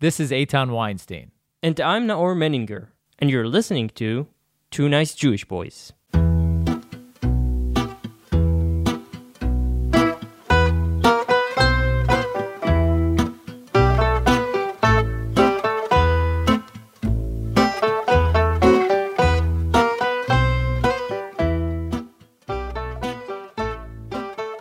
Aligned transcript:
This 0.00 0.20
is 0.20 0.30
Eitan 0.30 0.70
Weinstein. 0.70 1.32
And 1.60 1.80
I'm 1.80 2.06
Naor 2.06 2.36
Meningher, 2.36 2.90
and 3.18 3.28
you're 3.30 3.48
listening 3.48 3.88
to 3.96 4.28
Two 4.70 4.88
Nice 4.88 5.12
Jewish 5.12 5.44
Boys. 5.44 5.92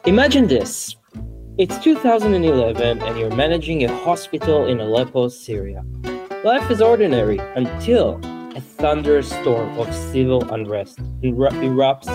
Imagine 0.07 0.47
this. 0.47 0.96
It's 1.57 1.75
2011 1.79 3.01
and 3.01 3.17
you're 3.17 3.35
managing 3.35 3.83
a 3.83 3.97
hospital 4.03 4.67
in 4.67 4.79
Aleppo, 4.79 5.27
Syria. 5.27 5.83
Life 6.43 6.69
is 6.69 6.83
ordinary 6.83 7.39
until 7.55 8.19
a 8.55 8.61
thunderstorm 8.61 9.79
of 9.79 9.91
civil 9.91 10.47
unrest 10.53 10.99
erupts 11.23 12.07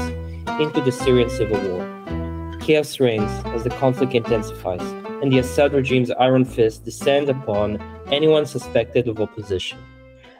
into 0.60 0.80
the 0.80 0.92
Syrian 0.92 1.28
civil 1.28 1.58
war. 1.68 2.58
Chaos 2.60 3.00
reigns 3.00 3.32
as 3.46 3.64
the 3.64 3.70
conflict 3.70 4.14
intensifies, 4.14 4.80
and 5.22 5.32
the 5.32 5.40
Assad 5.40 5.72
regime's 5.72 6.12
iron 6.12 6.44
fist 6.44 6.84
descends 6.84 7.28
upon 7.28 7.82
anyone 8.12 8.46
suspected 8.46 9.08
of 9.08 9.20
opposition. 9.20 9.78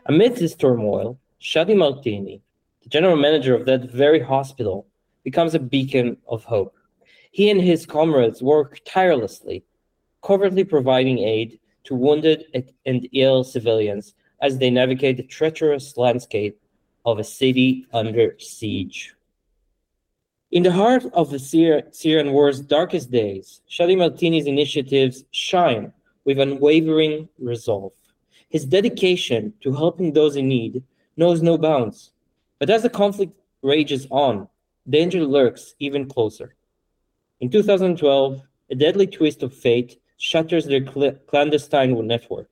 Amidst 0.07 0.39
this 0.39 0.55
turmoil, 0.55 1.19
Shadi 1.41 1.77
Martini, 1.77 2.41
the 2.85 2.89
general 2.89 3.17
manager 3.17 3.57
of 3.57 3.67
that 3.67 3.91
very 3.91 4.21
hospital, 4.21 4.87
becomes 5.25 5.57
a 5.57 5.59
beacon 5.59 6.19
of 6.29 6.45
hope. 6.45 6.77
He 7.33 7.51
and 7.51 7.63
his 7.63 7.87
comrades 7.87 8.43
work 8.43 8.83
tirelessly, 8.85 9.65
covertly 10.23 10.65
providing 10.65 11.19
aid 11.19 11.59
to 11.85 11.95
wounded 11.95 12.45
and 12.85 13.09
ill 13.13 13.43
civilians 13.43 14.15
as 14.43 14.59
they 14.59 14.71
navigate 14.71 15.17
the 15.17 15.23
treacherous 15.23 15.97
landscape 15.97 16.61
of 17.07 17.19
a 17.19 17.25
city 17.25 17.87
under 17.93 18.37
siege. 18.39 19.15
In 20.51 20.63
the 20.63 20.73
heart 20.73 21.07
of 21.15 21.31
the 21.31 21.39
Syr- 21.39 21.89
Syrian 21.91 22.33
war's 22.33 22.61
darkest 22.61 23.11
days, 23.11 23.63
Shadi 23.67 23.97
Martini's 23.97 24.47
initiatives 24.47 25.25
shine 25.31 25.91
with 26.27 26.39
unwavering 26.39 27.31
resolve. 27.39 27.93
His 28.51 28.67
dedication 28.67 29.55
to 29.63 29.73
helping 29.73 30.13
those 30.13 30.37
in 30.37 30.49
need 30.49 30.83
knows 31.17 31.41
no 31.41 31.57
bounds. 31.57 32.13
But 32.59 32.69
as 32.69 32.83
the 32.83 32.91
conflict 32.91 33.33
rages 33.63 34.07
on, 34.11 34.49
danger 34.87 35.25
lurks 35.25 35.75
even 35.79 36.07
closer. 36.07 36.55
In 37.43 37.51
2012, 37.51 38.41
a 38.71 38.75
deadly 38.77 39.09
twist 39.09 39.43
of 39.43 39.53
fate 39.53 40.01
shatters 40.17 40.65
their 40.65 40.87
cl- 40.87 41.17
clandestine 41.27 42.07
network. 42.07 42.49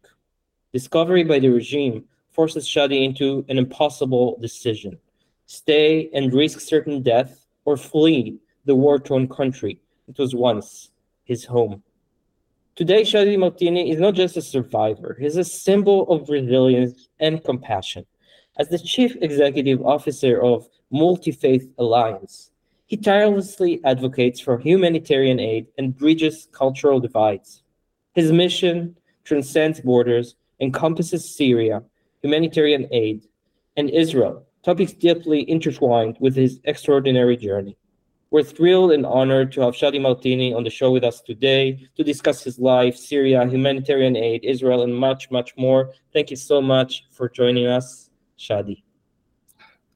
Discovery 0.72 1.22
by 1.22 1.38
the 1.38 1.48
regime 1.48 2.06
forces 2.32 2.66
Shadi 2.66 3.04
into 3.04 3.44
an 3.48 3.56
impossible 3.56 4.36
decision 4.40 4.98
stay 5.46 6.10
and 6.12 6.34
risk 6.34 6.58
certain 6.58 7.02
death, 7.02 7.46
or 7.64 7.76
flee 7.76 8.40
the 8.64 8.74
war 8.74 8.98
torn 8.98 9.28
country 9.28 9.80
it 10.08 10.18
was 10.18 10.34
once 10.34 10.90
his 11.22 11.44
home. 11.44 11.84
Today, 12.74 13.02
Shadi 13.02 13.38
Martini 13.38 13.92
is 13.92 14.00
not 14.00 14.14
just 14.14 14.36
a 14.36 14.42
survivor, 14.42 15.16
he's 15.20 15.36
a 15.36 15.44
symbol 15.44 16.10
of 16.10 16.28
resilience 16.28 17.06
and 17.20 17.44
compassion. 17.44 18.04
As 18.58 18.68
the 18.68 18.78
chief 18.78 19.14
executive 19.20 19.86
officer 19.86 20.42
of 20.42 20.68
Multifaith 20.92 21.70
Alliance, 21.78 22.49
he 22.90 22.96
tirelessly 22.96 23.80
advocates 23.84 24.40
for 24.40 24.58
humanitarian 24.58 25.38
aid 25.38 25.68
and 25.78 25.96
bridges 25.96 26.48
cultural 26.50 26.98
divides. 26.98 27.62
His 28.16 28.32
mission 28.32 28.96
transcends 29.22 29.80
borders, 29.80 30.34
encompasses 30.58 31.36
Syria, 31.36 31.84
humanitarian 32.20 32.88
aid, 32.90 33.28
and 33.76 33.90
Israel, 33.90 34.44
topics 34.64 34.92
deeply 34.92 35.48
intertwined 35.48 36.16
with 36.18 36.34
his 36.34 36.58
extraordinary 36.64 37.36
journey. 37.36 37.76
We're 38.32 38.42
thrilled 38.42 38.90
and 38.90 39.06
honored 39.06 39.52
to 39.52 39.60
have 39.60 39.74
Shadi 39.74 40.00
Martini 40.00 40.52
on 40.52 40.64
the 40.64 40.70
show 40.70 40.90
with 40.90 41.04
us 41.04 41.20
today 41.20 41.86
to 41.96 42.02
discuss 42.02 42.42
his 42.42 42.58
life, 42.58 42.96
Syria, 42.96 43.46
humanitarian 43.46 44.16
aid, 44.16 44.40
Israel, 44.42 44.82
and 44.82 44.92
much, 44.92 45.30
much 45.30 45.56
more. 45.56 45.92
Thank 46.12 46.30
you 46.30 46.36
so 46.36 46.60
much 46.60 47.04
for 47.12 47.28
joining 47.28 47.68
us, 47.68 48.10
Shadi. 48.36 48.82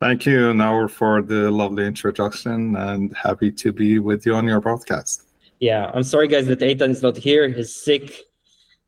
Thank 0.00 0.26
you, 0.26 0.52
Naor, 0.52 0.90
for 0.90 1.22
the 1.22 1.50
lovely 1.50 1.86
introduction 1.86 2.76
and 2.76 3.16
happy 3.16 3.50
to 3.52 3.72
be 3.72 3.98
with 3.98 4.26
you 4.26 4.34
on 4.34 4.46
your 4.46 4.60
broadcast. 4.60 5.22
Yeah, 5.60 5.90
I'm 5.94 6.02
sorry, 6.02 6.28
guys, 6.28 6.46
that 6.48 6.60
Eitan 6.60 6.90
is 6.90 7.02
not 7.02 7.16
here. 7.16 7.48
He's 7.48 7.74
sick 7.74 8.20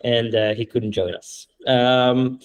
and 0.02 0.34
uh, 0.34 0.54
he 0.54 0.66
couldn't 0.66 0.92
join 0.92 1.14
us. 1.14 1.46
Um, 1.66 2.40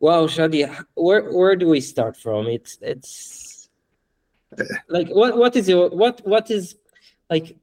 wow, 0.00 0.26
Shadi, 0.26 0.72
where 0.94 1.30
where 1.30 1.56
do 1.56 1.68
we 1.68 1.80
start 1.80 2.16
from? 2.16 2.46
It's 2.46 2.78
it's 2.80 3.68
like 4.88 5.08
what 5.08 5.36
what 5.36 5.56
is 5.56 5.68
your 5.68 5.90
what 5.90 6.20
what 6.26 6.50
is 6.50 6.76
like? 7.30 7.56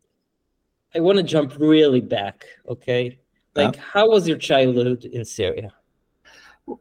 I 0.96 1.00
want 1.00 1.18
to 1.18 1.24
jump 1.24 1.58
really 1.60 2.02
back. 2.02 2.46
Okay, 2.68 3.20
like 3.56 3.76
Yeah. 3.76 3.82
how 3.94 4.10
was 4.10 4.28
your 4.28 4.38
childhood 4.38 5.06
in 5.06 5.26
Syria? 5.26 5.74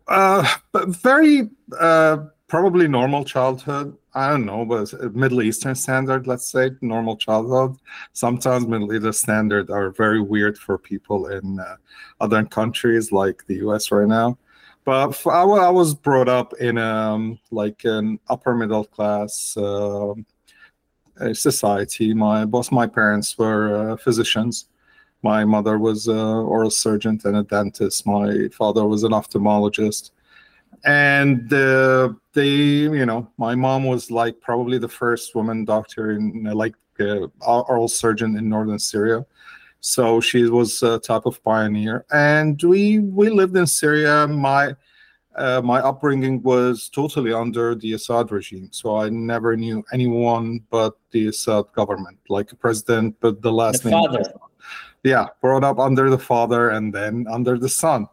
Uh, 0.06 0.46
but 0.72 0.88
very 0.88 1.48
uh, 1.78 2.26
probably 2.48 2.88
normal 2.88 3.24
childhood. 3.24 3.96
I 4.14 4.30
don't 4.30 4.46
know, 4.46 4.64
but 4.64 5.14
Middle 5.14 5.42
Eastern 5.42 5.74
standard, 5.74 6.26
let's 6.26 6.50
say, 6.50 6.70
normal 6.80 7.16
childhood. 7.16 7.76
Sometimes 8.14 8.66
Middle 8.66 8.92
Eastern 8.92 9.12
standard 9.12 9.70
are 9.70 9.90
very 9.90 10.20
weird 10.20 10.58
for 10.58 10.78
people 10.78 11.26
in 11.28 11.60
uh, 11.60 11.76
other 12.20 12.44
countries 12.44 13.12
like 13.12 13.46
the 13.46 13.56
US 13.68 13.92
right 13.92 14.08
now. 14.08 14.38
But 14.84 15.26
I, 15.26 15.44
was 15.68 15.94
brought 15.94 16.30
up 16.30 16.54
in 16.54 16.78
um, 16.78 17.38
like 17.50 17.84
an 17.84 18.18
upper 18.30 18.54
middle 18.54 18.86
class 18.86 19.54
uh, 19.58 20.14
society. 21.34 22.14
My 22.14 22.46
both 22.46 22.72
my 22.72 22.86
parents 22.86 23.36
were 23.36 23.92
uh, 23.92 23.96
physicians. 23.98 24.70
My 25.22 25.44
mother 25.44 25.78
was 25.78 26.06
an 26.06 26.16
oral 26.16 26.70
surgeon 26.70 27.20
and 27.24 27.36
a 27.36 27.42
dentist. 27.42 28.06
My 28.06 28.48
father 28.56 28.86
was 28.86 29.02
an 29.04 29.12
ophthalmologist. 29.12 30.12
And 30.84 31.52
uh, 31.52 32.12
they, 32.32 32.48
you 32.48 33.04
know, 33.06 33.28
my 33.36 33.54
mom 33.54 33.84
was 33.84 34.10
like 34.10 34.40
probably 34.40 34.78
the 34.78 34.88
first 34.88 35.34
woman 35.34 35.64
doctor 35.64 36.12
in 36.12 36.44
like 36.44 36.74
uh, 37.00 37.26
oral 37.46 37.88
surgeon 37.88 38.36
in 38.36 38.48
northern 38.48 38.78
Syria. 38.78 39.26
So 39.80 40.20
she 40.20 40.44
was 40.44 40.82
a 40.82 40.98
type 40.98 41.26
of 41.26 41.42
pioneer. 41.42 42.04
And 42.12 42.60
we 42.62 42.98
we 42.98 43.28
lived 43.30 43.56
in 43.56 43.66
Syria. 43.66 44.26
My 44.26 44.74
uh, 45.36 45.62
my 45.62 45.78
upbringing 45.78 46.42
was 46.42 46.88
totally 46.88 47.32
under 47.32 47.76
the 47.76 47.92
Assad 47.92 48.32
regime, 48.32 48.68
so 48.72 48.96
I 48.96 49.08
never 49.08 49.56
knew 49.56 49.84
anyone 49.92 50.60
but 50.68 50.94
the 51.12 51.28
Assad 51.28 51.66
government, 51.74 52.18
like 52.28 52.50
a 52.50 52.56
president, 52.56 53.14
but 53.20 53.40
the 53.40 53.52
last 53.52 53.84
The 53.84 53.90
name. 53.90 54.02
father. 54.02 54.32
Yeah, 55.04 55.26
brought 55.40 55.62
up 55.62 55.78
under 55.78 56.10
the 56.10 56.18
father 56.18 56.70
and 56.70 56.92
then 56.92 57.26
under 57.30 57.56
the 57.56 57.68
son. 57.68 58.08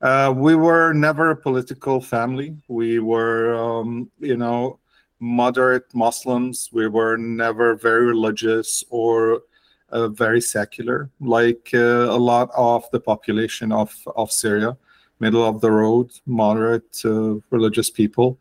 Uh, 0.00 0.32
we 0.36 0.54
were 0.54 0.92
never 0.92 1.30
a 1.30 1.36
political 1.36 2.00
family. 2.00 2.56
We 2.68 3.00
were, 3.00 3.54
um, 3.54 4.10
you 4.20 4.36
know, 4.36 4.78
moderate 5.20 5.92
Muslims. 5.94 6.70
We 6.72 6.86
were 6.86 7.16
never 7.16 7.74
very 7.74 8.06
religious 8.06 8.84
or 8.90 9.42
uh, 9.90 10.08
very 10.08 10.40
secular, 10.40 11.10
like 11.20 11.70
uh, 11.74 11.78
a 12.10 12.16
lot 12.16 12.50
of 12.56 12.88
the 12.92 13.00
population 13.00 13.72
of, 13.72 13.92
of 14.16 14.30
Syria, 14.30 14.76
middle 15.18 15.44
of 15.44 15.60
the 15.60 15.70
road, 15.70 16.10
moderate 16.26 17.00
uh, 17.04 17.36
religious 17.50 17.90
people. 17.90 18.38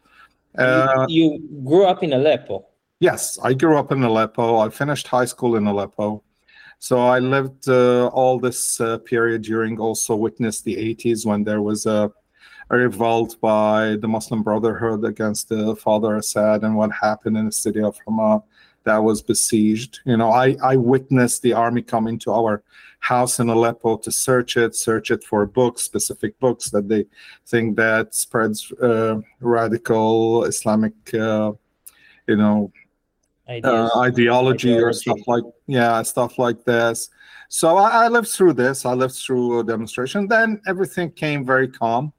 Uh, 0.57 1.05
you, 1.07 1.31
you 1.33 1.63
grew 1.63 1.85
up 1.85 2.03
in 2.03 2.13
Aleppo. 2.13 2.65
Yes, 2.99 3.37
I 3.41 3.53
grew 3.53 3.77
up 3.77 3.91
in 3.91 4.03
Aleppo. 4.03 4.57
I 4.57 4.69
finished 4.69 5.07
high 5.07 5.25
school 5.25 5.55
in 5.55 5.67
Aleppo. 5.67 6.23
So 6.79 6.99
I 6.99 7.19
lived 7.19 7.67
uh, 7.67 8.07
all 8.07 8.39
this 8.39 8.79
uh, 8.79 8.99
period 8.99 9.41
during 9.41 9.79
also 9.79 10.15
witnessed 10.15 10.63
the 10.63 10.75
80s 10.75 11.25
when 11.25 11.43
there 11.43 11.61
was 11.61 11.85
a, 11.85 12.11
a 12.69 12.77
revolt 12.77 13.37
by 13.41 13.97
the 13.99 14.07
Muslim 14.07 14.43
Brotherhood 14.43 15.03
against 15.03 15.49
the 15.49 15.75
Father 15.75 16.15
Assad 16.17 16.63
and 16.63 16.75
what 16.75 16.91
happened 16.91 17.37
in 17.37 17.45
the 17.45 17.51
city 17.51 17.81
of 17.81 17.97
Hama 18.05 18.43
that 18.87 18.97
was 18.97 19.21
besieged. 19.21 19.99
You 20.05 20.17
know, 20.17 20.31
I, 20.31 20.55
I 20.63 20.77
witnessed 20.77 21.41
the 21.41 21.53
army 21.53 21.81
come 21.81 22.07
into 22.07 22.31
our 22.31 22.63
house 22.99 23.39
in 23.39 23.49
Aleppo 23.49 23.97
to 23.97 24.11
search 24.11 24.55
it, 24.55 24.75
search 24.75 25.11
it 25.11 25.23
for 25.23 25.45
books, 25.45 25.83
specific 25.83 26.39
books 26.39 26.69
that 26.71 26.87
they 26.87 27.05
think 27.45 27.75
that 27.75 28.15
spreads 28.15 28.71
uh, 28.81 29.19
radical 29.41 30.45
Islamic, 30.45 30.93
uh, 31.13 31.51
you 32.27 32.37
know. 32.37 32.71
Uh, 33.63 33.89
ideology 33.99 34.73
or 34.73 34.91
stuff 34.93 35.19
like 35.27 35.43
yeah 35.67 36.01
stuff 36.01 36.37
like 36.37 36.63
this 36.65 37.09
so 37.49 37.77
I, 37.77 38.05
I 38.05 38.07
lived 38.07 38.27
through 38.27 38.53
this 38.53 38.85
i 38.85 38.93
lived 38.93 39.15
through 39.15 39.59
a 39.59 39.63
demonstration 39.63 40.27
then 40.27 40.61
everything 40.67 41.11
came 41.11 41.45
very 41.45 41.67
calm 41.67 42.13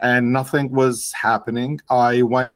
and 0.00 0.32
nothing 0.32 0.70
was 0.70 1.12
happening 1.12 1.80
i 1.90 2.22
went 2.22 2.50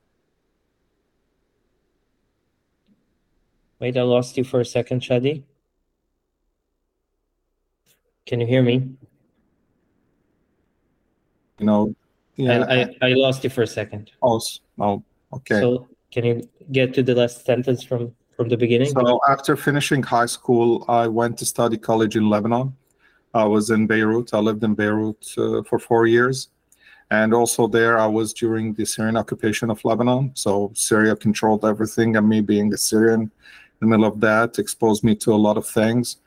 Wait, 3.78 3.96
I 3.96 4.02
lost 4.02 4.36
you 4.36 4.44
for 4.44 4.60
a 4.60 4.64
second, 4.66 5.00
Shadi. 5.00 5.42
Can 8.26 8.40
you 8.40 8.46
hear 8.46 8.62
me? 8.62 8.90
you 11.60 11.66
know. 11.66 11.94
Yeah, 12.36 12.64
I, 12.68 12.80
I, 12.80 13.10
I 13.10 13.12
lost 13.12 13.44
you 13.44 13.50
for 13.50 13.62
a 13.62 13.66
second. 13.66 14.10
Oh, 14.22 14.40
oh, 14.78 15.02
okay. 15.32 15.60
So 15.60 15.88
can 16.10 16.24
you 16.24 16.48
get 16.72 16.94
to 16.94 17.02
the 17.02 17.14
last 17.14 17.44
sentence 17.44 17.82
from 17.82 18.14
from 18.36 18.48
the 18.48 18.56
beginning? 18.56 18.88
So 18.88 19.20
after 19.28 19.56
finishing 19.56 20.02
high 20.02 20.26
school, 20.26 20.84
I 20.88 21.06
went 21.06 21.38
to 21.38 21.46
study 21.46 21.76
college 21.76 22.16
in 22.16 22.28
Lebanon. 22.28 22.74
I 23.34 23.44
was 23.44 23.70
in 23.70 23.86
Beirut. 23.86 24.34
I 24.34 24.38
lived 24.38 24.64
in 24.64 24.74
Beirut 24.74 25.24
uh, 25.38 25.62
for 25.62 25.78
four 25.78 26.06
years. 26.06 26.48
And 27.12 27.34
also 27.34 27.66
there, 27.66 27.98
I 27.98 28.06
was 28.06 28.32
during 28.32 28.72
the 28.72 28.86
Syrian 28.86 29.16
occupation 29.16 29.70
of 29.70 29.84
Lebanon. 29.84 30.30
So 30.34 30.70
Syria 30.74 31.16
controlled 31.16 31.64
everything, 31.64 32.16
and 32.16 32.28
me 32.28 32.40
being 32.40 32.72
a 32.72 32.76
Syrian 32.76 33.22
in 33.22 33.30
the 33.80 33.86
middle 33.86 34.06
of 34.06 34.20
that 34.20 34.58
exposed 34.58 35.02
me 35.02 35.14
to 35.16 35.32
a 35.32 35.42
lot 35.46 35.56
of 35.56 35.66
things. 35.66 36.18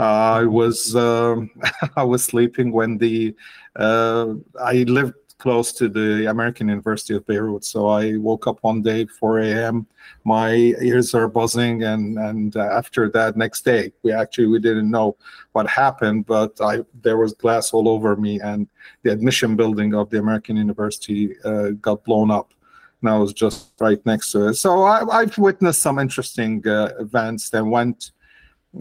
Uh, 0.00 0.02
I 0.42 0.44
was 0.44 0.94
uh, 0.94 1.36
I 1.96 2.04
was 2.04 2.24
sleeping 2.24 2.70
when 2.72 2.98
the 2.98 3.34
uh, 3.76 4.34
I 4.60 4.84
lived 4.84 5.14
close 5.38 5.72
to 5.72 5.88
the 5.88 6.26
American 6.26 6.68
University 6.68 7.14
of 7.14 7.24
Beirut. 7.26 7.64
So 7.64 7.86
I 7.86 8.16
woke 8.16 8.46
up 8.46 8.58
one 8.62 8.82
day, 8.82 9.06
4 9.06 9.38
a.m. 9.40 9.86
My 10.24 10.50
ears 10.54 11.14
are 11.14 11.28
buzzing, 11.28 11.84
and 11.84 12.18
and 12.18 12.56
uh, 12.56 12.68
after 12.80 13.08
that, 13.10 13.36
next 13.36 13.64
day, 13.64 13.92
we 14.02 14.12
actually 14.12 14.46
we 14.46 14.58
didn't 14.58 14.90
know 14.90 15.16
what 15.52 15.68
happened, 15.68 16.26
but 16.26 16.60
I 16.60 16.84
there 17.02 17.16
was 17.16 17.32
glass 17.34 17.72
all 17.72 17.88
over 17.88 18.16
me, 18.16 18.40
and 18.40 18.68
the 19.02 19.12
admission 19.12 19.56
building 19.56 19.94
of 19.94 20.10
the 20.10 20.18
American 20.18 20.56
University 20.56 21.36
uh, 21.44 21.70
got 21.80 22.04
blown 22.04 22.30
up. 22.30 22.52
And 23.00 23.10
I 23.10 23.16
was 23.16 23.32
just 23.32 23.74
right 23.78 24.04
next 24.04 24.32
to 24.32 24.48
it. 24.48 24.54
So 24.54 24.82
I, 24.82 25.20
have 25.20 25.38
witnessed 25.38 25.82
some 25.82 26.00
interesting 26.00 26.66
uh, 26.66 26.90
events. 26.98 27.48
Then 27.48 27.70
went 27.70 28.10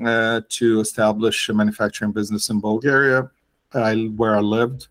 uh, 0.04 0.42
to 0.50 0.80
establish 0.80 1.50
a 1.50 1.54
manufacturing 1.54 2.13
business 2.13 2.50
in 2.50 2.59
Bulgaria, 2.59 3.30
I, 3.75 3.94
where 4.15 4.36
I 4.36 4.39
lived 4.39 4.88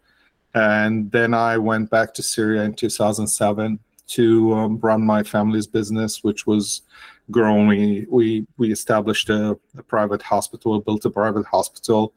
and 0.57 1.13
then 1.13 1.35
I 1.35 1.59
went 1.59 1.91
back 1.91 2.15
to 2.15 2.23
Syria 2.23 2.63
in 2.63 2.73
2007 2.73 3.79
to 4.09 4.55
um, 4.55 4.79
run 4.79 5.05
my 5.05 5.23
family's 5.23 5.67
business, 5.67 6.25
which 6.25 6.47
was 6.47 6.81
growing. 7.31 7.69
We 7.69 8.07
we, 8.09 8.47
we 8.57 8.73
established 8.73 9.29
a, 9.29 9.59
a, 9.77 9.83
private 9.83 10.23
hospital, 10.23 10.81
built 10.81 11.05
a 11.05 11.11
private 11.11 11.45
hospital 11.45 12.15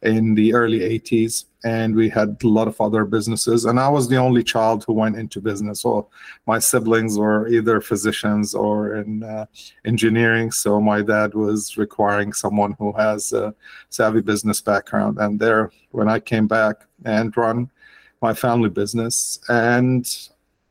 in 0.00 0.34
the 0.34 0.54
early 0.54 0.80
80s, 0.80 1.44
and 1.64 1.94
we 1.94 2.08
had 2.08 2.38
a 2.42 2.48
lot 2.48 2.66
of 2.66 2.80
other 2.80 3.04
businesses. 3.04 3.66
And 3.66 3.78
I 3.78 3.90
was 3.90 4.08
the 4.08 4.16
only 4.16 4.42
child 4.42 4.84
who 4.86 4.94
went 4.94 5.16
into 5.16 5.42
business. 5.42 5.82
So 5.82 6.08
my 6.46 6.60
siblings 6.60 7.18
were 7.18 7.46
either 7.48 7.82
physicians 7.82 8.54
or 8.54 8.96
in 8.96 9.22
uh, 9.22 9.44
engineering. 9.84 10.50
So 10.50 10.80
my 10.80 11.02
dad 11.02 11.34
was 11.34 11.76
requiring 11.76 12.32
someone 12.32 12.74
who 12.78 12.92
has 12.94 13.34
a 13.34 13.54
savvy 13.90 14.22
business 14.22 14.62
background. 14.62 15.18
And 15.18 15.38
there, 15.38 15.70
when 15.90 16.08
I 16.08 16.20
came 16.20 16.46
back 16.46 16.76
and 17.04 17.36
run 17.36 17.70
my 18.22 18.32
family 18.32 18.70
business. 18.70 19.40
And 19.48 20.06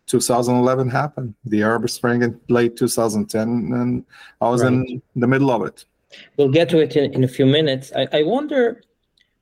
2011 0.07 0.89
happened, 0.89 1.35
the 1.45 1.63
Arab 1.63 1.89
Spring 1.89 2.21
in 2.23 2.39
late 2.49 2.75
2010, 2.75 3.47
and 3.47 4.05
I 4.39 4.49
was 4.49 4.63
right. 4.63 4.73
in 4.73 5.01
the 5.15 5.27
middle 5.27 5.51
of 5.51 5.63
it. 5.63 5.85
We'll 6.37 6.49
get 6.49 6.69
to 6.69 6.79
it 6.79 6.95
in, 6.95 7.13
in 7.13 7.23
a 7.23 7.27
few 7.27 7.45
minutes. 7.45 7.91
I, 7.95 8.07
I 8.11 8.23
wonder, 8.23 8.81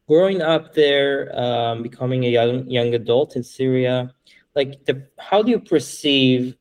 growing 0.08 0.42
up 0.42 0.74
there, 0.76 1.32
um, 1.40 1.82
becoming 1.82 2.26
a 2.26 2.30
young 2.30 2.70
young 2.70 2.94
adult 2.94 3.36
in 3.36 3.44
Syria, 3.44 4.14
like 4.56 4.86
the, 4.86 5.08
how 5.18 5.42
do 5.42 5.52
you 5.52 5.60
perceive? 5.60 6.56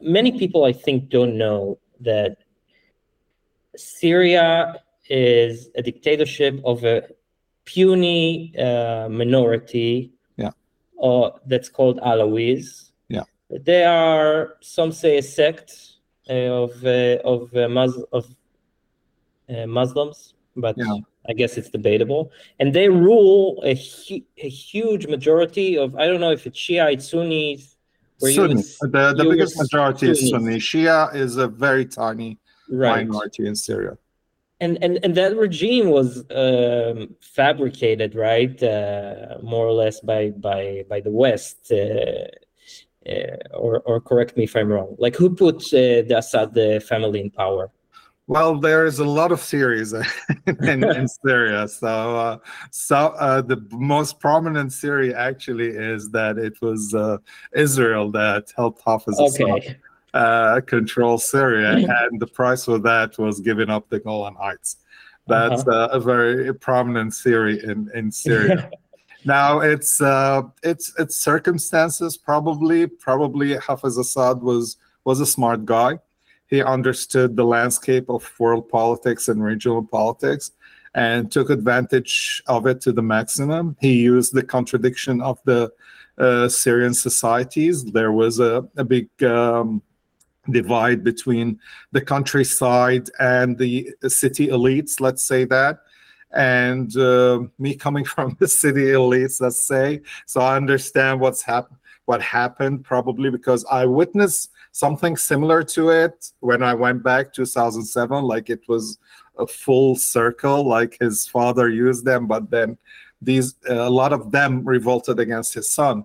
Many 0.00 0.38
people, 0.38 0.64
I 0.64 0.72
think, 0.72 1.08
don't 1.08 1.36
know 1.38 1.78
that 2.00 2.38
Syria 3.76 4.82
is 5.08 5.70
a 5.76 5.82
dictatorship 5.82 6.60
of 6.64 6.84
a 6.84 7.08
puny 7.64 8.54
uh, 8.58 9.08
minority 9.08 10.15
uh, 11.02 11.30
that's 11.46 11.68
called 11.68 12.00
Alawis. 12.00 12.90
Yeah, 13.08 13.24
they 13.50 13.84
are 13.84 14.56
some 14.60 14.92
say 14.92 15.18
a 15.18 15.22
sect 15.22 15.96
uh, 16.28 16.32
of 16.32 16.84
uh, 16.84 17.18
of 17.24 17.54
uh, 17.54 17.68
Mus- 17.68 18.04
of 18.12 18.26
uh, 19.48 19.66
Muslims, 19.66 20.34
but 20.56 20.76
yeah. 20.78 20.96
I 21.28 21.32
guess 21.32 21.56
it's 21.56 21.70
debatable. 21.70 22.30
And 22.60 22.72
they 22.72 22.88
rule 22.88 23.60
a, 23.64 23.74
hu- 23.74 24.24
a 24.38 24.48
huge 24.48 25.06
majority 25.06 25.76
of 25.76 25.96
I 25.96 26.06
don't 26.06 26.20
know 26.20 26.32
if 26.32 26.46
it's 26.46 26.58
Shiite 26.58 27.02
Sunnis. 27.02 27.76
Sunni. 28.18 28.62
the 28.80 29.14
the 29.16 29.26
biggest 29.28 29.58
majority 29.58 30.06
Sunnis. 30.06 30.22
is 30.22 30.30
Sunni. 30.30 30.56
Shia 30.56 31.14
is 31.14 31.36
a 31.36 31.48
very 31.48 31.84
tiny 31.84 32.38
right. 32.70 33.06
minority 33.06 33.46
in 33.46 33.54
Syria 33.54 33.98
and 34.60 34.78
and 34.82 34.98
and 35.02 35.14
that 35.16 35.36
regime 35.36 35.90
was 35.90 36.24
um, 36.30 37.14
fabricated, 37.20 38.14
right, 38.14 38.60
uh, 38.62 39.38
more 39.42 39.66
or 39.66 39.72
less 39.72 40.00
by 40.00 40.30
by 40.30 40.84
by 40.88 41.00
the 41.00 41.10
West. 41.10 41.70
Uh, 41.70 42.26
uh, 43.08 43.36
or, 43.54 43.82
or 43.82 44.00
correct 44.00 44.36
me 44.36 44.42
if 44.44 44.56
I'm 44.56 44.68
wrong. 44.68 44.96
Like, 44.98 45.14
who 45.14 45.32
put 45.32 45.62
uh, 45.72 46.02
the 46.08 46.16
Assad 46.18 46.82
family 46.82 47.20
in 47.20 47.30
power? 47.30 47.70
Well, 48.26 48.58
there 48.58 48.84
is 48.84 48.98
a 48.98 49.04
lot 49.04 49.30
of 49.30 49.40
theories 49.40 49.92
in, 50.46 50.82
in 50.82 51.06
Syria. 51.06 51.68
So, 51.68 51.86
uh, 51.86 52.38
so 52.72 52.96
uh, 52.96 53.42
the 53.42 53.64
most 53.70 54.18
prominent 54.18 54.72
theory 54.72 55.14
actually 55.14 55.68
is 55.68 56.10
that 56.10 56.36
it 56.36 56.60
was 56.60 56.92
uh, 56.94 57.18
Israel 57.54 58.10
that 58.12 58.52
helped 58.56 58.84
Hafez 58.84 59.20
okay 59.20 59.76
uh, 60.14 60.60
control 60.66 61.18
Syria, 61.18 61.72
and 62.10 62.20
the 62.20 62.26
price 62.26 62.64
for 62.64 62.78
that 62.78 63.18
was 63.18 63.40
giving 63.40 63.70
up 63.70 63.88
the 63.88 64.00
Golan 64.00 64.34
Heights. 64.34 64.76
That's 65.26 65.62
uh-huh. 65.62 65.70
uh, 65.70 65.88
a 65.92 66.00
very 66.00 66.54
prominent 66.54 67.14
theory 67.14 67.62
in 67.62 67.90
in 67.94 68.12
Syria. 68.12 68.70
now 69.24 69.60
it's 69.60 70.00
uh, 70.00 70.42
it's 70.62 70.92
it's 70.98 71.16
circumstances. 71.16 72.16
Probably 72.16 72.86
probably 72.86 73.54
Hafez 73.54 73.98
Assad 73.98 74.40
was 74.40 74.76
was 75.04 75.20
a 75.20 75.26
smart 75.26 75.64
guy. 75.64 75.98
He 76.48 76.62
understood 76.62 77.34
the 77.34 77.44
landscape 77.44 78.08
of 78.08 78.30
world 78.38 78.68
politics 78.68 79.28
and 79.28 79.42
regional 79.42 79.84
politics 79.84 80.52
and 80.94 81.30
took 81.30 81.50
advantage 81.50 82.42
of 82.46 82.66
it 82.66 82.80
to 82.82 82.92
the 82.92 83.02
maximum. 83.02 83.76
He 83.80 83.94
used 83.94 84.32
the 84.32 84.42
contradiction 84.42 85.20
of 85.20 85.38
the 85.44 85.70
uh, 86.18 86.48
Syrian 86.48 86.94
societies. 86.94 87.84
There 87.84 88.12
was 88.12 88.38
a, 88.40 88.66
a 88.76 88.84
big 88.84 89.08
um, 89.22 89.82
divide 90.50 91.04
between 91.04 91.58
the 91.92 92.00
countryside 92.00 93.08
and 93.18 93.56
the 93.58 93.94
city 94.08 94.48
elites, 94.48 95.00
let's 95.00 95.24
say 95.24 95.44
that. 95.44 95.80
And 96.32 96.94
uh, 96.96 97.42
me 97.58 97.74
coming 97.74 98.04
from 98.14 98.36
the 98.38 98.48
city 98.48 98.86
elites, 98.86 99.40
let's 99.40 99.64
say, 99.64 100.02
so 100.26 100.40
I 100.40 100.56
understand 100.56 101.20
what's 101.20 101.42
happened, 101.42 101.78
what 102.04 102.22
happened 102.22 102.84
probably 102.84 103.30
because 103.30 103.64
I 103.70 103.84
witnessed 103.86 104.52
something 104.72 105.16
similar 105.16 105.62
to 105.62 105.90
it 105.90 106.32
when 106.40 106.62
I 106.62 106.74
went 106.74 107.02
back 107.02 107.32
2007. 107.32 108.24
Like 108.24 108.50
it 108.50 108.62
was 108.68 108.98
a 109.38 109.46
full 109.46 109.96
circle, 109.96 110.66
like 110.66 110.96
his 111.00 111.26
father 111.26 111.68
used 111.68 112.04
them, 112.04 112.26
but 112.26 112.50
then 112.50 112.78
these 113.22 113.54
a 113.68 113.88
lot 113.88 114.12
of 114.12 114.30
them 114.30 114.62
revolted 114.64 115.18
against 115.18 115.54
his 115.54 115.70
son 115.70 116.04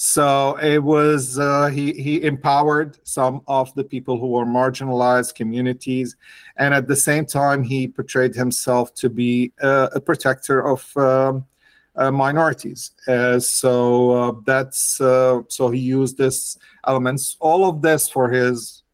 so 0.00 0.56
it 0.62 0.78
was 0.78 1.40
uh, 1.40 1.66
he 1.66 1.92
he 1.92 2.22
empowered 2.22 2.98
some 3.02 3.42
of 3.48 3.74
the 3.74 3.82
people 3.82 4.16
who 4.16 4.28
were 4.28 4.46
marginalized 4.46 5.34
communities, 5.34 6.14
and 6.56 6.72
at 6.72 6.86
the 6.86 6.94
same 6.94 7.26
time 7.26 7.64
he 7.64 7.88
portrayed 7.88 8.32
himself 8.32 8.94
to 8.94 9.10
be 9.10 9.52
uh, 9.60 9.88
a 9.92 10.00
protector 10.00 10.64
of 10.64 10.96
um, 10.96 11.44
uh, 11.96 12.12
minorities. 12.12 12.92
Uh, 13.08 13.40
so 13.40 14.10
uh, 14.12 14.32
that's 14.46 15.00
uh, 15.00 15.42
so 15.48 15.68
he 15.68 15.80
used 15.80 16.16
this 16.16 16.56
elements 16.86 17.36
all 17.40 17.68
of 17.68 17.82
this 17.82 18.08
for 18.08 18.30
his 18.30 18.84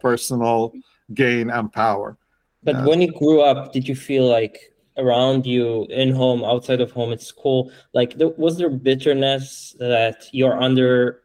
personal 0.00 0.72
gain 1.14 1.50
and 1.50 1.72
power. 1.72 2.16
But 2.64 2.82
when 2.82 3.00
you 3.00 3.12
grew 3.12 3.42
up, 3.42 3.72
did 3.72 3.86
you 3.86 3.94
feel 3.94 4.26
like 4.26 4.74
around 4.98 5.46
you 5.46 5.86
in 5.90 6.12
home 6.12 6.44
outside 6.44 6.80
of 6.80 6.90
home 6.90 7.12
at 7.12 7.22
school 7.22 7.70
like 7.94 8.18
there, 8.18 8.28
was 8.28 8.58
there 8.58 8.70
bitterness 8.70 9.74
that 9.78 10.26
you're 10.32 10.60
under 10.60 11.22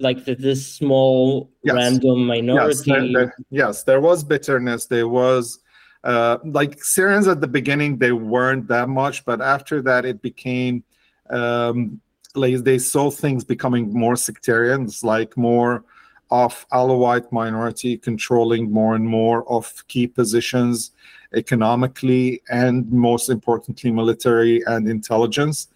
like 0.00 0.24
the, 0.24 0.34
this 0.34 0.66
small 0.66 1.50
yes. 1.62 1.74
random 1.74 2.26
minority? 2.26 2.68
Yes 2.68 2.84
there, 2.84 3.12
there, 3.12 3.36
yes 3.50 3.82
there, 3.82 4.00
was 4.00 4.24
bitterness. 4.24 4.86
There 4.86 5.08
was 5.08 5.60
uh, 6.02 6.38
like 6.44 6.82
syrians 6.82 7.28
at 7.28 7.40
the 7.40 7.46
beginning 7.46 7.98
they 7.98 8.12
weren't 8.12 8.66
that 8.68 8.88
much 8.88 9.22
but 9.26 9.42
after 9.42 9.82
that 9.82 10.06
it 10.06 10.22
became 10.22 10.82
um, 11.28 12.00
like 12.34 12.56
they 12.64 12.78
saw 12.78 13.10
things 13.10 13.44
becoming 13.44 13.92
more 13.92 14.16
sectarian 14.16 14.84
it's 14.84 15.04
like 15.04 15.36
more 15.36 15.84
of 16.30 16.66
Alawite 16.72 17.30
minority 17.32 17.98
controlling 17.98 18.72
more 18.72 18.94
and 18.94 19.06
more 19.06 19.46
of 19.50 19.86
key 19.88 20.06
positions 20.06 20.92
economically 21.34 22.42
and 22.50 22.90
most 22.90 23.30
importantly 23.30 23.90
military 23.90 24.62
and 24.66 24.88
intelligence 24.88 25.68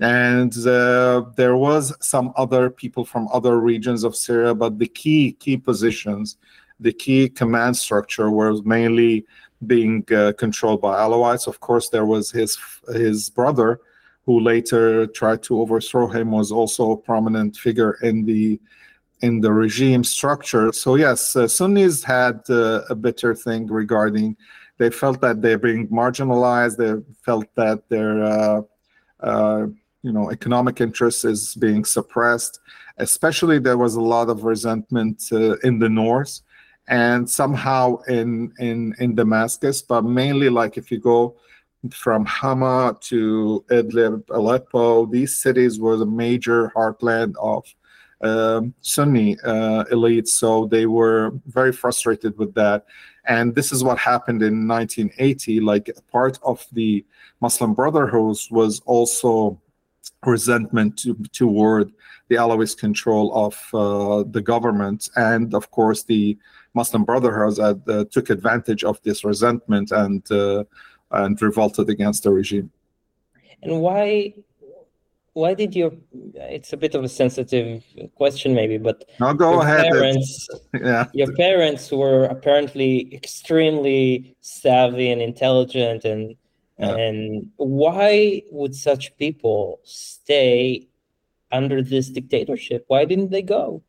and 0.00 0.66
uh, 0.66 1.24
there 1.36 1.56
was 1.56 1.94
some 2.00 2.32
other 2.36 2.68
people 2.68 3.04
from 3.04 3.28
other 3.32 3.60
regions 3.60 4.04
of 4.04 4.16
syria 4.16 4.54
but 4.54 4.78
the 4.78 4.88
key 4.88 5.32
key 5.32 5.56
positions 5.56 6.36
the 6.80 6.92
key 6.92 7.28
command 7.28 7.76
structure 7.76 8.30
was 8.30 8.62
mainly 8.64 9.24
being 9.66 10.04
uh, 10.14 10.32
controlled 10.38 10.80
by 10.80 10.94
alawites 10.96 11.46
of 11.46 11.60
course 11.60 11.88
there 11.88 12.04
was 12.04 12.30
his 12.30 12.58
his 12.88 13.30
brother 13.30 13.80
who 14.26 14.40
later 14.40 15.06
tried 15.06 15.42
to 15.44 15.60
overthrow 15.60 16.08
him, 16.08 16.32
was 16.32 16.50
also 16.50 16.90
a 16.90 16.96
prominent 16.96 17.56
figure 17.56 17.96
in 18.02 18.26
the 18.26 18.60
in 19.22 19.40
the 19.40 19.50
regime 19.50 20.04
structure. 20.04 20.72
So 20.72 20.96
yes, 20.96 21.34
uh, 21.36 21.48
Sunnis 21.48 22.04
had 22.04 22.40
uh, 22.50 22.82
a 22.90 22.94
bitter 22.94 23.34
thing 23.34 23.66
regarding. 23.66 24.36
They 24.78 24.90
felt 24.90 25.20
that 25.22 25.42
they're 25.42 25.58
being 25.58 25.88
marginalized. 25.88 26.76
They 26.76 27.02
felt 27.24 27.46
that 27.54 27.88
their 27.88 28.22
uh, 28.22 28.62
uh, 29.20 29.66
you 30.02 30.12
know 30.12 30.30
economic 30.30 30.80
interest 30.80 31.24
is 31.24 31.54
being 31.54 31.84
suppressed. 31.84 32.60
Especially, 32.98 33.58
there 33.58 33.78
was 33.78 33.94
a 33.96 34.00
lot 34.00 34.28
of 34.28 34.44
resentment 34.44 35.22
uh, 35.32 35.56
in 35.58 35.78
the 35.78 35.88
north, 35.88 36.40
and 36.88 37.28
somehow 37.28 37.96
in 38.08 38.52
in 38.58 38.94
in 38.98 39.14
Damascus, 39.14 39.82
but 39.82 40.02
mainly 40.02 40.48
like 40.48 40.76
if 40.76 40.90
you 40.90 40.98
go 40.98 41.36
from 41.92 42.24
Hama 42.24 42.96
to 43.00 43.64
Idlib, 43.70 44.24
Aleppo, 44.30 45.06
these 45.06 45.38
cities 45.38 45.78
were 45.78 45.96
the 45.96 46.06
major 46.06 46.72
heartland 46.74 47.34
of 47.40 47.64
um, 48.22 48.74
Sunni 48.80 49.36
uh, 49.44 49.84
elites. 49.92 50.28
So 50.28 50.66
they 50.66 50.86
were 50.86 51.32
very 51.46 51.72
frustrated 51.72 52.36
with 52.38 52.54
that. 52.54 52.86
And 53.26 53.54
this 53.54 53.72
is 53.72 53.82
what 53.82 53.98
happened 53.98 54.42
in 54.42 54.68
1980. 54.68 55.60
Like 55.60 55.90
part 56.10 56.38
of 56.42 56.66
the 56.72 57.04
Muslim 57.40 57.74
Brotherhood 57.74 58.36
was 58.50 58.80
also 58.86 59.60
resentment 60.24 60.98
to, 60.98 61.14
toward 61.32 61.92
the 62.28 62.36
Alawist 62.36 62.78
control 62.78 63.32
of 63.34 63.54
uh, 63.74 64.24
the 64.30 64.40
government. 64.40 65.08
And 65.16 65.54
of 65.54 65.70
course, 65.70 66.02
the 66.02 66.36
Muslim 66.74 67.04
Brotherhood 67.04 67.58
uh, 67.58 68.04
took 68.10 68.30
advantage 68.30 68.84
of 68.84 69.00
this 69.02 69.24
resentment 69.24 69.90
and 69.92 70.30
uh, 70.30 70.64
and 71.12 71.40
revolted 71.40 71.88
against 71.88 72.24
the 72.24 72.32
regime. 72.32 72.70
And 73.62 73.80
why 73.80 74.34
why 75.36 75.52
did 75.52 75.76
your 75.76 75.92
it's 76.56 76.72
a 76.72 76.78
bit 76.78 76.94
of 76.94 77.04
a 77.04 77.08
sensitive 77.08 77.84
question 78.14 78.54
maybe 78.54 78.78
but 78.78 79.04
no 79.20 79.34
go 79.34 79.52
your 79.52 79.62
ahead. 79.62 79.92
Parents, 79.92 80.48
yeah. 80.74 81.04
your 81.12 81.30
parents 81.34 81.92
were 81.92 82.24
apparently 82.24 83.14
extremely 83.14 84.34
savvy 84.40 85.10
and 85.12 85.20
intelligent 85.20 86.04
and 86.12 86.22
Yeah. 86.78 86.96
and 87.04 87.48
why 87.56 88.42
would 88.50 88.74
such 88.74 89.04
people 89.16 89.80
stay 89.84 90.88
under 91.58 91.78
this 91.92 92.06
dictatorship? 92.18 92.84
Why 92.92 93.04
didn't 93.10 93.30
they 93.30 93.42
go 93.58 93.82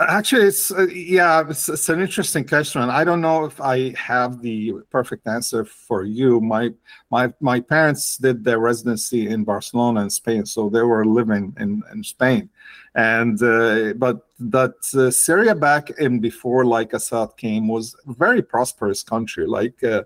Actually, 0.00 0.46
it's 0.46 0.72
uh, 0.72 0.86
yeah, 0.88 1.44
it's, 1.48 1.68
it's 1.68 1.88
an 1.88 2.00
interesting 2.00 2.44
question. 2.44 2.82
and 2.82 2.90
I 2.90 3.04
don't 3.04 3.20
know 3.20 3.44
if 3.44 3.60
I 3.60 3.94
have 3.96 4.42
the 4.42 4.72
perfect 4.90 5.28
answer 5.28 5.64
for 5.64 6.02
you. 6.02 6.40
My 6.40 6.70
my 7.12 7.32
my 7.40 7.60
parents 7.60 8.16
did 8.16 8.42
their 8.42 8.58
residency 8.58 9.28
in 9.28 9.44
Barcelona 9.44 10.02
in 10.02 10.10
Spain, 10.10 10.46
so 10.46 10.68
they 10.68 10.82
were 10.82 11.06
living 11.06 11.54
in 11.60 11.80
in 11.92 12.02
Spain, 12.02 12.50
and 12.96 13.40
uh, 13.40 13.92
but 13.94 14.26
that 14.40 14.74
uh, 14.96 15.12
Syria 15.12 15.54
back 15.54 15.90
in 15.90 16.18
before 16.18 16.64
like 16.64 16.92
Assad 16.92 17.36
came 17.36 17.68
was 17.68 17.94
a 18.08 18.14
very 18.14 18.42
prosperous 18.42 19.04
country. 19.04 19.46
Like 19.46 19.84
uh, 19.84 20.02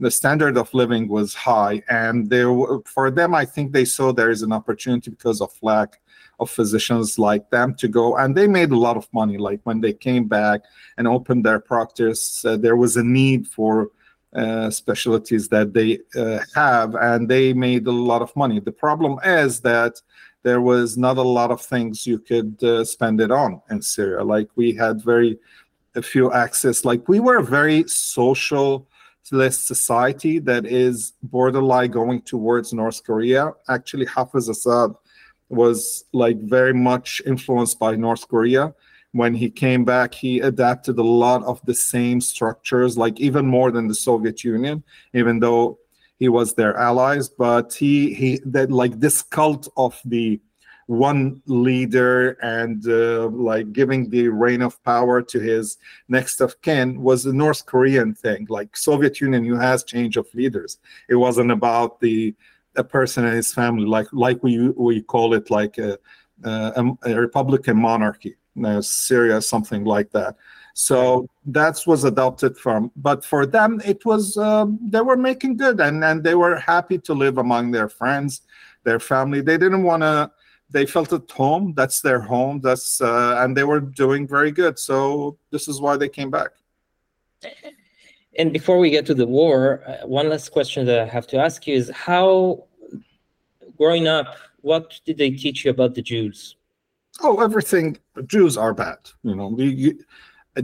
the 0.00 0.10
standard 0.10 0.56
of 0.56 0.74
living 0.74 1.06
was 1.06 1.32
high, 1.34 1.80
and 1.88 2.28
there 2.28 2.52
for 2.86 3.12
them, 3.12 3.36
I 3.36 3.44
think 3.44 3.70
they 3.70 3.84
saw 3.84 4.12
there 4.12 4.30
is 4.30 4.42
an 4.42 4.52
opportunity 4.52 5.10
because 5.10 5.40
of 5.40 5.52
lack 5.62 6.00
of 6.40 6.50
physicians 6.50 7.18
like 7.18 7.50
them 7.50 7.74
to 7.74 7.88
go 7.88 8.16
and 8.16 8.36
they 8.36 8.46
made 8.46 8.70
a 8.70 8.76
lot 8.76 8.96
of 8.96 9.08
money. 9.12 9.38
Like 9.38 9.60
when 9.64 9.80
they 9.80 9.92
came 9.92 10.28
back 10.28 10.60
and 10.96 11.08
opened 11.08 11.44
their 11.44 11.60
practice 11.60 12.44
uh, 12.44 12.56
there 12.56 12.76
was 12.76 12.96
a 12.96 13.02
need 13.02 13.46
for 13.46 13.90
uh, 14.34 14.70
specialties 14.70 15.48
that 15.48 15.72
they 15.72 15.98
uh, 16.14 16.38
have 16.54 16.94
and 16.94 17.28
they 17.28 17.52
made 17.52 17.86
a 17.86 17.92
lot 17.92 18.22
of 18.22 18.34
money. 18.36 18.60
The 18.60 18.72
problem 18.72 19.18
is 19.24 19.60
that 19.60 20.00
there 20.42 20.60
was 20.60 20.96
not 20.96 21.16
a 21.16 21.22
lot 21.22 21.50
of 21.50 21.60
things 21.60 22.06
you 22.06 22.18
could 22.18 22.62
uh, 22.62 22.84
spend 22.84 23.20
it 23.20 23.30
on 23.30 23.60
in 23.70 23.82
syria. 23.82 24.22
Like 24.22 24.48
we 24.54 24.74
had 24.74 25.02
very 25.02 25.38
few 26.02 26.32
access. 26.32 26.84
Like 26.84 27.08
we 27.08 27.20
were 27.20 27.38
a 27.38 27.42
very 27.42 27.84
social 27.88 28.86
society 29.24 30.38
that 30.38 30.64
is 30.64 31.12
borderline 31.22 31.90
going 31.90 32.22
towards 32.22 32.72
north 32.72 33.04
korea. 33.04 33.52
Actually 33.68 34.06
hafiz 34.06 34.48
assad 34.48 34.94
was 35.48 36.04
like 36.12 36.38
very 36.40 36.74
much 36.74 37.22
influenced 37.26 37.78
by 37.78 37.96
North 37.96 38.28
Korea. 38.28 38.74
When 39.12 39.34
he 39.34 39.48
came 39.50 39.84
back, 39.84 40.14
he 40.14 40.40
adapted 40.40 40.98
a 40.98 41.02
lot 41.02 41.42
of 41.44 41.60
the 41.64 41.74
same 41.74 42.20
structures, 42.20 42.98
like 42.98 43.18
even 43.20 43.46
more 43.46 43.70
than 43.70 43.88
the 43.88 43.94
Soviet 43.94 44.44
Union, 44.44 44.84
even 45.14 45.40
though 45.40 45.78
he 46.18 46.28
was 46.28 46.54
their 46.54 46.76
allies. 46.76 47.28
But 47.28 47.72
he 47.72 48.12
he 48.12 48.40
that 48.44 48.70
like 48.70 49.00
this 49.00 49.22
cult 49.22 49.68
of 49.76 49.98
the 50.04 50.40
one 50.88 51.42
leader 51.44 52.30
and 52.42 52.86
uh, 52.88 53.28
like 53.28 53.72
giving 53.74 54.08
the 54.08 54.28
reign 54.28 54.62
of 54.62 54.82
power 54.84 55.20
to 55.20 55.38
his 55.38 55.76
next 56.08 56.40
of 56.40 56.60
kin 56.62 57.00
was 57.02 57.26
a 57.26 57.32
North 57.32 57.66
Korean 57.66 58.14
thing. 58.14 58.46
Like 58.48 58.74
Soviet 58.74 59.20
Union, 59.20 59.44
you 59.44 59.56
has 59.56 59.84
change 59.84 60.16
of 60.16 60.26
leaders. 60.34 60.78
It 61.08 61.16
wasn't 61.16 61.50
about 61.50 62.00
the 62.00 62.34
a 62.78 62.84
person 62.84 63.24
and 63.24 63.34
his 63.34 63.52
family, 63.52 63.84
like 63.84 64.06
like 64.12 64.42
we 64.42 64.70
we 64.70 65.02
call 65.02 65.34
it 65.34 65.50
like 65.50 65.78
a, 65.78 65.98
a, 66.44 66.84
a 67.04 67.14
republican 67.14 67.76
monarchy. 67.76 68.36
Now, 68.54 68.80
Syria, 68.80 69.40
something 69.40 69.84
like 69.84 70.10
that. 70.12 70.36
So 70.74 71.28
that 71.46 71.82
was 71.86 72.04
adopted 72.04 72.56
from. 72.56 72.92
But 72.96 73.24
for 73.24 73.46
them, 73.46 73.80
it 73.84 74.04
was 74.04 74.36
um, 74.36 74.78
they 74.82 75.00
were 75.00 75.16
making 75.16 75.56
good, 75.56 75.80
and 75.80 76.04
and 76.04 76.22
they 76.22 76.34
were 76.34 76.56
happy 76.56 76.98
to 76.98 77.14
live 77.14 77.38
among 77.38 77.72
their 77.72 77.88
friends, 77.88 78.42
their 78.84 79.00
family. 79.00 79.40
They 79.40 79.58
didn't 79.58 79.82
want 79.82 80.02
to. 80.02 80.30
They 80.70 80.86
felt 80.86 81.12
at 81.12 81.30
home. 81.30 81.72
That's 81.74 82.00
their 82.00 82.20
home. 82.20 82.60
That's 82.60 83.00
uh, 83.00 83.36
and 83.40 83.56
they 83.56 83.64
were 83.64 83.80
doing 83.80 84.28
very 84.28 84.52
good. 84.52 84.78
So 84.78 85.38
this 85.50 85.66
is 85.66 85.80
why 85.80 85.96
they 85.96 86.08
came 86.08 86.30
back. 86.30 86.50
and 88.38 88.52
before 88.52 88.78
we 88.78 88.88
get 88.88 89.04
to 89.06 89.14
the 89.14 89.26
war 89.26 89.82
uh, 89.86 90.06
one 90.06 90.28
last 90.28 90.50
question 90.50 90.86
that 90.86 91.00
i 91.00 91.04
have 91.04 91.26
to 91.26 91.36
ask 91.36 91.66
you 91.66 91.74
is 91.74 91.90
how 91.90 92.64
growing 93.78 94.06
up 94.06 94.26
what 94.60 95.00
did 95.06 95.16
they 95.18 95.30
teach 95.30 95.64
you 95.64 95.70
about 95.70 95.94
the 95.94 96.02
jews? 96.02 96.56
Oh 97.22 97.40
everything. 97.40 97.96
Jews 98.26 98.56
are 98.56 98.74
bad 98.74 98.98
you 99.22 99.34
know. 99.34 99.48
We 99.48 99.64
you, 99.84 99.98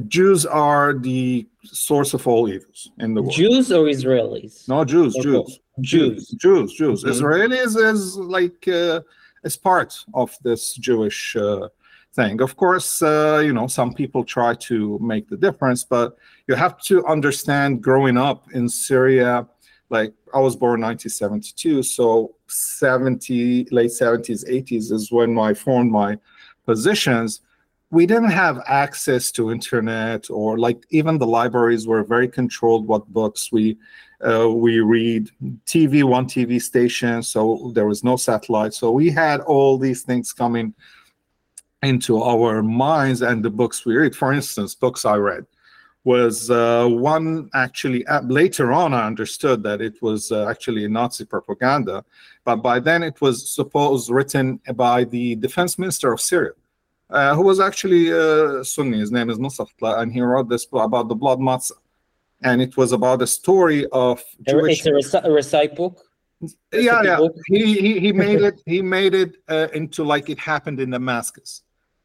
jews 0.08 0.44
are 0.46 0.94
the 1.10 1.46
source 1.64 2.14
of 2.14 2.26
all 2.26 2.48
evils 2.48 2.90
in 2.98 3.14
the 3.14 3.22
world. 3.22 3.34
Jews 3.34 3.70
or 3.72 3.84
israelis? 3.86 4.68
No 4.68 4.84
jews 4.84 5.14
jews. 5.20 5.58
jews 5.80 6.28
jews. 6.44 6.72
Jews 6.80 7.04
Mhm. 7.04 7.10
israelis 7.12 7.72
is 7.92 8.16
like 8.16 8.66
uh, 8.68 9.00
is 9.44 9.56
part 9.56 9.92
of 10.14 10.36
this 10.42 10.74
jewish 10.74 11.36
uh, 11.36 11.68
thing. 12.14 12.40
Of 12.40 12.56
course 12.56 13.02
uh, 13.02 13.40
you 13.46 13.52
know 13.52 13.66
some 13.66 13.92
people 14.00 14.22
try 14.24 14.54
to 14.68 14.98
make 15.00 15.28
the 15.28 15.36
difference 15.46 15.82
but 15.96 16.08
you 16.48 16.54
have 16.54 16.74
to 16.90 17.04
understand 17.14 17.82
growing 17.88 18.16
up 18.28 18.40
in 18.58 18.68
syria 18.68 19.46
like 19.98 20.12
i 20.34 20.40
was 20.46 20.54
born 20.56 20.80
1972 20.80 21.82
so 21.82 22.34
70 22.48 23.68
late 23.70 23.90
70s 23.90 24.42
80s 24.48 24.92
is 24.92 25.10
when 25.10 25.38
i 25.38 25.54
formed 25.54 25.90
my 25.90 26.18
positions. 26.64 27.40
We 27.90 28.06
didn't 28.06 28.30
have 28.30 28.60
access 28.66 29.30
to 29.32 29.52
internet 29.52 30.28
or 30.30 30.58
like 30.58 30.84
even 30.90 31.18
the 31.18 31.26
libraries 31.26 31.86
were 31.86 32.02
very 32.02 32.28
controlled 32.28 32.88
what 32.88 33.06
books 33.12 33.52
we 33.52 33.78
uh, 34.20 34.50
we 34.50 34.80
read. 34.80 35.30
Tv 35.66 36.02
one 36.02 36.26
tv 36.26 36.60
station 36.60 37.22
so 37.22 37.70
there 37.74 37.86
was 37.86 38.02
no 38.02 38.16
satellite. 38.16 38.74
So 38.74 38.90
we 38.90 39.10
had 39.10 39.40
all 39.42 39.78
these 39.78 40.02
things 40.02 40.32
coming 40.32 40.74
into 41.82 42.20
our 42.22 42.62
minds 42.62 43.22
and 43.22 43.44
the 43.44 43.50
books 43.50 43.84
we 43.86 43.94
read. 43.96 44.16
For 44.16 44.32
instance 44.32 44.74
books 44.74 45.04
i 45.04 45.16
read 45.16 45.46
was 46.04 46.50
uh, 46.50 46.86
one 46.86 47.48
actually 47.54 48.06
uh, 48.06 48.20
later 48.22 48.72
on 48.72 48.92
i 48.92 49.06
understood 49.06 49.62
that 49.62 49.80
it 49.80 50.00
was 50.02 50.30
uh, 50.32 50.46
actually 50.48 50.86
nazi 50.88 51.24
propaganda 51.24 52.04
but 52.44 52.56
by 52.56 52.78
then 52.78 53.02
it 53.02 53.20
was 53.20 53.50
supposed 53.50 54.10
written 54.10 54.60
by 54.74 55.04
the 55.04 55.34
defense 55.36 55.78
minister 55.78 56.12
of 56.12 56.20
syria 56.20 56.52
uh, 57.10 57.34
who 57.34 57.42
was 57.42 57.60
actually 57.60 58.10
uh, 58.10 58.64
Sunni. 58.64 58.98
His 58.98 59.12
name 59.12 59.28
is 59.28 59.38
Mustafa, 59.38 60.00
and 60.00 60.10
he 60.10 60.22
wrote 60.22 60.48
this 60.48 60.66
about 60.72 61.06
the 61.08 61.14
blood 61.14 61.38
matzah. 61.38 61.72
And 62.42 62.62
it 62.62 62.78
was 62.78 62.92
about 62.92 63.18
the 63.18 63.26
story 63.26 63.86
of 63.92 64.22
Jewish. 64.48 64.84
it's 64.84 64.86
a, 64.86 65.18
reci- 65.18 65.24
a 65.24 65.30
recite 65.30 65.76
book 65.76 66.02
yeah, 66.72 67.02
yeah. 67.02 67.16
book. 67.16 67.36
He 67.46 67.74
he 67.80 68.00
he 68.00 68.12
made 68.12 68.42
it. 68.42 68.60
He 68.66 68.82
made 68.82 69.14
it 69.14 69.36
uh, 69.48 69.68
into 69.72 70.04
like 70.04 70.28
it 70.30 70.38
happened 70.38 70.80
in 70.80 70.90
Damascus, 70.90 71.62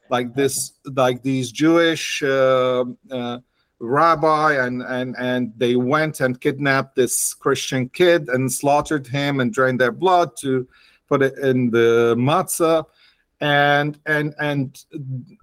like 0.10 0.34
this, 0.34 0.74
like 0.86 1.22
these 1.24 1.52
Jewish 1.52 2.24
uh, 2.24 2.86
uh, 3.12 3.40
rabbi, 3.80 4.66
and 4.66 4.82
and 4.84 5.16
and 5.18 5.54
they 5.58 5.76
went 5.76 6.20
and 6.20 6.40
kidnapped 6.40 6.96
this 6.96 7.34
Christian 7.34 7.90
kid 7.90 8.30
and 8.30 8.52
slaughtered 8.52 9.08
him 9.08 9.40
and 9.40 9.54
drained 9.54 9.80
their 9.80 9.92
blood 9.92 10.36
to 10.38 10.68
put 11.08 11.22
it 11.22 11.38
in 11.40 11.72
the 11.72 12.16
matzah. 12.18 12.86
And 13.42 13.98
and 14.06 14.36
and 14.40 14.84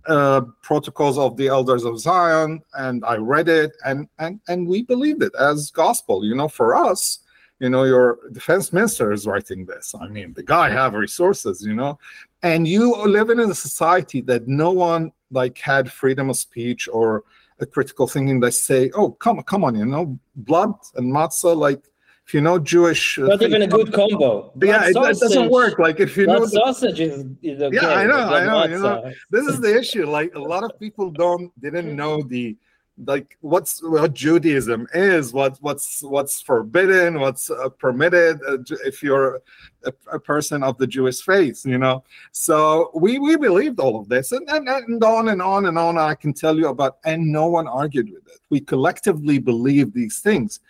uh, 0.07 0.43
protocols 0.61 1.17
of 1.17 1.39
the 1.39 1.49
elders 1.49 1.85
of 1.85 1.99
Zion, 1.99 2.61
and 2.75 3.03
I 3.07 3.17
read 3.17 3.49
it, 3.49 3.73
and 3.87 4.07
and 4.19 4.39
and 4.49 4.69
we 4.69 4.83
believed 4.83 5.23
it 5.23 5.35
as 5.39 5.71
gospel. 5.71 6.23
You 6.23 6.35
know, 6.35 6.47
for 6.47 6.75
us, 6.75 7.21
you 7.59 7.71
know 7.71 7.85
your 7.85 8.19
defense 8.33 8.71
minister 8.73 9.13
is 9.13 9.27
writing 9.27 9.65
this. 9.65 9.95
I 9.99 10.09
mean 10.09 10.35
the 10.35 10.43
guy 10.43 10.69
have 10.69 10.93
resources 10.93 11.63
you 11.65 11.75
know. 11.75 11.99
And 12.43 12.69
you 12.69 12.95
living 13.07 13.41
in 13.41 13.51
a 13.51 13.55
society 13.55 14.21
that 14.23 14.47
no 14.47 14.73
one 14.73 15.13
like 15.31 15.59
had 15.59 15.91
freedom 15.91 16.31
of 16.31 16.37
speech 16.37 16.89
or 16.93 17.25
a 17.61 17.67
critical 17.67 18.07
thinking 18.07 18.41
they 18.41 18.51
say 18.51 18.91
oh 18.95 19.11
come 19.11 19.43
come 19.43 19.65
on 19.65 19.75
you 19.75 19.87
know 19.87 20.19
blood 20.35 20.75
and 20.97 21.13
matzah 21.13 21.57
like 21.57 21.83
if 22.27 22.35
you 22.35 22.41
know 22.41 22.59
Jewish, 22.59 23.21
uh, 23.21 23.27
not 23.27 23.41
even 23.41 23.63
a 23.63 23.69
good 23.69 23.93
combo. 23.93 24.51
yeah, 24.61 24.87
it, 24.87 24.97
it, 24.97 25.21
doesn't 25.21 25.49
work. 25.49 25.79
Like 25.79 26.01
if 26.01 26.17
you 26.17 26.27
know 26.27 26.41
the, 26.41 26.49
sausage 26.49 26.99
is, 26.99 27.25
is 27.41 27.63
okay, 27.63 27.77
Yeah, 27.77 27.87
I 27.87 28.05
know, 28.05 28.19
I 28.19 28.45
know. 28.45 28.65
You 28.65 28.83
know, 28.83 29.13
this 29.31 29.47
is 29.47 29.61
the 29.61 29.79
issue. 29.79 30.11
Like 30.11 30.35
a 30.35 30.41
lot 30.41 30.65
of 30.65 30.77
people 30.81 31.13
don't 31.13 31.53
didn't 31.61 31.95
know 31.95 32.23
the 32.23 32.57
like 33.05 33.37
what's 33.41 33.83
what 33.83 34.15
Judaism 34.15 34.87
is, 34.95 35.33
what 35.33 35.59
what's 35.61 36.03
what's 36.03 36.41
forbidden, 36.41 37.21
what's 37.21 37.51
uh, 37.51 37.69
permitted 37.69 38.41
uh, 38.49 38.59
if 38.85 39.03
you're 39.03 39.41
a, 39.85 39.93
a, 40.13 40.19
person 40.19 40.63
of 40.63 40.79
the 40.79 40.87
Jewish 40.87 41.21
faith, 41.21 41.67
you 41.67 41.79
know. 41.79 42.05
So 42.33 42.91
we 42.95 43.19
we 43.19 43.37
believed 43.37 43.81
all 43.81 44.01
of 44.01 44.09
this, 44.09 44.33
and, 44.33 44.49
and, 44.49 44.69
and 44.69 45.05
on 45.05 45.29
and 45.29 45.43
on 45.43 45.67
and 45.67 45.79
on. 45.79 45.99
I 45.99 46.15
can 46.15 46.33
tell 46.33 46.57
you 46.57 46.69
about, 46.69 46.99
and 47.05 47.31
no 47.31 47.49
one 47.49 47.69
argued 47.69 48.11
with 48.11 48.27
it. 48.29 48.41
We 48.49 48.61
collectively 48.61 49.39
believe 49.39 49.93
these 49.93 50.21
things, 50.21 50.61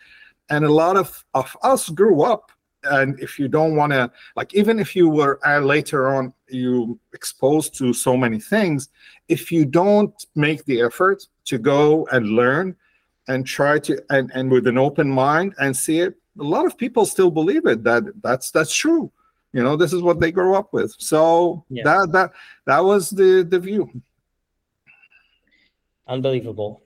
and 0.51 0.65
a 0.65 0.73
lot 0.73 0.97
of 0.97 1.25
of 1.35 1.57
us 1.63 1.89
grew 1.89 2.23
up. 2.23 2.51
And 2.91 3.19
if 3.21 3.39
you 3.39 3.49
don't 3.49 3.77
want 3.77 3.93
to, 3.93 4.11
like, 4.37 4.55
even 4.55 4.79
if 4.79 4.97
you 4.97 5.09
were 5.09 5.39
uh, 5.47 5.61
later 5.61 6.15
on 6.15 6.33
you 6.49 6.99
exposed 7.13 7.77
to 7.79 7.93
so 7.93 8.17
many 8.17 8.41
things, 8.41 8.89
if 9.29 9.51
you 9.51 9.65
don't 9.65 10.15
make 10.35 10.65
the 10.65 10.81
effort 10.83 11.27
to 11.47 11.59
go 11.59 12.07
and 12.13 12.27
learn 12.29 12.77
and 13.29 13.47
try 13.47 13.79
to 13.81 14.01
and, 14.11 14.31
and 14.35 14.51
with 14.51 14.67
an 14.67 14.79
open 14.79 15.11
mind 15.11 15.55
and 15.59 15.77
see 15.77 16.01
it 16.01 16.15
a 16.39 16.43
lot 16.43 16.67
of 16.67 16.77
people 16.77 17.07
still 17.07 17.31
believe 17.31 17.67
it 17.67 17.83
that 17.85 18.05
that's 18.23 18.51
that's 18.51 18.75
true. 18.75 19.11
You 19.53 19.63
know 19.63 19.77
this 19.77 19.93
is 19.93 20.03
what 20.03 20.21
they 20.21 20.33
grow 20.33 20.55
up 20.55 20.73
with. 20.73 20.95
So 20.99 21.65
yeah. 21.71 21.85
that 21.85 22.13
that 22.13 22.31
that 22.67 22.85
was 22.85 23.11
the 23.11 23.47
the 23.49 23.59
view. 23.59 23.91
Unbelievable. 26.07 26.83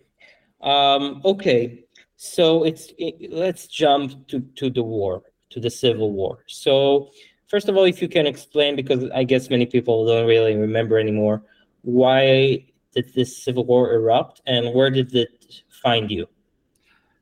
Um 0.61 1.21
okay. 1.25 1.85
So 2.17 2.65
it's 2.65 2.93
it, 2.99 3.33
let's 3.33 3.67
jump 3.67 4.29
to 4.29 4.41
to 4.57 4.71
the 4.71 4.83
war 4.83 5.23
to 5.51 5.61
the 5.61 5.71
civil 5.71 6.13
war 6.13 6.39
so 6.47 7.11
first 7.49 7.69
of 7.69 7.77
all 7.77 7.85
if 7.85 8.01
you 8.01 8.09
can 8.09 8.27
explain 8.27 8.75
because 8.77 9.05
i 9.15 9.23
guess 9.23 9.51
many 9.51 9.67
people 9.67 10.07
don't 10.07 10.27
really 10.27 10.57
remember 10.57 10.99
anymore 10.99 11.43
why 11.83 12.65
did 12.95 13.13
this 13.15 13.43
civil 13.43 13.65
war 13.65 13.93
erupt, 13.93 14.43
and 14.47 14.75
where 14.75 14.91
did 14.91 15.15
it 15.15 15.63
find 15.83 16.11
you? 16.11 16.27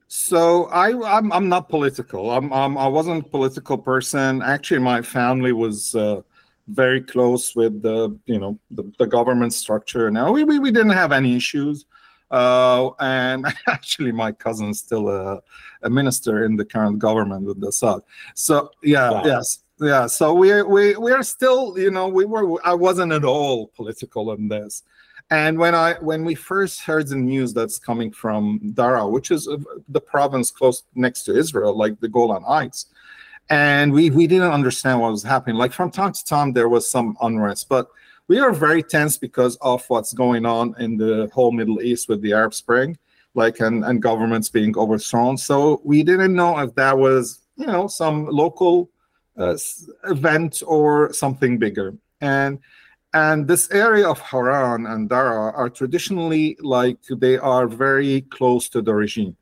So 0.08 0.64
I 0.66 1.18
I'm, 1.18 1.30
I'm 1.32 1.48
not 1.48 1.68
political. 1.68 2.30
I'm, 2.30 2.52
I'm 2.52 2.78
I 2.78 2.86
wasn't 2.86 3.26
a 3.26 3.28
political 3.28 3.76
person. 3.76 4.42
Actually, 4.42 4.80
my 4.80 5.02
family 5.02 5.52
was 5.52 5.94
uh, 5.94 6.22
very 6.68 7.02
close 7.02 7.54
with 7.54 7.82
the 7.82 8.18
you 8.24 8.38
know 8.38 8.58
the, 8.70 8.90
the 8.98 9.06
government 9.06 9.52
structure. 9.52 10.10
Now 10.10 10.32
we, 10.32 10.44
we 10.44 10.58
we 10.58 10.70
didn't 10.70 10.96
have 10.96 11.12
any 11.12 11.36
issues. 11.36 11.84
Uh, 12.30 12.90
and 13.00 13.46
actually, 13.66 14.12
my 14.12 14.32
cousin's 14.32 14.78
still 14.78 15.08
a, 15.08 15.40
a 15.82 15.90
minister 15.90 16.44
in 16.44 16.56
the 16.56 16.64
current 16.64 16.98
government 16.98 17.44
with 17.44 17.60
the 17.60 17.68
Assad. 17.68 18.00
So 18.34 18.70
yeah, 18.82 19.10
wow. 19.10 19.22
yes, 19.24 19.60
yeah. 19.80 20.06
So 20.06 20.34
we 20.34 20.62
we 20.62 20.96
we 20.96 21.12
are 21.12 21.22
still, 21.22 21.78
you 21.78 21.90
know, 21.90 22.08
we 22.08 22.24
were. 22.24 22.58
I 22.66 22.74
wasn't 22.74 23.12
at 23.12 23.24
all 23.24 23.68
political 23.68 24.32
in 24.32 24.48
this. 24.48 24.82
And 25.30 25.58
when 25.58 25.74
I 25.74 25.94
when 26.00 26.24
we 26.24 26.34
first 26.34 26.80
heard 26.80 27.08
the 27.08 27.16
news 27.16 27.52
that's 27.52 27.78
coming 27.78 28.10
from 28.10 28.60
Dara, 28.72 29.06
which 29.06 29.30
is 29.30 29.46
uh, 29.46 29.58
the 29.88 30.00
province 30.00 30.50
close 30.50 30.84
next 30.94 31.24
to 31.24 31.36
Israel, 31.36 31.76
like 31.76 32.00
the 32.00 32.08
Golan 32.08 32.44
Heights, 32.44 32.86
and 33.50 33.92
we 33.92 34.08
we 34.08 34.26
didn't 34.26 34.52
understand 34.52 35.00
what 35.00 35.10
was 35.10 35.22
happening. 35.22 35.56
Like 35.56 35.72
from 35.72 35.90
time 35.90 36.12
to 36.12 36.24
time 36.24 36.52
there 36.54 36.68
was 36.68 36.88
some 36.88 37.16
unrest, 37.20 37.68
but 37.68 37.88
we 38.28 38.38
are 38.38 38.52
very 38.52 38.82
tense 38.82 39.16
because 39.16 39.56
of 39.56 39.84
what's 39.88 40.12
going 40.12 40.44
on 40.44 40.74
in 40.78 40.96
the 40.96 41.30
whole 41.32 41.50
Middle 41.50 41.80
East 41.82 42.08
with 42.08 42.20
the 42.20 42.34
Arab 42.34 42.54
Spring, 42.54 42.96
like 43.34 43.60
and 43.60 43.84
and 43.84 44.02
governments 44.02 44.50
being 44.50 44.76
overthrown. 44.76 45.36
So 45.36 45.80
we 45.82 46.02
didn't 46.02 46.34
know 46.34 46.58
if 46.58 46.74
that 46.74 46.96
was 46.96 47.40
you 47.56 47.66
know 47.66 47.88
some 47.88 48.26
local 48.26 48.90
uh, 49.38 49.56
event 50.04 50.62
or 50.66 51.12
something 51.12 51.58
bigger. 51.58 51.94
And 52.20 52.58
and 53.14 53.48
this 53.48 53.70
area 53.70 54.06
of 54.06 54.20
Hauran 54.20 54.92
and 54.92 55.08
Dara 55.08 55.52
are 55.52 55.70
traditionally 55.70 56.58
like 56.60 56.98
they 57.10 57.38
are 57.38 57.66
very 57.66 58.20
close 58.22 58.68
to 58.70 58.82
the 58.82 58.94
regime. 58.94 59.36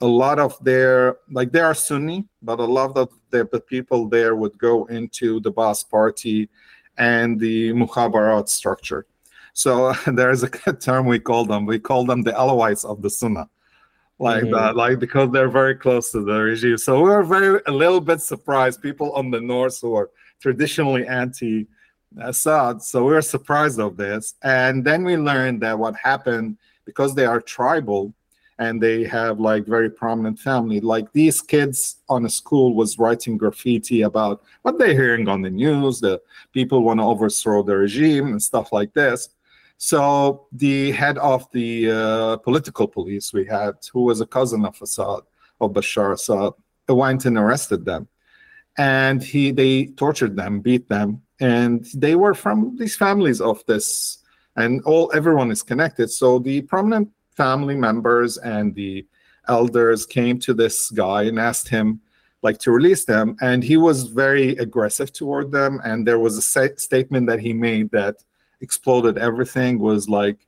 A 0.00 0.06
lot 0.06 0.40
of 0.40 0.58
their 0.64 1.18
like 1.30 1.52
they 1.52 1.60
are 1.60 1.74
Sunni, 1.74 2.26
but 2.42 2.58
a 2.58 2.64
lot 2.64 2.96
of 2.96 3.08
the, 3.30 3.48
the 3.52 3.60
people 3.60 4.08
there 4.08 4.34
would 4.34 4.58
go 4.58 4.86
into 4.86 5.38
the 5.38 5.52
Ba'ath 5.52 5.88
Party 5.88 6.48
and 6.98 7.38
the 7.38 7.72
Mukhabarat 7.72 8.48
structure. 8.48 9.06
So 9.52 9.92
there's 10.06 10.42
a 10.42 10.48
term 10.80 11.06
we 11.06 11.18
call 11.18 11.44
them. 11.44 11.66
We 11.66 11.78
call 11.78 12.04
them 12.04 12.22
the 12.22 12.32
Alawites 12.32 12.84
of 12.84 13.02
the 13.02 13.10
Sunnah, 13.10 13.48
like 14.18 14.44
mm-hmm. 14.44 14.54
that, 14.54 14.76
like 14.76 14.98
because 14.98 15.30
they're 15.30 15.48
very 15.48 15.74
close 15.74 16.12
to 16.12 16.24
the 16.24 16.38
regime. 16.40 16.78
So 16.78 17.02
we 17.02 17.10
are 17.10 17.22
very 17.22 17.60
a 17.66 17.72
little 17.72 18.00
bit 18.00 18.20
surprised. 18.20 18.82
People 18.82 19.12
on 19.12 19.30
the 19.30 19.40
north 19.40 19.80
who 19.80 19.94
are 19.94 20.10
traditionally 20.40 21.06
anti 21.06 21.68
Assad. 22.20 22.82
So 22.82 23.04
we 23.04 23.12
were 23.12 23.22
surprised 23.22 23.80
of 23.80 23.96
this. 23.96 24.34
And 24.42 24.84
then 24.84 25.04
we 25.04 25.16
learned 25.16 25.62
that 25.62 25.78
what 25.78 25.94
happened 25.96 26.58
because 26.84 27.14
they 27.14 27.26
are 27.26 27.40
tribal 27.40 28.12
and 28.58 28.82
they 28.82 29.04
have 29.04 29.40
like 29.40 29.66
very 29.66 29.90
prominent 29.90 30.38
family, 30.38 30.80
like 30.80 31.12
these 31.12 31.40
kids 31.40 31.96
on 32.08 32.24
a 32.24 32.30
school 32.30 32.74
was 32.74 32.98
writing 32.98 33.36
graffiti 33.36 34.02
about 34.02 34.42
what 34.62 34.78
they're 34.78 34.94
hearing 34.94 35.28
on 35.28 35.42
the 35.42 35.50
news, 35.50 36.00
the 36.00 36.20
people 36.52 36.82
want 36.82 37.00
to 37.00 37.04
overthrow 37.04 37.62
the 37.62 37.76
regime 37.76 38.28
and 38.28 38.42
stuff 38.42 38.72
like 38.72 38.92
this. 38.94 39.30
So 39.78 40.46
the 40.52 40.92
head 40.92 41.18
of 41.18 41.50
the 41.52 41.90
uh, 41.90 42.36
political 42.36 42.86
police 42.86 43.32
we 43.32 43.44
had, 43.46 43.74
who 43.92 44.02
was 44.02 44.20
a 44.20 44.26
cousin 44.26 44.64
of 44.64 44.80
Assad, 44.80 45.22
of 45.60 45.72
Bashar 45.72 46.12
Assad, 46.12 46.52
went 46.88 47.24
and 47.24 47.38
arrested 47.38 47.84
them. 47.84 48.06
And 48.78 49.22
he 49.22 49.50
they 49.50 49.86
tortured 49.86 50.36
them, 50.36 50.60
beat 50.60 50.88
them, 50.88 51.22
and 51.40 51.84
they 51.94 52.14
were 52.14 52.34
from 52.34 52.76
these 52.78 52.96
families 52.96 53.40
of 53.40 53.62
this 53.66 54.22
and 54.56 54.82
all 54.82 55.10
everyone 55.14 55.50
is 55.50 55.62
connected 55.62 56.10
so 56.10 56.38
the 56.38 56.62
prominent 56.62 57.08
family 57.36 57.74
members 57.74 58.38
and 58.38 58.74
the 58.74 59.06
elders 59.48 60.06
came 60.06 60.38
to 60.38 60.54
this 60.54 60.90
guy 60.90 61.24
and 61.24 61.38
asked 61.38 61.68
him 61.68 62.00
like 62.42 62.58
to 62.58 62.70
release 62.70 63.04
them 63.04 63.36
and 63.40 63.62
he 63.62 63.76
was 63.76 64.04
very 64.04 64.50
aggressive 64.56 65.12
toward 65.12 65.50
them 65.50 65.80
and 65.84 66.06
there 66.06 66.18
was 66.18 66.36
a 66.38 66.68
statement 66.76 67.26
that 67.26 67.40
he 67.40 67.52
made 67.52 67.90
that 67.90 68.16
exploded 68.60 69.18
everything 69.18 69.78
was 69.78 70.08
like 70.08 70.38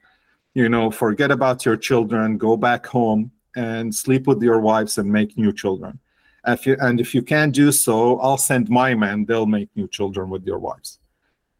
you 0.54 0.68
know 0.68 0.90
forget 0.90 1.30
about 1.30 1.64
your 1.64 1.76
children 1.76 2.38
go 2.38 2.56
back 2.56 2.86
home 2.86 3.30
and 3.56 3.94
sleep 3.94 4.26
with 4.26 4.40
your 4.42 4.60
wives 4.60 4.98
and 4.98 5.10
make 5.10 5.36
new 5.36 5.52
children 5.52 5.98
if 6.46 6.66
you, 6.66 6.76
and 6.80 7.00
if 7.00 7.14
you 7.14 7.22
can't 7.22 7.54
do 7.54 7.72
so, 7.72 8.18
I'll 8.18 8.36
send 8.36 8.68
my 8.68 8.94
men. 8.94 9.24
They'll 9.24 9.46
make 9.46 9.68
new 9.74 9.88
children 9.88 10.28
with 10.28 10.44
your 10.44 10.58
wives. 10.58 10.98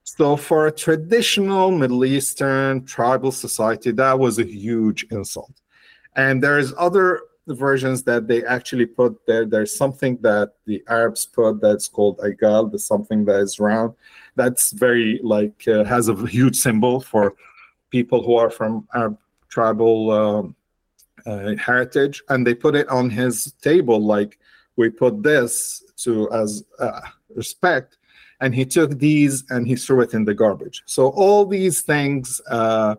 So 0.05 0.37
for 0.37 0.67
a 0.67 0.73
traditional 0.73 1.71
Middle 1.71 2.05
Eastern 2.05 2.85
tribal 2.85 3.33
society, 3.33 3.91
that 3.93 4.19
was 4.19 4.39
a 4.39 4.45
huge 4.45 5.07
insult. 5.11 5.53
And 6.15 6.43
there's 6.43 6.75
other 6.77 7.23
versions 7.49 8.03
that 8.05 8.29
they 8.29 8.45
actually 8.45 8.85
put 8.85 9.27
there. 9.27 9.47
There's 9.47 9.75
something 9.75 10.19
that 10.21 10.53
the 10.67 10.85
Arabs 10.89 11.25
put 11.25 11.61
that's 11.61 11.89
called 11.89 12.19
Igal, 12.19 12.71
the 12.71 12.79
something 12.79 13.25
that 13.25 13.41
is 13.41 13.59
round. 13.59 13.95
That's 14.37 14.73
very 14.73 15.21
like 15.23 15.67
uh, 15.67 15.85
has 15.85 16.09
a 16.09 16.27
huge 16.27 16.57
symbol 16.57 17.01
for 17.01 17.35
people 17.91 18.23
who 18.23 18.37
are 18.37 18.51
from 18.51 18.87
Arab 18.95 19.19
tribal 19.49 20.11
um, 20.11 20.57
uh, 21.25 21.57
heritage, 21.57 22.23
and 22.29 22.47
they 22.47 22.55
put 22.55 22.75
it 22.75 22.89
on 22.89 23.09
his 23.09 23.53
table 23.63 24.01
like 24.01 24.39
we 24.77 24.91
put 24.91 25.23
this 25.23 25.83
to 25.97 26.31
as 26.31 26.65
uh, 26.79 27.01
respect 27.35 27.97
and 28.45 28.55
he 28.55 28.67
took 28.67 28.91
these 28.99 29.43
and 29.49 29.67
he 29.67 29.75
threw 29.75 30.03
it 30.03 30.13
in 30.13 30.27
the 30.27 30.35
garbage. 30.35 30.83
So 30.85 31.09
all 31.23 31.47
these 31.47 31.81
things 31.81 32.43
uh, 32.51 32.97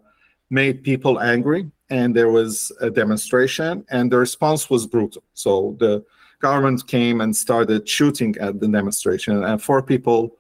made 0.50 0.84
people 0.84 1.20
angry 1.20 1.70
and 1.92 2.16
there 2.16 2.32
was 2.40 2.72
a 2.82 2.90
demonstration 2.90 3.86
and 3.92 4.12
the 4.12 4.18
response 4.18 4.72
was 4.72 4.88
brutal. 4.88 5.22
So 5.36 5.76
the 5.80 6.04
government 6.40 6.88
came 6.88 7.22
and 7.22 7.32
started 7.36 7.88
shooting 7.88 8.36
at 8.40 8.60
the 8.60 8.68
demonstration 8.68 9.44
and 9.44 9.62
four 9.62 9.84
people 9.84 10.36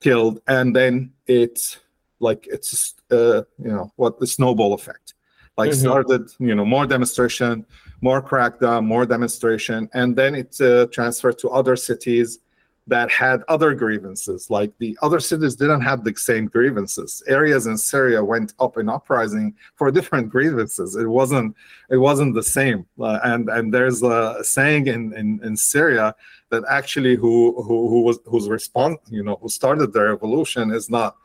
killed 0.00 0.42
and 0.46 0.76
then 0.76 1.12
it 1.26 1.78
like 2.20 2.46
it's 2.46 2.94
uh, 3.10 3.42
you 3.66 3.72
know 3.76 3.90
what 3.96 4.20
the 4.20 4.26
snowball 4.26 4.74
effect. 4.74 5.14
Like 5.56 5.70
mm-hmm. 5.70 5.88
started 5.88 6.22
you 6.38 6.54
know 6.54 6.66
more 6.66 6.86
demonstration 6.86 7.64
more 8.02 8.20
crackdown, 8.20 8.84
more 8.84 9.06
demonstration, 9.06 9.88
and 9.94 10.16
then 10.16 10.34
it 10.34 10.60
uh, 10.60 10.86
transferred 10.86 11.38
to 11.38 11.48
other 11.50 11.76
cities 11.76 12.40
that 12.86 13.10
had 13.10 13.42
other 13.48 13.74
grievances. 13.74 14.50
Like 14.50 14.72
the 14.78 14.98
other 15.02 15.20
cities 15.20 15.54
didn't 15.54 15.82
have 15.82 16.04
the 16.04 16.14
same 16.16 16.46
grievances. 16.46 17.22
Areas 17.28 17.66
in 17.66 17.78
Syria 17.78 18.24
went 18.24 18.54
up 18.58 18.76
in 18.76 18.88
uprising 18.88 19.54
for 19.76 19.90
different 19.90 20.30
grievances. 20.30 20.96
It 20.96 21.06
wasn't 21.06 21.54
it 21.90 21.98
wasn't 21.98 22.34
the 22.34 22.42
same. 22.42 22.86
Uh, 23.00 23.20
and 23.24 23.48
and 23.48 23.72
there's 23.72 24.02
a 24.02 24.38
saying 24.42 24.88
in, 24.88 25.12
in 25.14 25.40
in 25.44 25.56
Syria 25.56 26.14
that 26.50 26.64
actually 26.68 27.14
who 27.14 27.62
who 27.62 27.88
who 27.88 28.02
was 28.02 28.18
whose 28.26 28.48
response 28.48 28.98
you 29.08 29.22
know 29.22 29.38
who 29.40 29.48
started 29.48 29.92
the 29.92 30.02
revolution 30.02 30.72
is 30.72 30.90
not 30.90 31.16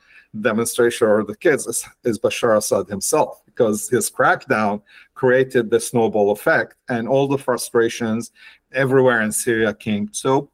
demonstration 0.41 1.07
or 1.07 1.23
the 1.23 1.35
kids 1.35 1.65
is, 1.65 1.85
is 2.03 2.19
Bashar 2.19 2.57
Assad 2.57 2.87
himself 2.87 3.41
because 3.45 3.89
his 3.89 4.09
crackdown 4.11 4.81
created 5.15 5.71
the 5.71 5.79
snowball 5.79 6.31
effect 6.31 6.75
and 6.89 7.07
all 7.07 7.27
the 7.27 7.37
frustrations 7.37 8.31
everywhere 8.73 9.21
in 9.21 9.31
Syria 9.31 9.73
came. 9.73 10.09
So 10.11 10.49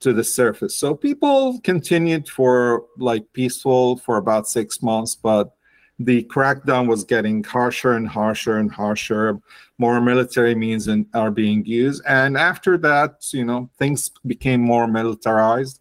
to 0.00 0.12
the 0.12 0.24
surface. 0.24 0.76
So 0.76 0.94
people 0.94 1.60
continued 1.60 2.28
for 2.28 2.84
like 2.96 3.32
peaceful 3.32 3.96
for 3.98 4.16
about 4.16 4.48
six 4.48 4.82
months, 4.82 5.14
but 5.14 5.52
the 5.98 6.22
crackdown 6.24 6.86
was 6.86 7.04
getting 7.04 7.42
harsher 7.42 7.92
and 7.92 8.08
harsher 8.08 8.58
and 8.58 8.70
harsher. 8.70 9.38
More 9.78 10.00
military 10.00 10.54
means 10.54 10.88
in, 10.88 11.06
are 11.14 11.30
being 11.30 11.64
used, 11.64 12.02
and 12.06 12.36
after 12.36 12.76
that, 12.78 13.24
you 13.32 13.44
know, 13.44 13.70
things 13.78 14.10
became 14.26 14.60
more 14.60 14.86
militarized. 14.86 15.80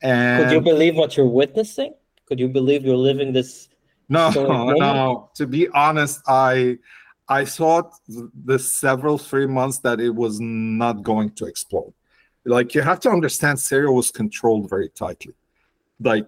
And 0.00 0.44
could 0.44 0.52
you 0.52 0.60
believe 0.60 0.96
what 0.96 1.16
you're 1.16 1.26
witnessing? 1.26 1.94
Could 2.26 2.40
you 2.40 2.48
believe 2.48 2.84
you're 2.84 2.96
living 2.96 3.32
this? 3.32 3.68
No, 4.08 4.30
no. 4.78 5.30
To 5.36 5.46
be 5.46 5.68
honest, 5.68 6.20
I 6.26 6.78
I 7.28 7.44
thought 7.44 7.94
the 8.08 8.58
several 8.58 9.18
three 9.18 9.46
months 9.46 9.78
that 9.80 10.00
it 10.00 10.10
was 10.10 10.38
not 10.40 11.02
going 11.02 11.30
to 11.36 11.46
explode 11.46 11.94
like 12.44 12.74
you 12.74 12.82
have 12.82 13.00
to 13.00 13.10
understand 13.10 13.58
Syria 13.58 13.90
was 13.90 14.10
controlled 14.10 14.68
very 14.68 14.88
tightly. 14.88 15.34
Like 16.00 16.26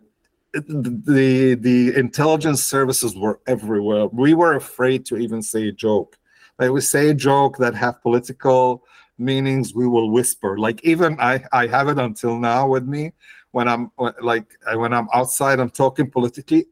the 0.52 1.56
the 1.60 1.96
intelligence 1.96 2.62
services 2.62 3.16
were 3.16 3.40
everywhere. 3.46 4.06
We 4.06 4.34
were 4.34 4.54
afraid 4.54 5.04
to 5.06 5.16
even 5.16 5.42
say 5.42 5.68
a 5.68 5.72
joke. 5.72 6.16
Like 6.58 6.70
we 6.70 6.80
say 6.80 7.10
a 7.10 7.14
joke 7.14 7.56
that 7.58 7.74
have 7.74 8.00
political 8.02 8.84
meanings 9.18 9.74
we 9.74 9.88
will 9.88 10.10
whisper. 10.10 10.58
Like 10.58 10.84
even 10.84 11.18
i 11.20 11.42
i 11.52 11.66
have 11.66 11.88
it 11.88 11.98
until 11.98 12.38
now 12.38 12.68
with 12.68 12.84
me 12.84 13.12
when 13.50 13.68
i'm 13.68 13.90
like 14.22 14.46
when 14.74 14.92
i'm 14.92 15.08
outside 15.12 15.58
i'm 15.58 15.70
talking 15.70 16.10
politically. 16.10 16.66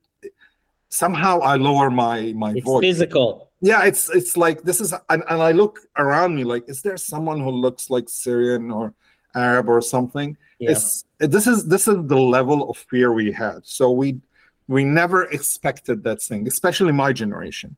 Somehow 0.88 1.40
i 1.40 1.56
lower 1.56 1.90
my 1.90 2.32
my 2.36 2.52
it's 2.52 2.64
voice. 2.64 2.82
physical. 2.82 3.48
Yeah 3.60 3.84
it's 3.84 4.10
it's 4.10 4.36
like 4.36 4.62
this 4.62 4.80
is 4.80 4.92
and, 5.08 5.22
and 5.28 5.42
i 5.42 5.52
look 5.52 5.78
around 5.96 6.36
me 6.36 6.44
like 6.44 6.68
is 6.68 6.82
there 6.82 6.96
someone 6.96 7.40
who 7.40 7.50
looks 7.50 7.90
like 7.90 8.08
syrian 8.08 8.70
or 8.70 8.92
Arab 9.34 9.68
or 9.68 9.80
something. 9.80 10.36
Yeah. 10.58 10.72
It's 10.72 11.04
this 11.18 11.46
is 11.46 11.66
this 11.66 11.88
is 11.88 11.96
the 12.06 12.18
level 12.18 12.70
of 12.70 12.76
fear 12.76 13.12
we 13.12 13.32
had. 13.32 13.60
So 13.64 13.90
we 13.90 14.20
we 14.68 14.84
never 14.84 15.24
expected 15.24 16.04
that 16.04 16.22
thing, 16.22 16.46
especially 16.46 16.92
my 16.92 17.12
generation. 17.12 17.76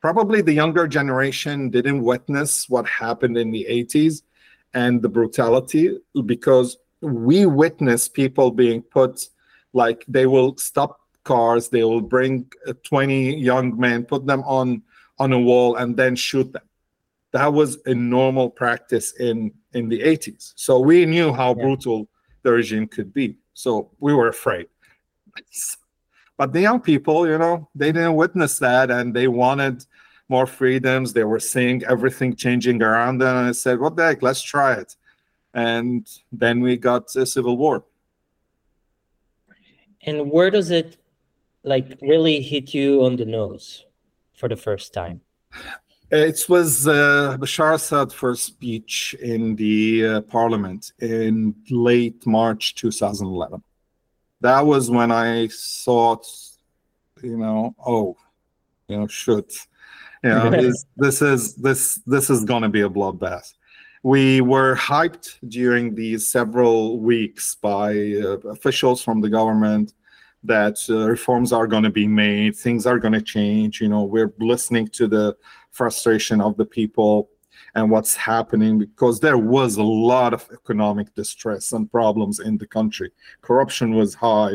Probably 0.00 0.42
the 0.42 0.52
younger 0.52 0.86
generation 0.86 1.70
didn't 1.70 2.02
witness 2.02 2.68
what 2.68 2.86
happened 2.86 3.36
in 3.38 3.50
the 3.50 3.66
80s 3.68 4.22
and 4.74 5.00
the 5.00 5.08
brutality 5.08 5.98
because 6.26 6.76
we 7.00 7.46
witnessed 7.46 8.14
people 8.14 8.50
being 8.50 8.82
put 8.82 9.28
like 9.72 10.04
they 10.06 10.26
will 10.26 10.56
stop 10.58 11.00
cars, 11.24 11.68
they 11.68 11.82
will 11.82 12.00
bring 12.00 12.46
uh, 12.68 12.74
20 12.84 13.36
young 13.36 13.78
men, 13.78 14.04
put 14.04 14.26
them 14.26 14.42
on 14.44 14.82
on 15.18 15.32
a 15.32 15.40
wall 15.40 15.76
and 15.76 15.96
then 15.96 16.14
shoot 16.14 16.52
them 16.52 16.62
that 17.36 17.52
was 17.52 17.78
a 17.84 17.94
normal 17.94 18.48
practice 18.48 19.12
in 19.20 19.52
in 19.76 19.88
the 19.88 20.00
80s 20.00 20.52
so 20.56 20.72
we 20.80 21.06
knew 21.06 21.32
how 21.32 21.48
yeah. 21.54 21.62
brutal 21.62 22.08
the 22.46 22.52
regime 22.52 22.86
could 22.86 23.12
be. 23.12 23.36
So 23.54 23.90
we 24.00 24.14
were 24.14 24.28
afraid. 24.28 24.66
But 26.38 26.52
the 26.52 26.60
young 26.60 26.80
people 26.90 27.26
you 27.26 27.38
know 27.38 27.66
they 27.74 27.90
didn't 27.92 28.14
witness 28.14 28.58
that 28.58 28.90
and 28.90 29.06
they 29.16 29.26
wanted 29.26 29.76
more 30.28 30.46
freedoms. 30.46 31.06
They 31.14 31.24
were 31.24 31.40
seeing 31.40 31.82
everything 31.84 32.36
changing 32.36 32.82
around 32.82 33.14
them 33.22 33.34
and 33.38 33.48
i 33.48 33.52
said 33.52 33.80
what 33.80 33.96
the 33.96 34.04
heck? 34.06 34.20
Let's 34.28 34.42
try 34.42 34.72
it. 34.82 34.90
And 35.54 36.06
then 36.42 36.60
we 36.60 36.76
got 36.76 37.04
a 37.16 37.24
civil 37.24 37.56
war. 37.56 37.84
And 40.08 40.30
where 40.30 40.50
does 40.50 40.70
it 40.70 40.98
like 41.72 41.86
really 42.02 42.42
hit 42.42 42.74
you 42.74 43.02
on 43.06 43.16
the 43.16 43.24
nose 43.24 43.86
for 44.34 44.46
the 44.46 44.60
first 44.66 44.92
time 44.92 45.22
it 46.10 46.44
was 46.48 46.86
uh, 46.86 47.36
Bashar 47.38 47.74
Assad 47.74 48.12
first 48.12 48.44
speech 48.44 49.14
in 49.20 49.56
the 49.56 50.06
uh, 50.06 50.20
parliament 50.22 50.92
in 51.00 51.54
late 51.70 52.26
March 52.26 52.74
2011. 52.76 53.62
That 54.40 54.64
was 54.64 54.90
when 54.90 55.10
I 55.10 55.48
thought, 55.48 56.26
you 57.22 57.36
know, 57.36 57.74
oh, 57.84 58.16
you 58.88 58.98
know, 58.98 59.06
shoot, 59.06 59.52
you 60.22 60.30
know, 60.30 60.50
this, 60.62 60.86
this 60.96 61.22
is 61.22 61.54
this 61.54 61.96
this 62.06 62.30
is 62.30 62.44
going 62.44 62.62
to 62.62 62.68
be 62.68 62.82
a 62.82 62.88
bloodbath. 62.88 63.54
We 64.02 64.40
were 64.40 64.76
hyped 64.76 65.38
during 65.48 65.94
these 65.94 66.30
several 66.30 67.00
weeks 67.00 67.56
by 67.56 67.90
uh, 67.90 68.38
officials 68.48 69.02
from 69.02 69.20
the 69.20 69.30
government 69.30 69.94
that 70.44 70.78
uh, 70.88 71.08
reforms 71.08 71.52
are 71.52 71.66
going 71.66 71.82
to 71.82 71.90
be 71.90 72.06
made, 72.06 72.56
things 72.56 72.86
are 72.86 72.98
going 72.98 73.14
to 73.14 73.22
change. 73.22 73.80
You 73.80 73.88
know, 73.88 74.04
we're 74.04 74.32
listening 74.38 74.86
to 74.88 75.08
the 75.08 75.36
frustration 75.76 76.40
of 76.40 76.56
the 76.56 76.64
people 76.64 77.28
and 77.74 77.90
what's 77.90 78.16
happening 78.16 78.78
because 78.78 79.20
there 79.20 79.38
was 79.38 79.76
a 79.76 79.82
lot 79.82 80.32
of 80.32 80.48
economic 80.52 81.14
distress 81.14 81.72
and 81.72 81.90
problems 81.90 82.40
in 82.40 82.56
the 82.56 82.66
country. 82.66 83.10
Corruption 83.42 83.94
was 83.94 84.14
high, 84.14 84.54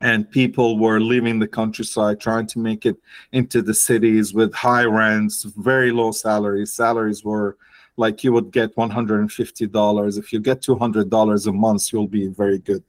and 0.00 0.30
people 0.30 0.78
were 0.78 1.00
leaving 1.00 1.38
the 1.38 1.48
countryside 1.48 2.18
trying 2.20 2.46
to 2.46 2.58
make 2.58 2.86
it 2.86 2.96
into 3.32 3.60
the 3.62 3.74
cities 3.74 4.32
with 4.32 4.52
high 4.54 4.84
rents, 4.84 5.44
very 5.56 5.90
low 5.92 6.12
salaries. 6.12 6.72
Salaries 6.72 7.24
were 7.24 7.56
like 7.96 8.24
you 8.24 8.32
would 8.32 8.50
get 8.50 8.74
$150. 8.74 10.18
If 10.18 10.32
you 10.32 10.40
get 10.40 10.62
$200 10.62 11.46
a 11.46 11.52
month, 11.52 11.92
you'll 11.92 12.08
be 12.08 12.26
very 12.28 12.58
good 12.58 12.82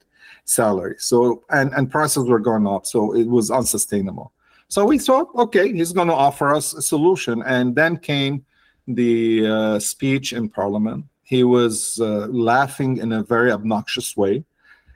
salary. 0.44 0.96
So 0.98 1.44
and 1.50 1.72
and 1.74 1.90
prices 1.90 2.26
were 2.26 2.40
going 2.40 2.66
up, 2.66 2.86
so 2.86 3.14
it 3.14 3.28
was 3.28 3.50
unsustainable. 3.50 4.32
So 4.68 4.84
we 4.84 4.98
thought, 4.98 5.28
okay, 5.36 5.72
he's 5.72 5.92
going 5.92 6.08
to 6.08 6.14
offer 6.14 6.54
us 6.54 6.74
a 6.74 6.82
solution. 6.82 7.42
And 7.42 7.74
then 7.74 7.98
came 7.98 8.44
the 8.88 9.46
uh, 9.46 9.78
speech 9.78 10.32
in 10.32 10.48
Parliament. 10.48 11.04
He 11.22 11.44
was 11.44 12.00
uh, 12.00 12.26
laughing 12.28 12.98
in 12.98 13.12
a 13.12 13.22
very 13.22 13.50
obnoxious 13.52 14.16
way. 14.16 14.44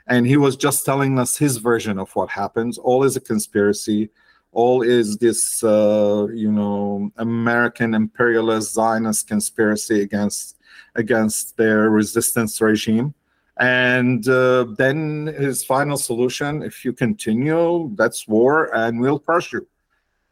And 0.07 0.27
he 0.27 0.37
was 0.37 0.57
just 0.57 0.85
telling 0.85 1.19
us 1.19 1.37
his 1.37 1.59
version 1.59 1.99
of 1.99 2.11
what 2.17 2.31
happens. 2.31 2.79
All 2.79 3.05
is 3.05 3.17
a 3.17 3.21
conspiracy. 3.21 4.11
All 4.53 4.83
is 4.83 5.19
this, 5.19 5.63
uh, 5.63 6.27
you 6.35 6.51
know, 6.51 7.13
American 7.17 7.95
imperialist 7.95 8.75
Zionist 8.75 9.29
conspiracy 9.29 10.03
against 10.03 10.57
against 10.97 11.57
their 11.57 11.91
resistance 11.91 12.61
regime. 12.61 13.15
And 13.61 14.27
uh, 14.27 14.65
then 14.79 15.27
his 15.27 15.63
final 15.63 15.99
solution, 15.99 16.63
if 16.63 16.83
you 16.83 16.95
continue, 16.95 17.95
that's 17.95 18.27
war 18.27 18.75
and 18.75 18.99
we'll 18.99 19.19
crush 19.19 19.53
you. 19.53 19.69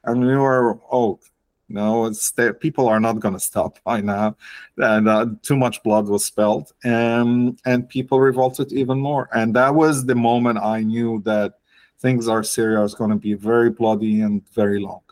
And 0.05 0.27
we 0.27 0.35
were, 0.35 0.81
oh, 0.91 1.21
no, 1.69 2.07
it's 2.07 2.31
there. 2.31 2.55
People 2.55 2.89
are 2.89 2.99
not 2.99 3.21
going 3.21 3.35
to 3.35 3.41
stop 3.41 3.79
by 3.85 4.01
now. 4.01 4.37
And 4.79 5.07
uh, 5.07 5.27
too 5.43 5.57
much 5.57 5.83
blood 5.83 6.09
was 6.09 6.25
spilled. 6.25 6.73
And, 6.85 7.61
and 7.67 7.87
people 7.87 8.19
revolted 8.19 8.73
even 8.73 8.99
more. 8.99 9.29
And 9.35 9.55
that 9.57 9.75
was 9.75 10.07
the 10.07 10.15
moment 10.15 10.59
I 10.59 10.81
knew 10.81 11.21
that 11.27 11.59
things 12.01 12.29
are 12.29 12.43
Syria 12.43 12.83
is 12.83 12.95
going 12.95 13.11
to 13.11 13.17
be 13.17 13.35
very 13.35 13.69
bloody 13.69 14.23
and 14.23 14.49
very 14.55 14.81
long. 14.81 15.03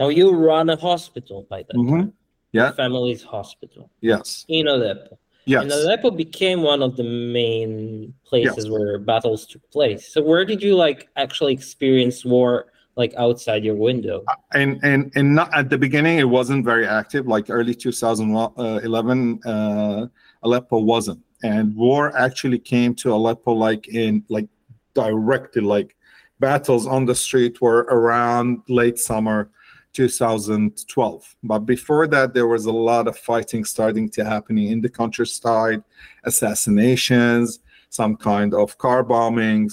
Now 0.00 0.08
you 0.08 0.32
run 0.32 0.68
a 0.70 0.76
hospital 0.76 1.46
by 1.48 1.62
that 1.62 1.76
mm-hmm. 1.76 2.08
Yeah. 2.50 2.72
Family's 2.72 3.22
hospital. 3.22 3.90
Yes. 4.00 4.46
In 4.48 4.66
Aleppo. 4.66 5.18
Yes. 5.46 5.62
And 5.62 5.70
Aleppo 5.70 6.10
became 6.10 6.62
one 6.62 6.82
of 6.82 6.96
the 6.96 7.04
main 7.04 8.12
places 8.24 8.64
Yes. 8.64 8.68
where 8.68 8.98
battles 8.98 9.46
took 9.46 9.68
place. 9.70 10.12
So 10.12 10.20
where 10.20 10.44
did 10.44 10.60
you 10.60 10.74
like 10.74 11.08
actually 11.16 11.52
experience 11.52 12.24
war 12.24 12.66
like 12.96 13.14
outside 13.16 13.64
your 13.64 13.76
window? 13.76 14.24
and 14.54 14.80
and 14.82 15.12
and 15.14 15.34
not 15.34 15.54
at 15.54 15.70
the 15.70 15.78
beginning 15.78 16.18
it 16.18 16.28
wasn't 16.28 16.64
very 16.64 16.86
active 16.86 17.26
like 17.28 17.46
early 17.48 17.74
2011 17.74 19.40
uh, 19.44 20.06
aleppo 20.42 20.78
wasn't 20.78 21.22
and 21.42 21.74
war 21.76 22.16
actually 22.16 22.58
came 22.58 22.94
to 22.94 23.12
aleppo 23.12 23.52
like 23.52 23.86
in 23.88 24.24
like 24.28 24.48
directly 24.94 25.60
like 25.62 25.94
battles 26.40 26.86
on 26.86 27.04
the 27.04 27.14
street 27.14 27.60
were 27.60 27.80
around 27.90 28.62
late 28.68 28.98
summer 28.98 29.50
2012 29.96 31.36
but 31.42 31.60
before 31.60 32.06
that 32.06 32.34
there 32.34 32.46
was 32.54 32.66
a 32.66 32.78
lot 32.90 33.08
of 33.08 33.16
fighting 33.18 33.64
starting 33.64 34.08
to 34.08 34.24
happening 34.24 34.68
in 34.74 34.80
the 34.80 34.92
countryside 35.00 35.82
assassinations 36.24 37.60
some 37.88 38.14
kind 38.16 38.52
of 38.54 38.76
car 38.78 39.02
bombings 39.02 39.72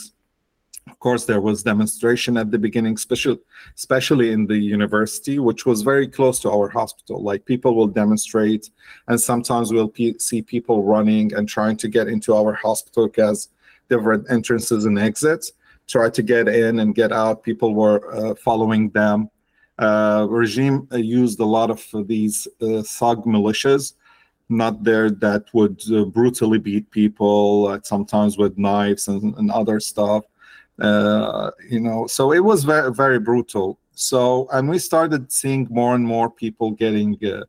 Of 0.91 0.99
course, 0.99 1.23
there 1.25 1.39
was 1.39 1.63
demonstration 1.63 2.35
at 2.35 2.51
the 2.51 2.59
beginning, 2.59 2.95
especially 2.95 3.39
especially 3.75 4.27
in 4.35 4.45
the 4.51 4.57
university, 4.57 5.39
which 5.39 5.65
was 5.65 5.81
very 5.81 6.07
close 6.07 6.37
to 6.41 6.51
our 6.51 6.67
hospital. 6.67 7.23
Like 7.23 7.45
people 7.45 7.73
will 7.77 7.87
demonstrate, 7.87 8.69
and 9.07 9.19
sometimes 9.19 9.71
we'll 9.71 9.93
pe- 9.97 10.17
see 10.27 10.41
people 10.41 10.83
running 10.83 11.33
and 11.35 11.47
trying 11.47 11.77
to 11.77 11.87
get 11.87 12.07
into 12.07 12.35
our 12.35 12.53
hospital 12.53 13.07
because 13.07 13.49
different 13.89 14.23
entrances 14.29 14.83
and 14.85 14.99
exits. 14.99 15.53
Try 15.87 16.09
to 16.09 16.21
get 16.33 16.45
in 16.47 16.79
and 16.81 16.95
get 16.95 17.11
out. 17.11 17.43
People 17.43 17.73
were 17.73 17.99
uh, 18.13 18.35
following 18.35 18.89
them. 18.89 19.29
Uh, 19.79 20.27
regime 20.29 20.87
uh, 20.91 20.97
used 20.97 21.39
a 21.39 21.45
lot 21.45 21.71
of 21.71 22.07
these 22.07 22.47
uh, 22.61 22.83
thug 22.83 23.25
militias 23.25 23.93
not 24.49 24.83
there 24.83 25.09
that 25.09 25.45
would 25.53 25.81
uh, 25.91 26.05
brutally 26.05 26.59
beat 26.59 26.89
people, 26.91 27.67
uh, 27.67 27.79
sometimes 27.83 28.37
with 28.37 28.57
knives 28.57 29.07
and, 29.07 29.35
and 29.37 29.51
other 29.51 29.79
stuff. 29.79 30.23
Uh, 30.79 31.51
you 31.69 31.79
know, 31.79 32.07
so 32.07 32.31
it 32.33 32.43
was 32.43 32.63
very, 32.63 32.93
very 32.93 33.19
brutal. 33.19 33.79
So, 33.93 34.47
and 34.51 34.69
we 34.69 34.79
started 34.79 35.31
seeing 35.31 35.67
more 35.69 35.95
and 35.95 36.03
more 36.03 36.29
people 36.29 36.71
getting, 36.71 37.17
uh, 37.23 37.43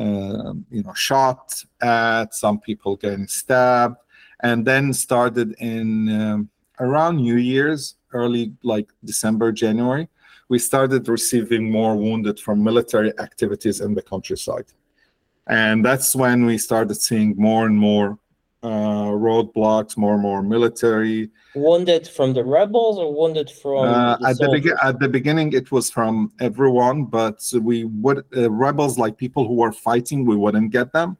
uh, 0.00 0.54
you 0.70 0.82
know, 0.82 0.94
shot 0.94 1.62
at, 1.80 2.34
some 2.34 2.58
people 2.58 2.96
getting 2.96 3.28
stabbed, 3.28 3.96
and 4.40 4.64
then 4.66 4.92
started 4.92 5.54
in 5.58 6.08
um, 6.20 6.48
around 6.80 7.16
New 7.16 7.36
Year's, 7.36 7.96
early 8.12 8.52
like 8.64 8.88
December, 9.04 9.52
January, 9.52 10.08
we 10.50 10.58
started 10.58 11.08
receiving 11.08 11.70
more 11.70 11.96
wounded 11.96 12.38
from 12.38 12.62
military 12.62 13.12
activities 13.18 13.80
in 13.80 13.94
the 13.94 14.02
countryside 14.02 14.66
and 15.50 15.84
that's 15.84 16.14
when 16.14 16.46
we 16.46 16.56
started 16.58 16.94
seeing 16.94 17.34
more 17.36 17.66
and 17.66 17.76
more 17.76 18.18
uh, 18.62 19.10
roadblocks, 19.26 19.96
more 19.96 20.14
and 20.14 20.22
more 20.22 20.42
military. 20.42 21.30
Wounded 21.54 22.06
from 22.06 22.34
the 22.34 22.44
rebels 22.44 22.98
or 22.98 23.12
wounded 23.12 23.50
from 23.50 23.88
uh, 23.88 24.16
the 24.18 24.28
at 24.28 24.38
the 24.38 24.48
beginning? 24.48 24.78
At 24.82 25.00
the 25.00 25.08
beginning, 25.08 25.52
it 25.52 25.72
was 25.72 25.90
from 25.90 26.30
everyone, 26.40 27.04
but 27.04 27.42
we 27.60 27.84
would 27.84 28.24
uh, 28.36 28.50
rebels 28.50 28.98
like 28.98 29.16
people 29.16 29.46
who 29.48 29.54
were 29.54 29.72
fighting. 29.72 30.24
We 30.24 30.36
wouldn't 30.36 30.70
get 30.70 30.92
them, 30.92 31.16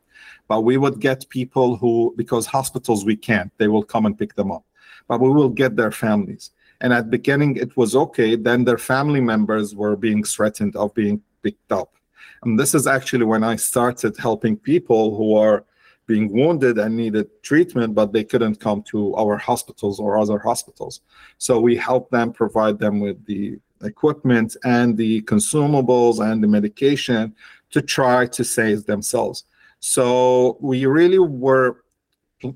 but 0.48 0.60
we 0.60 0.76
would 0.76 1.00
get 1.00 1.28
people 1.28 1.76
who 1.76 2.14
because 2.16 2.46
hospitals 2.46 3.04
we 3.04 3.16
can't. 3.16 3.50
They 3.58 3.68
will 3.68 3.82
come 3.82 4.06
and 4.06 4.16
pick 4.16 4.34
them 4.34 4.52
up, 4.52 4.64
but 5.08 5.20
we 5.20 5.30
will 5.30 5.48
get 5.48 5.74
their 5.74 5.90
families. 5.90 6.50
And 6.80 6.92
at 6.92 7.04
the 7.04 7.10
beginning, 7.10 7.56
it 7.56 7.76
was 7.76 7.94
okay. 7.94 8.36
Then 8.36 8.64
their 8.64 8.78
family 8.78 9.20
members 9.20 9.74
were 9.74 9.96
being 9.96 10.24
threatened 10.24 10.76
of 10.76 10.94
being 10.94 11.22
picked 11.42 11.72
up 11.72 11.94
and 12.42 12.58
this 12.58 12.74
is 12.74 12.86
actually 12.86 13.24
when 13.24 13.44
I 13.44 13.56
started 13.56 14.16
helping 14.16 14.56
people 14.56 15.16
who 15.16 15.36
are 15.36 15.64
being 16.06 16.32
wounded 16.32 16.78
and 16.78 16.96
needed 16.96 17.28
treatment, 17.42 17.94
but 17.94 18.12
they 18.12 18.24
couldn't 18.24 18.58
come 18.58 18.82
to 18.82 19.14
our 19.14 19.36
hospitals 19.36 20.00
or 20.00 20.18
other 20.18 20.38
hospitals. 20.38 21.02
So 21.38 21.60
we 21.60 21.76
help 21.76 22.10
them 22.10 22.32
provide 22.32 22.78
them 22.78 22.98
with 22.98 23.24
the 23.26 23.58
equipment 23.82 24.56
and 24.64 24.96
the 24.96 25.22
consumables 25.22 26.20
and 26.24 26.42
the 26.42 26.48
medication 26.48 27.34
to 27.70 27.80
try 27.80 28.26
to 28.26 28.42
save 28.42 28.86
themselves. 28.86 29.44
So 29.78 30.56
we 30.60 30.86
really 30.86 31.18
were 31.18 31.79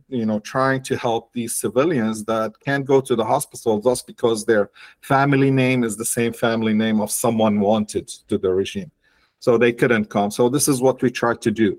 you 0.09 0.27
know 0.27 0.39
trying 0.41 0.83
to 0.83 0.97
help 0.97 1.33
these 1.33 1.55
civilians 1.55 2.25
that 2.25 2.53
can't 2.65 2.87
go 2.87 3.01
to 3.01 3.15
the 3.15 3.25
hospital 3.25 3.81
just 3.81 4.07
because 4.07 4.45
their 4.45 4.71
family 5.03 5.51
name 5.51 5.85
is 5.85 5.97
the 5.97 6.05
same 6.05 6.33
family 6.33 6.75
name 6.75 7.01
of 7.01 7.11
someone 7.11 7.61
wanted 7.61 8.09
to 8.29 8.39
the 8.39 8.53
regime 8.53 8.91
so 9.45 9.59
they 9.59 9.75
couldn't 9.81 10.07
come. 10.07 10.31
So 10.31 10.49
this 10.49 10.69
is 10.69 10.81
what 10.81 11.03
we 11.03 11.11
tried 11.11 11.43
to 11.43 11.51
do. 11.51 11.79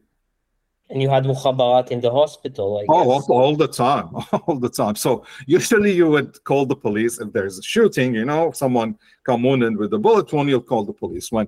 And 0.91 1.02
you 1.02 1.10
had 1.10 1.24
mukhabarat 1.24 1.88
in 1.89 2.00
the 2.00 2.12
hospital, 2.12 2.68
I 2.80 2.86
oh, 2.89 3.10
all, 3.10 3.26
all, 3.30 3.56
the 3.56 3.68
time, 3.68 4.10
all 4.46 4.60
the 4.60 4.70
time. 4.70 4.96
So 4.96 5.26
usually 5.48 5.91
you 5.91 6.08
would 6.08 6.32
call 6.44 6.68
the 6.68 6.76
police 6.76 7.20
if 7.20 7.34
there's 7.34 7.58
a 7.58 7.63
shooting. 7.63 8.13
You 8.13 8.26
know, 8.26 8.52
someone 8.52 9.00
come 9.26 9.41
wounded 9.41 9.78
with 9.78 9.91
a 9.94 9.98
bullet 9.98 10.32
wound, 10.32 10.48
you'll 10.48 10.62
call 10.62 10.84
the 10.86 10.94
police. 10.94 11.32
When 11.32 11.48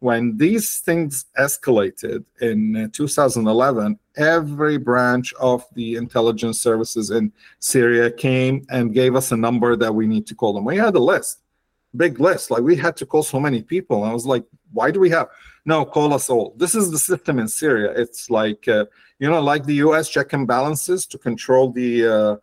when 0.00 0.36
these 0.36 0.78
things 0.78 1.26
escalated 1.38 2.24
in 2.40 2.76
uh, 2.76 2.88
2011, 2.92 3.98
every 4.16 4.76
branch 4.76 5.32
of 5.40 5.64
the 5.74 5.96
intelligence 5.96 6.60
services 6.60 7.10
in 7.10 7.32
Syria 7.58 8.10
came 8.10 8.64
and 8.70 8.94
gave 8.94 9.16
us 9.16 9.32
a 9.32 9.36
number 9.36 9.74
that 9.76 9.92
we 9.92 10.06
need 10.06 10.26
to 10.28 10.34
call 10.34 10.52
them. 10.52 10.64
We 10.64 10.76
had 10.76 10.94
a 10.94 11.00
list, 11.00 11.40
big 11.96 12.20
list. 12.20 12.50
Like 12.50 12.62
we 12.62 12.76
had 12.76 12.96
to 12.98 13.06
call 13.06 13.22
so 13.22 13.40
many 13.40 13.62
people. 13.62 14.04
I 14.04 14.12
was 14.12 14.26
like, 14.26 14.44
why 14.72 14.90
do 14.90 15.00
we 15.00 15.10
have? 15.10 15.28
No, 15.64 15.84
call 15.84 16.14
us 16.14 16.30
all. 16.30 16.54
This 16.56 16.74
is 16.74 16.90
the 16.90 16.98
system 16.98 17.38
in 17.38 17.48
Syria. 17.48 17.92
It's 17.96 18.30
like 18.30 18.68
uh, 18.68 18.86
you 19.18 19.28
know, 19.28 19.40
like 19.40 19.64
the 19.64 19.74
U.S. 19.76 20.08
check 20.08 20.32
and 20.32 20.46
balances 20.46 21.06
to 21.06 21.18
control 21.18 21.72
the 21.72 22.06
uh, 22.06 22.36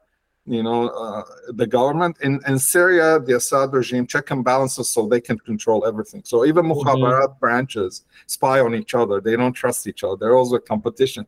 you 0.46 0.62
know 0.62 0.90
uh, 0.90 1.24
the 1.50 1.68
government 1.68 2.18
in 2.22 2.40
in 2.48 2.60
Syria. 2.60 3.20
The 3.20 3.38
Assad 3.38 3.74
regime 3.74 4.06
check 4.06 4.32
and 4.32 4.44
balances 4.44 4.90
so 4.90 5.08
they 5.08 5.22
can 5.22 5.40
control 5.40 5.86
everything. 5.86 6.22
So 6.26 6.46
even 6.46 6.66
mm-hmm. 6.66 6.88
mukhabarat 6.88 7.30
mm-hmm. 7.30 7.40
branches 7.40 8.06
spy 8.28 8.60
on 8.60 8.76
each 8.76 8.94
other. 8.94 9.22
They 9.22 9.36
don't 9.36 9.54
trust 9.54 9.88
each 9.88 10.04
other. 10.04 10.18
They're 10.18 10.38
also 10.38 10.56
a 10.56 10.62
competition. 10.62 11.26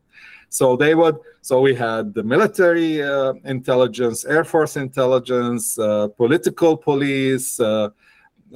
So 0.50 0.76
they 0.76 0.94
would. 0.94 1.16
So 1.42 1.60
we 1.60 1.74
had 1.74 2.14
the 2.14 2.22
military 2.22 3.02
uh, 3.02 3.34
intelligence, 3.44 4.24
air 4.24 4.44
force 4.44 4.76
intelligence, 4.76 5.78
uh, 5.78 6.08
political 6.08 6.76
police 6.76 7.60
uh, 7.60 7.90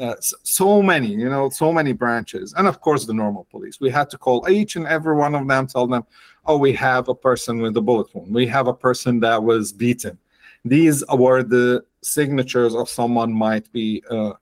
uh, 0.01 0.15
so 0.21 0.83
many, 0.83 1.09
you 1.09 1.29
know, 1.29 1.51
so 1.51 1.73
many 1.73 1.93
branches, 1.93 2.55
and 2.57 2.67
of 2.67 2.81
course 2.81 3.05
the 3.05 3.13
normal 3.13 3.47
police. 3.51 3.79
We 3.81 3.91
had 3.91 4.09
to 4.11 4.19
call 4.19 4.49
each 4.49 4.77
and 4.77 4.87
every 4.87 5.15
one 5.15 5.35
of 5.35 5.47
them, 5.47 5.67
tell 5.67 5.87
them, 5.87 6.05
"Oh, 6.47 6.57
we 6.57 6.73
have 6.75 7.09
a 7.09 7.15
person 7.15 7.61
with 7.61 7.77
a 7.77 7.81
bullet 7.81 8.15
wound. 8.15 8.35
We 8.35 8.47
have 8.47 8.69
a 8.69 8.75
person 8.75 9.21
that 9.21 9.43
was 9.43 9.73
beaten." 9.73 10.19
These 10.65 11.05
were 11.13 11.43
the 11.43 11.85
signatures 12.03 12.75
of 12.75 12.89
someone 12.89 13.33
might 13.33 13.71
be 13.73 14.03
a 14.11 14.33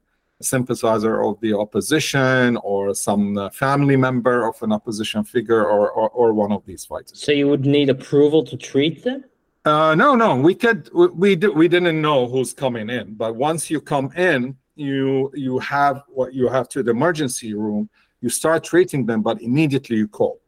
sympathizer 0.42 1.22
of 1.22 1.38
the 1.40 1.52
opposition 1.54 2.56
or 2.58 2.94
some 2.94 3.36
uh, 3.36 3.50
family 3.50 3.96
member 3.96 4.46
of 4.46 4.62
an 4.62 4.72
opposition 4.72 5.22
figure 5.24 5.64
or, 5.64 5.90
or, 5.90 6.08
or 6.10 6.32
one 6.32 6.52
of 6.52 6.64
these 6.64 6.84
fighters. 6.84 7.22
So 7.22 7.32
you 7.32 7.48
would 7.48 7.66
need 7.66 7.90
approval 7.90 8.44
to 8.44 8.56
treat 8.56 9.04
them. 9.04 9.24
Uh, 9.66 9.94
no, 9.94 10.14
no, 10.14 10.36
we 10.36 10.54
could. 10.54 10.88
We 10.94 11.08
we, 11.08 11.36
we 11.36 11.68
didn't 11.68 12.00
know 12.00 12.26
who's 12.26 12.54
coming 12.54 12.88
in, 12.88 13.12
but 13.12 13.36
once 13.36 13.70
you 13.70 13.82
come 13.82 14.10
in, 14.16 14.56
you 14.80 15.30
you 15.34 15.58
have 15.58 16.02
what 16.08 16.32
you 16.32 16.48
have 16.48 16.68
to 16.68 16.82
the 16.82 16.90
emergency 16.90 17.54
room 17.54 17.88
you 18.22 18.28
start 18.28 18.64
treating 18.64 19.04
them 19.04 19.22
but 19.22 19.40
immediately 19.42 19.96
you 19.96 20.08
call 20.08 20.39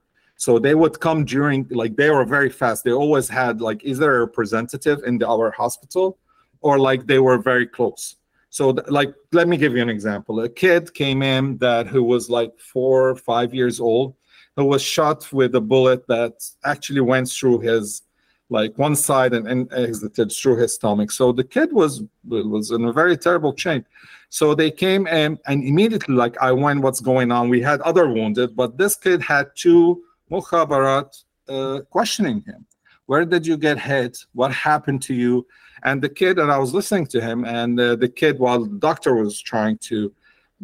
so 0.43 0.59
they 0.59 0.75
would 0.75 0.99
come 0.99 1.25
during 1.25 1.61
like 1.71 1.95
they 1.95 2.11
were 2.11 2.25
very 2.25 2.51
fast 2.51 2.83
they 2.83 2.97
always 3.05 3.29
had 3.29 3.61
like 3.61 3.81
is 3.85 3.97
there 3.99 4.17
a 4.17 4.21
representative 4.27 4.99
in 5.09 5.15
the, 5.19 5.27
our 5.35 5.51
hospital 5.53 6.19
or 6.67 6.75
like 6.89 7.07
they 7.07 7.21
were 7.21 7.39
very 7.39 7.67
close 7.77 8.17
so 8.51 8.73
th- 8.73 8.89
like 8.89 9.15
let 9.39 9.47
me 9.47 9.57
give 9.57 9.77
you 9.77 9.83
an 9.83 9.93
example 9.99 10.41
a 10.41 10.49
kid 10.49 10.93
came 10.95 11.23
in 11.23 11.57
that 11.59 11.87
who 11.87 12.03
was 12.03 12.29
like 12.29 12.53
four 12.59 13.11
or 13.11 13.17
five 13.17 13.55
years 13.55 13.79
old 13.79 14.15
who 14.57 14.65
was 14.65 14.83
shot 14.83 15.21
with 15.33 15.55
a 15.55 15.61
bullet 15.61 16.01
that 16.09 16.35
actually 16.65 17.05
went 17.13 17.29
through 17.29 17.59
his 17.61 18.03
like 18.51 18.77
one 18.77 18.95
side 18.95 19.33
and, 19.33 19.47
and 19.49 19.73
exited 19.73 20.31
through 20.31 20.57
his 20.57 20.75
stomach. 20.75 21.11
So 21.11 21.33
the 21.33 21.43
kid 21.43 21.73
was 21.73 22.03
was 22.29 22.71
in 22.71 22.85
a 22.85 22.93
very 22.93 23.17
terrible 23.17 23.57
shape. 23.57 23.87
So 24.29 24.55
they 24.55 24.71
came 24.71 25.07
and 25.07 25.39
and 25.47 25.65
immediately 25.65 26.15
like 26.15 26.37
I 26.39 26.53
went, 26.53 26.83
what's 26.83 27.01
going 27.01 27.33
on? 27.33 27.49
We 27.49 27.63
had 27.63 27.81
other 27.81 28.07
wounded, 28.09 28.55
but 28.55 28.77
this 28.77 28.95
kid 28.95 29.23
had 29.23 29.47
two 29.55 30.03
mukhabarat 30.33 31.11
uh, 31.49 31.81
questioning 31.91 32.43
him. 32.43 32.67
Where 33.07 33.25
did 33.25 33.47
you 33.47 33.57
get 33.57 33.79
hit? 33.79 34.19
What 34.33 34.53
happened 34.53 35.03
to 35.03 35.15
you? 35.15 35.47
And 35.83 36.01
the 36.01 36.09
kid, 36.09 36.39
and 36.39 36.51
I 36.51 36.59
was 36.59 36.73
listening 36.73 37.07
to 37.07 37.21
him, 37.21 37.45
and 37.45 37.79
uh, 37.79 37.97
the 37.97 38.09
kid, 38.09 38.39
while 38.39 38.65
the 38.65 38.79
doctor 38.79 39.15
was 39.15 39.41
trying 39.41 39.79
to, 39.89 40.13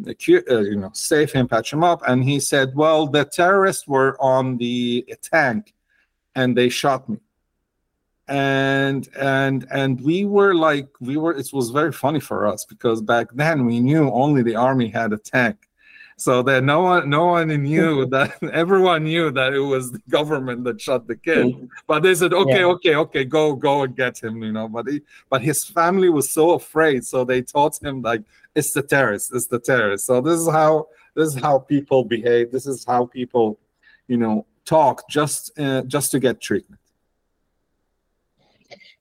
uh, 0.07 0.13
you 0.71 0.77
know, 0.77 0.91
save 0.93 1.31
him, 1.31 1.47
patch 1.47 1.73
him 1.73 1.83
up, 1.83 2.01
and 2.07 2.23
he 2.23 2.39
said, 2.39 2.73
"Well, 2.73 3.05
the 3.07 3.25
terrorists 3.25 3.85
were 3.85 4.15
on 4.21 4.57
the 4.57 5.05
tank, 5.21 5.73
and 6.35 6.57
they 6.57 6.69
shot 6.69 7.09
me." 7.09 7.17
and 8.29 9.09
and 9.19 9.65
and 9.71 9.99
we 10.01 10.23
were 10.23 10.53
like 10.53 10.87
we 11.01 11.17
were 11.17 11.33
it 11.33 11.49
was 11.51 11.71
very 11.71 11.91
funny 11.91 12.19
for 12.19 12.45
us 12.45 12.63
because 12.63 13.01
back 13.01 13.27
then 13.33 13.65
we 13.65 13.79
knew 13.79 14.11
only 14.11 14.43
the 14.43 14.55
army 14.55 14.87
had 14.87 15.11
a 15.11 15.17
tank 15.17 15.68
so 16.19 16.43
that 16.43 16.63
no 16.63 16.81
one 16.81 17.09
no 17.09 17.25
one 17.25 17.47
knew 17.47 18.05
that 18.05 18.37
everyone 18.53 19.03
knew 19.03 19.31
that 19.31 19.53
it 19.53 19.59
was 19.59 19.91
the 19.91 20.01
government 20.09 20.63
that 20.63 20.79
shot 20.81 21.07
the 21.07 21.15
kid 21.15 21.47
mm-hmm. 21.47 21.65
but 21.87 22.03
they 22.03 22.13
said 22.13 22.33
okay 22.33 22.59
yeah. 22.59 22.65
okay 22.65 22.95
okay 22.95 23.23
go 23.23 23.53
go 23.55 23.83
and 23.83 23.95
get 23.95 24.21
him 24.21 24.43
you 24.43 24.51
know 24.51 24.67
but 24.67 24.87
he 24.87 25.01
but 25.29 25.41
his 25.41 25.63
family 25.63 26.09
was 26.09 26.29
so 26.29 26.51
afraid 26.51 27.05
so 27.05 27.23
they 27.23 27.41
taught 27.41 27.81
him 27.81 28.01
like 28.01 28.21
it's 28.55 28.73
the 28.73 28.81
terrorists 28.81 29.31
it's 29.31 29.47
the 29.47 29.59
terrorists 29.59 30.05
so 30.05 30.19
this 30.19 30.39
is 30.39 30.49
how 30.49 30.87
this 31.15 31.29
is 31.29 31.41
how 31.41 31.57
people 31.57 32.03
behave 32.03 32.51
this 32.51 32.67
is 32.67 32.83
how 32.85 33.05
people 33.05 33.57
you 34.07 34.17
know 34.17 34.45
talk 34.65 35.07
just 35.09 35.57
uh, 35.57 35.81
just 35.83 36.11
to 36.11 36.19
get 36.19 36.41
treatment 36.41 36.81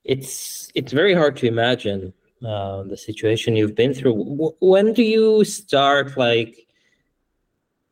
it's 0.05 0.71
it's 0.75 0.93
very 0.93 1.15
hard 1.15 1.37
to 1.37 1.47
imagine 1.47 2.13
uh, 2.47 2.85
the 2.85 2.97
situation 2.97 3.57
you've 3.57 3.75
been 3.75 3.93
through. 3.93 4.17
W- 4.17 4.55
when 4.61 4.93
do 4.93 5.03
you 5.03 5.45
start 5.45 6.17
like 6.17 6.68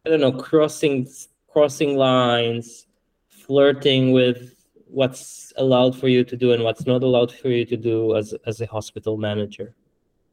I 0.06 0.10
don't 0.10 0.20
know 0.20 0.32
crossing 0.32 1.08
crossing 1.48 1.96
lines, 1.96 2.86
flirting 3.28 4.12
with 4.12 4.54
what's 4.86 5.52
allowed 5.56 5.98
for 5.98 6.06
you 6.06 6.22
to 6.22 6.36
do 6.36 6.52
and 6.52 6.62
what's 6.62 6.86
not 6.86 7.02
allowed 7.02 7.32
for 7.32 7.48
you 7.48 7.64
to 7.64 7.76
do 7.76 8.16
as 8.16 8.32
as 8.46 8.60
a 8.60 8.66
hospital 8.66 9.16
manager? 9.16 9.74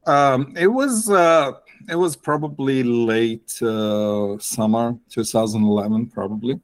Um, 0.06 0.54
it 0.56 0.68
was 0.68 1.10
uh, 1.10 1.52
it 1.88 1.96
was 1.96 2.14
probably 2.14 2.84
late 2.84 3.60
uh, 3.62 4.38
summer 4.38 4.96
2011, 5.10 6.06
probably, 6.10 6.60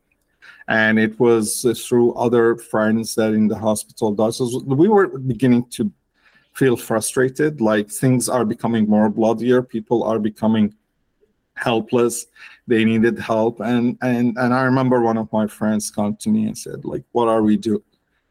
and 0.68 0.98
it 1.00 1.18
was 1.18 1.62
through 1.84 2.12
other 2.14 2.56
friends 2.56 3.16
that 3.16 3.34
in 3.34 3.48
the 3.48 3.58
hospital. 3.58 4.14
So 4.30 4.62
we 4.66 4.88
were 4.88 5.18
beginning 5.18 5.64
to 5.70 5.90
feel 6.52 6.76
frustrated, 6.76 7.60
like 7.60 7.90
things 7.90 8.28
are 8.28 8.44
becoming 8.44 8.88
more 8.88 9.08
bloodier. 9.08 9.62
People 9.62 10.04
are 10.04 10.20
becoming 10.20 10.74
helpless. 11.60 12.26
They 12.70 12.84
needed 12.84 13.18
help, 13.18 13.60
and 13.60 13.98
and 14.00 14.36
and 14.38 14.54
I 14.54 14.62
remember 14.62 15.00
one 15.02 15.18
of 15.18 15.32
my 15.32 15.46
friends 15.46 15.90
come 15.90 16.16
to 16.16 16.28
me 16.30 16.46
and 16.46 16.56
said, 16.56 16.84
like, 16.84 17.04
"What 17.12 17.28
are 17.28 17.42
we 17.42 17.56
doing?" 17.56 17.82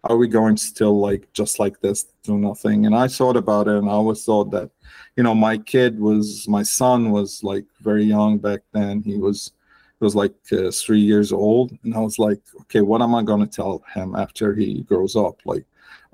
are 0.06 0.18
we 0.18 0.28
going 0.28 0.56
still 0.58 1.00
like 1.00 1.32
just 1.34 1.60
like 1.60 1.80
this 1.82 2.06
do 2.24 2.38
nothing? 2.38 2.86
And 2.86 2.96
i 2.96 3.08
thought 3.08 3.36
about 3.36 3.68
it 3.68 3.76
and 3.76 3.90
i 3.90 3.94
always 3.94 4.24
thought 4.24 4.52
that 4.52 4.70
you 5.18 5.24
know 5.24 5.36
my 5.36 5.58
kid 5.58 6.00
was 6.00 6.48
my 6.48 6.64
son 6.64 7.12
was 7.12 7.44
like 7.44 7.66
very 7.82 8.04
young 8.04 8.38
back 8.38 8.62
then. 8.72 9.02
He 9.02 9.18
was 9.18 9.52
he 10.00 10.06
was 10.06 10.16
like 10.16 10.34
uh, 10.54 10.72
three 10.72 11.02
years 11.02 11.32
old. 11.34 11.78
And 11.84 11.94
i 11.94 12.00
was 12.00 12.18
like 12.20 12.42
okay 12.62 12.82
what 12.82 13.02
am 13.02 13.16
i 13.16 13.24
going 13.24 13.42
to 13.42 13.56
tell 13.56 13.84
him 13.94 14.16
after 14.16 14.56
he 14.56 14.84
grows 14.84 15.16
up? 15.16 15.36
Like 15.46 15.66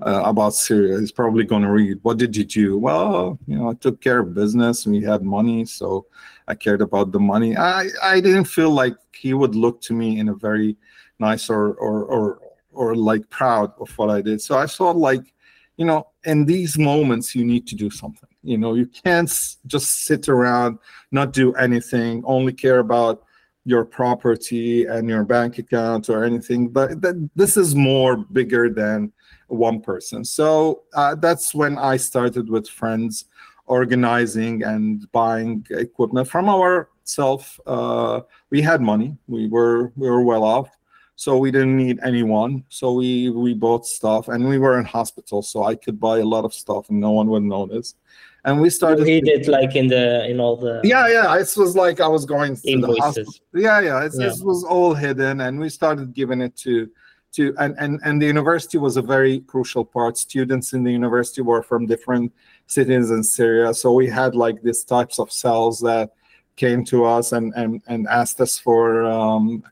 uh, 0.05 0.23
about 0.25 0.53
syria 0.53 0.99
he's 0.99 1.11
probably 1.11 1.43
going 1.45 1.61
to 1.61 1.71
read 1.71 1.97
what 2.01 2.17
did 2.17 2.35
you 2.35 2.43
do 2.43 2.77
well 2.77 3.39
you 3.47 3.57
know 3.57 3.69
i 3.69 3.73
took 3.75 4.01
care 4.01 4.19
of 4.19 4.33
business. 4.33 4.85
And 4.85 4.95
we 4.95 5.01
had 5.01 5.21
money 5.21 5.65
so 5.65 6.05
i 6.47 6.55
cared 6.55 6.81
about 6.81 7.11
the 7.11 7.19
money 7.19 7.55
i 7.57 7.87
i 8.03 8.19
didn't 8.19 8.45
feel 8.45 8.71
like 8.71 8.95
he 9.13 9.33
would 9.33 9.55
look 9.55 9.81
to 9.81 9.93
me 9.93 10.19
in 10.19 10.29
a 10.29 10.35
very 10.35 10.77
nice 11.19 11.49
or 11.49 11.73
or 11.75 12.03
or 12.05 12.39
or 12.75 12.95
like 12.95 13.29
proud 13.29 13.71
of 13.79 13.89
what 13.97 14.09
I 14.09 14.21
did. 14.21 14.41
So 14.41 14.57
I 14.57 14.67
thought 14.67 14.97
like, 14.97 15.33
you 15.77 15.85
know, 15.85 16.07
in 16.25 16.45
these 16.45 16.77
moments 16.77 17.35
you 17.35 17.45
need 17.45 17.67
to 17.67 17.75
do 17.75 17.89
something. 17.89 18.29
You 18.43 18.57
know, 18.57 18.75
you 18.75 18.85
can't 18.85 19.29
just 19.65 20.05
sit 20.05 20.29
around, 20.29 20.77
not 21.11 21.33
do 21.33 21.53
anything, 21.55 22.23
only 22.25 22.53
care 22.53 22.79
about 22.79 23.23
your 23.65 23.83
property 23.83 24.85
and 24.85 25.09
your 25.09 25.23
bank 25.23 25.57
account 25.57 26.09
or 26.09 26.23
anything. 26.23 26.67
But 26.67 27.01
th- 27.01 27.15
this 27.35 27.57
is 27.57 27.73
more 27.73 28.17
bigger 28.17 28.69
than 28.69 29.11
one 29.47 29.81
person. 29.81 30.23
So 30.23 30.83
uh, 30.93 31.15
that's 31.15 31.55
when 31.55 31.77
I 31.77 31.97
started 31.97 32.49
with 32.49 32.69
friends 32.69 33.25
organizing 33.65 34.63
and 34.63 35.09
buying 35.11 35.65
equipment 35.71 36.27
from 36.27 36.49
ourselves. 36.49 37.59
Uh, 37.65 38.21
we 38.49 38.61
had 38.61 38.81
money. 38.81 39.17
We 39.27 39.47
were 39.47 39.91
we 39.95 40.09
were 40.09 40.21
well 40.21 40.43
off 40.43 40.69
so 41.15 41.37
we 41.37 41.49
didn't 41.49 41.77
need 41.77 41.99
anyone 42.03 42.63
so 42.69 42.93
we 42.93 43.29
we 43.29 43.53
bought 43.53 43.85
stuff 43.85 44.27
and 44.27 44.47
we 44.47 44.57
were 44.57 44.77
in 44.77 44.85
hospital 44.85 45.41
so 45.41 45.63
i 45.63 45.73
could 45.73 45.99
buy 45.99 46.19
a 46.19 46.25
lot 46.25 46.43
of 46.43 46.53
stuff 46.53 46.89
and 46.89 46.99
no 46.99 47.11
one 47.11 47.27
would 47.27 47.43
notice 47.43 47.95
and 48.43 48.59
we 48.61 48.69
started 48.69 49.07
he 49.07 49.21
did 49.21 49.47
like 49.47 49.75
in 49.75 49.87
the 49.87 50.25
in 50.29 50.39
all 50.39 50.57
the 50.57 50.81
yeah 50.83 51.07
yeah 51.07 51.33
it 51.37 51.49
was 51.55 51.75
like 51.75 52.01
i 52.01 52.07
was 52.07 52.25
going 52.25 52.55
to 52.55 52.81
the 52.81 52.95
hospital 52.99 53.33
yeah 53.53 53.79
yeah, 53.79 54.09
yeah. 54.13 54.27
it 54.27 54.43
was 54.43 54.63
all 54.63 54.93
hidden 54.93 55.41
and 55.41 55.57
we 55.57 55.69
started 55.69 56.13
giving 56.13 56.41
it 56.41 56.55
to 56.55 56.89
to 57.31 57.55
and, 57.59 57.75
and 57.79 57.99
and 58.03 58.21
the 58.21 58.25
university 58.25 58.77
was 58.77 58.97
a 58.97 59.01
very 59.01 59.39
crucial 59.41 59.85
part 59.85 60.17
students 60.17 60.73
in 60.73 60.83
the 60.83 60.91
university 60.91 61.41
were 61.41 61.63
from 61.63 61.85
different 61.85 62.31
cities 62.67 63.11
in 63.11 63.23
syria. 63.23 63.73
So 63.73 63.91
we 63.93 64.07
had 64.07 64.35
like 64.35 64.61
these 64.61 64.83
types 64.83 65.19
of 65.19 65.31
cells 65.31 65.79
that 65.81 66.11
came 66.55 66.83
to 66.85 67.05
us 67.05 67.31
and 67.31 67.53
and, 67.55 67.81
and 67.87 68.07
asked 68.07 68.41
us 68.41 68.57
for 68.57 69.05
um, 69.05 69.63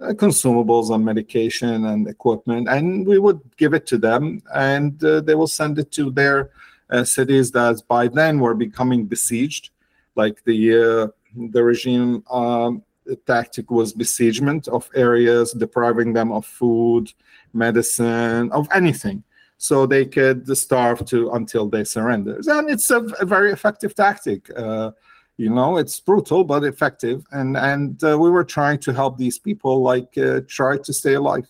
uh, 0.00 0.12
consumables 0.12 0.94
and 0.94 1.04
medication 1.04 1.86
and 1.86 2.08
equipment, 2.08 2.68
and 2.68 3.06
we 3.06 3.18
would 3.18 3.40
give 3.56 3.74
it 3.74 3.86
to 3.86 3.98
them, 3.98 4.42
and 4.54 5.02
uh, 5.04 5.20
they 5.20 5.34
will 5.34 5.46
send 5.46 5.78
it 5.78 5.92
to 5.92 6.10
their 6.10 6.50
uh, 6.90 7.04
cities 7.04 7.50
that 7.50 7.82
by 7.88 8.08
then 8.08 8.40
were 8.40 8.54
becoming 8.54 9.04
besieged, 9.04 9.70
like 10.16 10.42
the 10.44 10.58
uh, 10.74 11.06
the 11.52 11.62
regime 11.62 12.24
um, 12.30 12.82
tactic 13.26 13.70
was 13.70 13.92
besiegement 13.92 14.68
of 14.68 14.88
areas, 14.94 15.52
depriving 15.52 16.12
them 16.12 16.32
of 16.32 16.46
food, 16.46 17.12
medicine, 17.52 18.50
of 18.52 18.68
anything 18.72 19.22
so 19.62 19.84
they 19.84 20.06
could 20.06 20.56
starve 20.56 21.04
to 21.04 21.30
until 21.32 21.68
they 21.68 21.84
surrender. 21.84 22.40
And 22.46 22.70
it's 22.70 22.90
a, 22.90 23.00
a 23.20 23.26
very 23.26 23.52
effective 23.52 23.94
tactic. 23.94 24.50
Uh, 24.56 24.92
you 25.40 25.48
know 25.48 25.78
it's 25.78 25.98
brutal 25.98 26.44
but 26.44 26.64
effective 26.64 27.24
and 27.32 27.56
and 27.56 28.04
uh, 28.04 28.18
we 28.18 28.28
were 28.30 28.44
trying 28.44 28.78
to 28.78 28.92
help 28.92 29.16
these 29.16 29.38
people 29.38 29.74
like 29.82 30.12
uh, 30.18 30.40
try 30.46 30.76
to 30.76 30.92
stay 30.92 31.14
alive 31.14 31.48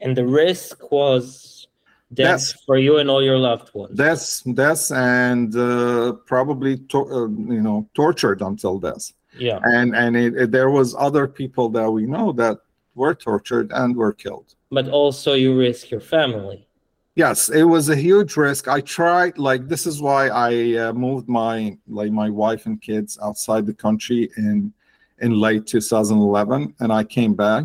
and 0.00 0.16
the 0.16 0.26
risk 0.26 0.90
was 0.90 1.68
death 2.14 2.54
for 2.64 2.78
you 2.78 2.96
and 2.96 3.10
all 3.10 3.22
your 3.22 3.36
loved 3.36 3.68
ones 3.74 3.94
death 3.94 4.42
death 4.54 4.90
and 4.90 5.54
uh, 5.54 6.12
probably 6.32 6.78
to- 6.90 7.10
uh, 7.18 7.28
you 7.56 7.62
know 7.66 7.86
tortured 7.92 8.40
until 8.40 8.78
death 8.78 9.12
yeah 9.36 9.58
and 9.74 9.94
and 9.94 10.16
it, 10.16 10.32
it, 10.34 10.50
there 10.50 10.70
was 10.70 10.94
other 10.98 11.28
people 11.28 11.68
that 11.68 11.90
we 11.90 12.06
know 12.06 12.32
that 12.32 12.56
were 12.96 13.14
tortured 13.14 13.70
and 13.72 13.94
were 13.94 14.12
killed. 14.12 14.54
But 14.70 14.88
also 14.88 15.34
you 15.34 15.56
risk 15.56 15.90
your 15.90 16.00
family. 16.00 16.66
Yes 17.14 17.48
it 17.48 17.62
was 17.62 17.88
a 17.88 17.96
huge 17.96 18.36
risk. 18.36 18.68
I 18.68 18.80
tried 18.80 19.38
like 19.38 19.68
this 19.68 19.86
is 19.86 20.02
why 20.02 20.28
i 20.28 20.74
uh, 20.76 20.92
moved 20.92 21.28
my 21.28 21.78
like 21.86 22.12
my 22.12 22.28
wife 22.28 22.66
and 22.66 22.80
kids 22.80 23.18
outside 23.22 23.64
the 23.66 23.74
country 23.74 24.30
in 24.36 24.72
in 25.20 25.40
late 25.40 25.66
2011 25.66 26.74
and 26.80 26.92
i 26.92 27.02
came 27.02 27.32
back 27.32 27.64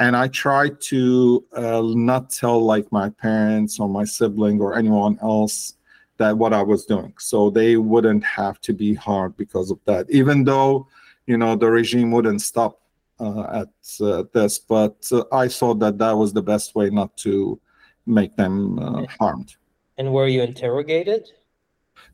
and 0.00 0.14
i 0.14 0.28
tried 0.28 0.78
to 0.82 1.42
uh, 1.56 1.80
not 1.82 2.28
tell 2.28 2.60
like 2.62 2.86
my 2.92 3.08
parents 3.08 3.80
or 3.80 3.88
my 3.88 4.04
sibling 4.04 4.60
or 4.60 4.76
anyone 4.76 5.18
else 5.22 5.76
that 6.20 6.36
what 6.36 6.52
i 6.52 6.62
was 6.62 6.84
doing. 6.84 7.12
So 7.18 7.50
they 7.50 7.76
wouldn't 7.76 8.22
have 8.24 8.60
to 8.60 8.72
be 8.72 8.92
hard 8.94 9.36
because 9.36 9.70
of 9.70 9.78
that. 9.86 10.08
Even 10.10 10.44
though 10.44 10.86
you 11.26 11.36
know 11.38 11.56
the 11.56 11.70
regime 11.70 12.12
wouldn't 12.12 12.42
stop 12.42 12.80
at 13.20 13.68
uh, 14.00 14.24
this 14.32 14.58
but 14.58 14.96
uh, 15.12 15.24
i 15.32 15.46
thought 15.48 15.78
that 15.78 15.98
that 15.98 16.12
was 16.12 16.32
the 16.32 16.42
best 16.42 16.74
way 16.74 16.90
not 16.90 17.14
to 17.16 17.60
make 18.06 18.36
them 18.36 18.78
uh, 18.78 19.06
harmed. 19.18 19.56
And 19.98 20.12
were 20.12 20.28
you 20.28 20.42
interrogated? 20.42 21.28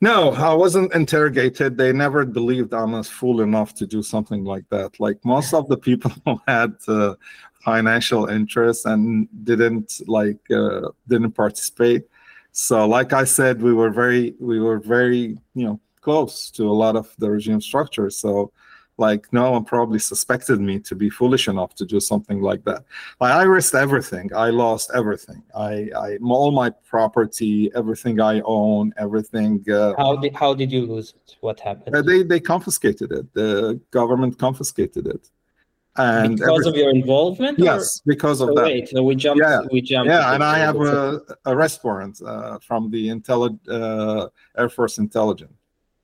No, 0.01 0.33
I 0.33 0.53
wasn't 0.53 0.92
interrogated. 0.95 1.77
They 1.77 1.92
never 1.92 2.25
believed 2.25 2.75
I 2.75 2.85
was 2.85 3.09
fool 3.09 3.40
enough 3.40 3.75
to 3.75 3.87
do 3.87 4.03
something 4.03 4.45
like 4.45 4.69
that. 4.71 4.99
Like 5.01 5.25
most 5.25 5.55
of 5.55 5.69
the 5.69 5.77
people 5.77 6.12
had 6.47 6.75
uh, 6.88 7.14
financial 7.64 8.27
interests 8.27 8.85
and 8.85 9.29
didn't 9.45 10.01
like 10.07 10.38
uh, 10.51 10.88
didn't 11.09 11.33
participate. 11.33 12.05
So, 12.53 12.87
like 12.87 13.12
I 13.12 13.25
said, 13.25 13.62
we 13.62 13.73
were 13.73 13.90
very 13.90 14.35
we 14.40 14.61
were 14.61 14.81
very 14.81 15.38
you 15.55 15.66
know 15.66 15.81
close 16.01 16.51
to 16.53 16.69
a 16.69 16.77
lot 16.83 16.97
of 16.97 17.14
the 17.19 17.31
regime 17.31 17.61
structure. 17.61 18.11
So 18.11 18.53
like 18.98 19.30
no 19.32 19.50
one 19.52 19.64
probably 19.64 19.98
suspected 19.98 20.61
me 20.61 20.78
to 20.80 20.94
be 20.94 21.11
foolish 21.11 21.48
enough 21.48 21.74
to 21.74 21.85
do 21.85 22.00
something 22.00 22.40
like 22.40 22.64
that. 22.64 22.85
Like, 23.20 23.32
i 23.32 23.42
risked 23.42 23.74
everything. 23.74 24.30
I 24.35 24.50
lost 24.50 24.90
everything. 24.94 25.42
I 25.54 25.90
i 25.96 26.18
all 26.22 26.50
my 26.50 26.70
property 26.94 27.70
everything 27.74 28.20
i 28.20 28.40
own 28.44 28.92
everything 28.96 29.64
uh, 29.70 29.94
how 29.98 30.16
did 30.16 30.35
how 30.35 30.54
did 30.54 30.70
you 30.72 30.82
lose 30.87 31.14
it? 31.18 31.37
What 31.40 31.61
happened? 31.61 31.94
Uh, 31.94 32.02
they 32.02 32.22
they 32.22 32.40
confiscated 32.40 33.12
it. 33.12 33.32
The 33.35 33.80
government 33.90 34.38
confiscated 34.38 35.06
it. 35.06 35.30
And 35.98 36.37
because 36.37 36.66
of 36.66 36.76
your 36.76 36.90
involvement 36.90 37.59
yes 37.59 38.00
or? 38.00 38.12
because 38.12 38.40
of 38.42 38.48
so 38.48 38.54
that. 38.54 38.64
wait 38.64 38.88
so 38.88 39.02
we 39.02 39.14
jumped 39.14 39.40
yeah. 39.40 39.61
we 39.72 39.80
jumped 39.80 40.11
yeah 40.11 40.35
and 40.35 40.44
i 40.44 40.59
have 40.59 40.78
a 40.78 41.22
arrest 41.46 41.82
warrant 41.82 42.20
uh, 42.20 42.59
from 42.59 42.90
the 42.90 43.09
intelli- 43.09 43.59
uh, 43.66 44.28
air 44.59 44.68
force 44.68 44.98
intelligence 44.98 45.56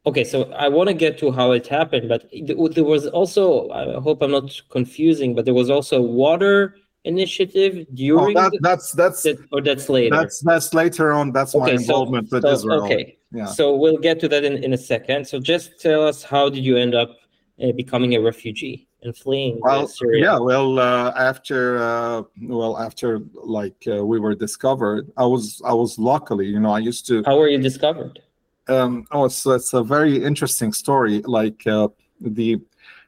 Okay, 0.05 0.25
so 0.25 0.51
I 0.53 0.69
want 0.69 0.89
to 0.89 0.95
get 0.95 1.17
to 1.19 1.31
how 1.31 1.53
it 1.53 1.67
happened, 1.67 2.09
but 2.09 2.29
there 2.75 2.85
was 2.85 3.07
also, 3.07 3.71
I 3.71 4.01
hope 4.01 4.21
I'm 4.21 4.33
not 4.33 4.51
confusing, 4.69 5.35
but 5.35 5.45
there 5.45 5.55
was 5.55 5.71
also 5.71 6.03
water 6.03 6.75
initiative 7.05 7.87
during 7.95 8.37
oh, 8.37 8.43
that, 8.43 8.59
that's 8.61 8.93
that's 8.93 9.23
that, 9.23 9.39
or 9.53 9.61
that's 9.61 9.89
later? 9.89 10.17
That's 10.17 10.41
that's 10.41 10.73
later 10.75 11.13
on. 11.13 11.33
That's 11.33 11.55
okay, 11.55 11.65
my 11.65 11.71
involvement 11.73 12.31
so, 12.31 12.37
with 12.37 12.43
so, 12.43 12.51
israel. 12.51 12.85
okay. 12.85 13.17
Yeah. 13.33 13.47
So 13.47 13.75
we'll 13.77 13.99
get 13.99 14.21
to 14.21 14.29
that 14.29 14.45
in, 14.45 14.63
in 14.63 14.73
a 14.73 14.79
second. 14.79 15.27
So 15.27 15.41
just 15.41 15.81
tell 15.81 16.07
us 16.07 16.23
how 16.23 16.49
did 16.49 16.65
you 16.65 16.77
end 16.77 16.95
up 16.95 17.17
uh, 17.63 17.73
becoming 17.73 18.15
a 18.15 18.21
refugee 18.21 18.89
and 19.03 19.17
fleeing 19.17 19.59
well 19.63 19.87
Syria? 19.87 20.25
yeah 20.25 20.39
well 20.39 20.79
uh, 20.79 21.13
after 21.17 21.79
uh, 21.79 22.23
well 22.43 22.79
after 22.79 23.21
like 23.35 23.77
uh, 23.87 24.05
we 24.05 24.19
were 24.19 24.35
discovered 24.35 25.11
i 25.17 25.27
was 25.27 25.61
i 25.65 25.73
was 25.73 25.99
luckily 25.99 26.47
you 26.47 26.61
know 26.61 26.71
i 26.71 26.79
used 26.79 27.07
to 27.09 27.23
how 27.27 27.37
were 27.37 27.49
you 27.49 27.59
discovered 27.59 28.21
um, 28.69 29.07
oh, 29.13 29.25
it's 29.25 29.45
it's 29.47 29.73
a 29.73 29.83
very 29.83 30.23
interesting 30.23 30.73
story. 30.73 31.23
Like 31.23 31.67
uh, 31.67 31.89
the 32.21 32.61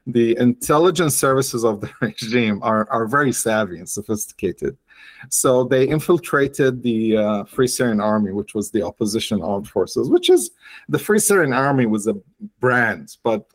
the 0.07 0.37
intelligence 0.39 1.17
services 1.17 1.65
of 1.65 1.81
the 1.81 1.91
regime 2.01 2.61
are 2.63 2.89
are 2.91 3.07
very 3.07 3.33
savvy 3.33 3.79
and 3.79 3.89
sophisticated. 3.89 4.77
So 5.31 5.65
they 5.65 5.89
infiltrated 5.89 6.83
the 6.83 7.17
uh, 7.17 7.45
Free 7.45 7.67
Syrian 7.67 8.01
Army, 8.01 8.33
which 8.33 8.55
was 8.55 8.71
the 8.71 8.83
opposition 8.83 9.43
armed 9.43 9.69
forces. 9.69 10.11
Which 10.11 10.29
is 10.29 10.51
the 10.89 10.99
Free 10.99 11.19
Syrian 11.19 11.53
Army 11.53 11.87
was 11.87 12.07
a 12.07 12.17
brand, 12.61 13.17
but 13.23 13.47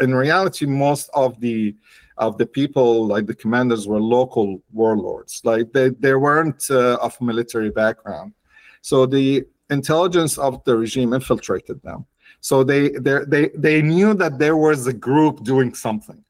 in 0.00 0.14
reality, 0.14 0.66
most 0.66 1.10
of 1.14 1.40
the 1.40 1.74
of 2.18 2.36
the 2.36 2.46
people, 2.46 3.06
like 3.06 3.26
the 3.26 3.34
commanders, 3.34 3.88
were 3.88 4.00
local 4.00 4.62
warlords. 4.72 5.40
Like 5.44 5.72
they 5.72 5.88
they 5.88 6.14
weren't 6.14 6.70
uh, 6.70 6.98
of 7.00 7.20
military 7.20 7.70
background. 7.70 8.34
So 8.82 9.06
the 9.06 9.44
intelligence 9.70 10.38
of 10.38 10.62
the 10.64 10.76
regime 10.76 11.12
infiltrated 11.12 11.82
them. 11.82 12.06
So 12.40 12.64
they 12.64 12.90
they 12.90 13.50
they 13.54 13.82
knew 13.82 14.14
that 14.14 14.38
there 14.38 14.56
was 14.56 14.86
a 14.86 14.92
group 14.92 15.44
doing 15.44 15.74
something, 15.74 16.24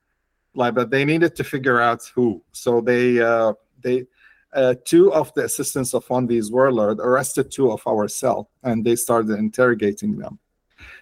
like 0.54 0.74
but 0.74 0.90
they 0.90 1.04
needed 1.04 1.36
to 1.36 1.44
figure 1.44 1.80
out 1.80 2.02
who. 2.14 2.42
So 2.52 2.80
they 2.80 3.20
uh, 3.20 3.52
they 3.80 4.06
uh, 4.52 4.74
two 4.84 5.12
of 5.12 5.32
the 5.34 5.44
assistants 5.44 5.94
of 5.94 6.08
one 6.10 6.24
of 6.24 6.28
these 6.28 6.50
warlords 6.50 7.00
arrested 7.00 7.50
two 7.50 7.70
of 7.70 7.80
our 7.86 8.08
cell 8.08 8.50
and 8.64 8.84
they 8.84 8.96
started 8.96 9.38
interrogating 9.38 10.18
them. 10.18 10.38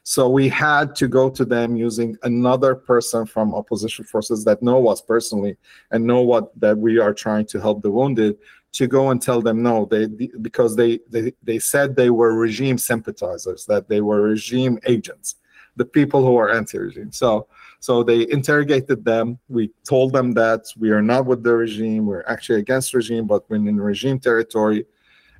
So 0.03 0.29
we 0.29 0.49
had 0.49 0.95
to 0.97 1.09
go 1.09 1.31
to 1.31 1.45
them 1.45 1.77
using 1.77 2.17
another 2.23 2.75
person 2.75 3.27
from 3.27 3.55
opposition 3.55 4.05
forces 4.05 4.45
that 4.45 4.63
know 4.63 4.89
us 4.89 5.01
personally 5.01 5.57
and 5.91 6.05
know 6.05 6.23
what 6.23 6.59
that 6.61 6.77
we 6.77 6.99
are 6.99 7.15
trying 7.15 7.47
to 7.47 7.61
help 7.61 7.83
the 7.83 7.91
wounded 7.91 8.37
to 8.73 8.87
go 8.87 9.11
and 9.11 9.21
tell 9.21 9.41
them 9.41 9.63
no. 9.63 9.87
They 9.87 10.07
because 10.07 10.77
they 10.77 11.01
they, 11.09 11.33
they 11.43 11.59
said 11.59 11.97
they 11.97 12.11
were 12.11 12.35
regime 12.35 12.79
sympathizers 12.79 13.67
that 13.67 13.89
they 13.89 14.01
were 14.01 14.23
regime 14.23 14.79
agents 14.87 15.37
the 15.79 15.85
people 15.85 16.27
who 16.27 16.37
are 16.37 16.51
anti-regime. 16.51 17.13
So 17.13 17.47
so 17.81 18.03
they 18.03 18.29
interrogated 18.31 19.05
them. 19.05 19.39
We 19.49 19.71
told 19.89 20.13
them 20.13 20.33
that 20.35 20.63
we 20.77 20.91
are 20.91 21.01
not 21.01 21.25
with 21.27 21.45
the 21.45 21.55
regime. 21.55 22.07
We're 22.07 22.25
actually 22.27 22.59
against 22.59 22.93
regime 22.93 23.27
but 23.27 23.49
we're 23.49 23.57
in 23.57 23.81
regime 23.81 24.19
territory. 24.19 24.85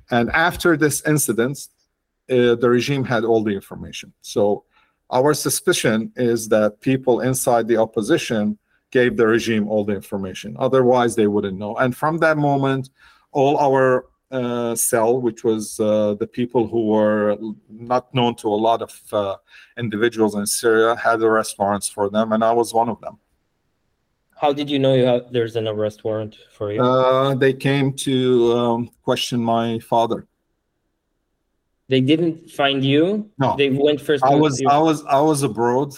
And 0.09 0.31
after 0.31 0.75
this 0.77 1.05
incident 1.05 1.67
uh, 2.31 2.55
the 2.55 2.69
regime 2.69 3.03
had 3.03 3.23
all 3.25 3.43
the 3.43 3.51
information. 3.51 4.13
So 4.21 4.63
our 5.11 5.33
suspicion 5.33 6.11
is 6.15 6.47
that 6.49 6.79
people 6.79 7.21
inside 7.21 7.67
the 7.67 7.77
opposition 7.77 8.57
gave 8.91 9.17
the 9.17 9.27
regime 9.27 9.67
all 9.67 9.83
the 9.83 9.93
information. 9.93 10.55
Otherwise 10.57 11.15
they 11.15 11.27
wouldn't 11.27 11.57
know. 11.57 11.75
And 11.77 11.95
from 11.95 12.17
that 12.19 12.37
moment 12.37 12.89
all 13.31 13.57
our 13.57 14.05
uh, 14.31 14.75
cell, 14.75 15.19
which 15.19 15.43
was 15.43 15.79
uh, 15.79 16.15
the 16.19 16.27
people 16.27 16.67
who 16.67 16.87
were 16.87 17.37
not 17.69 18.13
known 18.13 18.35
to 18.35 18.47
a 18.47 18.59
lot 18.67 18.81
of 18.81 19.01
uh, 19.11 19.35
individuals 19.77 20.35
in 20.35 20.45
Syria, 20.45 20.95
had 20.95 21.21
arrest 21.21 21.57
warrants 21.57 21.87
for 21.87 22.09
them, 22.09 22.31
and 22.31 22.43
I 22.43 22.51
was 22.51 22.73
one 22.73 22.89
of 22.89 22.99
them. 23.01 23.17
How 24.39 24.53
did 24.53 24.69
you 24.69 24.79
know 24.79 24.93
you 24.93 25.05
have, 25.05 25.31
there's 25.31 25.55
an 25.55 25.67
arrest 25.67 26.03
warrant 26.03 26.37
for 26.51 26.71
you? 26.71 26.81
Uh, 26.81 27.35
they 27.35 27.53
came 27.53 27.91
to 27.93 28.53
um, 28.53 28.89
question 29.03 29.41
my 29.41 29.79
father. 29.79 30.27
They 31.89 31.99
didn't 31.99 32.51
find 32.51 32.83
you. 32.83 33.29
No, 33.39 33.57
they 33.57 33.71
went 33.71 33.99
first. 33.99 34.23
I 34.23 34.35
was 34.35 34.61
I 34.69 34.77
was 34.77 35.03
I 35.05 35.19
was 35.19 35.41
abroad. 35.41 35.93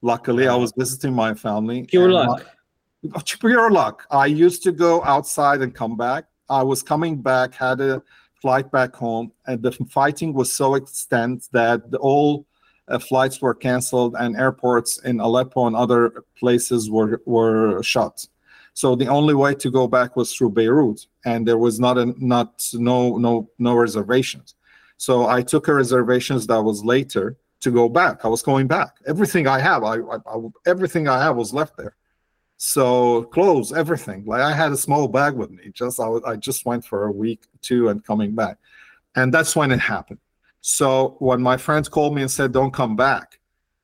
Luckily, 0.00 0.48
I 0.48 0.54
was 0.54 0.72
visiting 0.76 1.12
my 1.12 1.34
family. 1.34 1.84
Pure 1.84 2.10
luck. 2.10 2.46
My, 3.02 3.22
pure 3.22 3.70
luck. 3.70 4.06
I 4.10 4.26
used 4.26 4.62
to 4.62 4.72
go 4.72 5.04
outside 5.04 5.60
and 5.60 5.74
come 5.74 5.96
back 5.96 6.24
I 6.48 6.62
was 6.62 6.82
coming 6.82 7.20
back, 7.20 7.54
had 7.54 7.80
a 7.80 8.02
flight 8.40 8.70
back 8.70 8.94
home, 8.94 9.32
and 9.46 9.62
the 9.62 9.72
fighting 9.90 10.32
was 10.32 10.52
so 10.52 10.74
extent 10.74 11.48
that 11.52 11.82
all 12.00 12.46
uh, 12.88 12.98
flights 12.98 13.40
were 13.40 13.54
canceled 13.54 14.14
and 14.18 14.36
airports 14.36 14.98
in 14.98 15.20
Aleppo 15.20 15.66
and 15.66 15.74
other 15.76 16.24
places 16.38 16.90
were 16.90 17.20
were 17.26 17.82
shut. 17.82 18.26
So 18.74 18.94
the 18.94 19.08
only 19.08 19.34
way 19.34 19.54
to 19.54 19.70
go 19.70 19.88
back 19.88 20.16
was 20.16 20.34
through 20.34 20.50
Beirut, 20.50 21.06
and 21.24 21.48
there 21.48 21.58
was 21.58 21.80
not 21.80 21.98
a 21.98 22.06
not 22.18 22.62
no 22.74 23.16
no 23.16 23.50
no 23.58 23.74
reservations. 23.74 24.54
So 24.98 25.26
I 25.28 25.42
took 25.42 25.68
a 25.68 25.74
reservations 25.74 26.46
that 26.46 26.62
was 26.62 26.84
later 26.84 27.36
to 27.60 27.70
go 27.70 27.88
back. 27.88 28.24
I 28.24 28.28
was 28.28 28.42
going 28.42 28.66
back. 28.66 28.96
Everything 29.06 29.46
I 29.46 29.58
have, 29.58 29.82
I, 29.82 29.96
I, 29.96 30.16
I 30.26 30.36
everything 30.66 31.08
I 31.08 31.22
have 31.22 31.36
was 31.36 31.52
left 31.52 31.76
there. 31.76 31.96
So 32.56 33.24
clothes, 33.24 33.72
everything. 33.72 34.24
Like 34.24 34.40
I 34.40 34.52
had 34.52 34.72
a 34.72 34.76
small 34.76 35.08
bag 35.08 35.34
with 35.34 35.50
me. 35.50 35.70
Just 35.72 36.00
I, 36.00 36.08
I 36.26 36.36
just 36.36 36.64
went 36.64 36.84
for 36.84 37.04
a 37.04 37.12
week, 37.12 37.42
two, 37.60 37.88
and 37.90 38.02
coming 38.02 38.34
back, 38.34 38.56
and 39.14 39.32
that's 39.32 39.54
when 39.54 39.70
it 39.70 39.80
happened. 39.80 40.20
So 40.62 41.16
when 41.18 41.42
my 41.42 41.56
friends 41.56 41.88
called 41.88 42.14
me 42.14 42.22
and 42.22 42.30
said, 42.30 42.52
"Don't 42.52 42.72
come 42.72 42.96
back," 42.96 43.38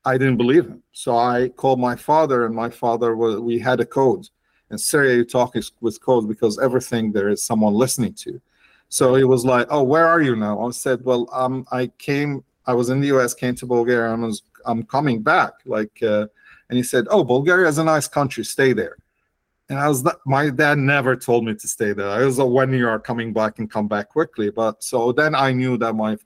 I 0.05 0.17
didn't 0.17 0.39
believe 0.39 0.67
him. 0.67 0.83
So 0.93 1.17
I 1.17 1.51
called 1.51 1.81
my 1.81 1.97
father, 1.97 2.47
and 2.47 2.55
my 2.55 2.71
father 2.71 3.15
was. 3.15 3.41
We 3.41 3.59
had 3.59 3.81
a 3.81 3.87
code. 3.87 4.29
In 4.71 4.79
Syria, 4.79 5.17
you 5.17 5.25
talk 5.27 5.55
with 5.83 6.01
code 6.01 6.27
because 6.27 6.59
everything 6.59 7.13
there 7.13 7.29
is 7.29 7.43
someone 7.43 7.75
listening 7.75 8.15
to. 8.15 8.41
So 8.89 9.15
he 9.17 9.25
was 9.25 9.45
like, 9.45 9.67
"Oh, 9.71 9.83
where 9.83 10.07
are 10.07 10.23
you 10.23 10.35
now?" 10.35 10.67
I 10.67 10.71
said, 10.71 11.05
"Well, 11.05 11.29
um, 11.33 11.67
I 11.71 11.89
came. 11.99 12.43
I 12.67 12.73
was 12.73 12.89
in 12.89 13.01
the 13.01 13.09
U.S., 13.09 13.35
came 13.35 13.55
to 13.57 13.67
Bulgaria, 13.67 14.15
and 14.15 14.23
was 14.23 14.43
I'm 14.65 14.83
coming 14.85 15.21
back. 15.23 15.53
Like." 15.67 16.03
Uh, 16.03 16.29
and 16.73 16.79
he 16.79 16.83
said, 16.83 17.07
"Oh, 17.11 17.23
Bulgaria 17.23 17.69
is 17.69 17.77
a 17.77 17.85
nice 17.85 18.09
country. 18.09 18.45
Stay 18.45 18.73
there." 18.73 18.97
And 19.69 19.79
I 19.79 19.89
was 19.89 20.03
my 20.25 20.49
dad 20.49 20.79
never 20.79 21.15
told 21.15 21.45
me 21.45 21.55
to 21.55 21.69
stay 21.69 21.93
there. 21.93 22.09
I 22.09 22.25
was 22.25 22.39
when 22.39 22.73
you 22.73 22.89
are 22.89 22.99
coming 22.99 23.35
back 23.35 23.59
and 23.59 23.71
come 23.71 23.89
back 23.89 24.09
quickly. 24.09 24.49
But 24.49 24.83
so 24.83 25.13
then 25.13 25.35
I 25.35 25.53
knew 25.53 25.77
that 25.77 25.93
my 25.95 26.17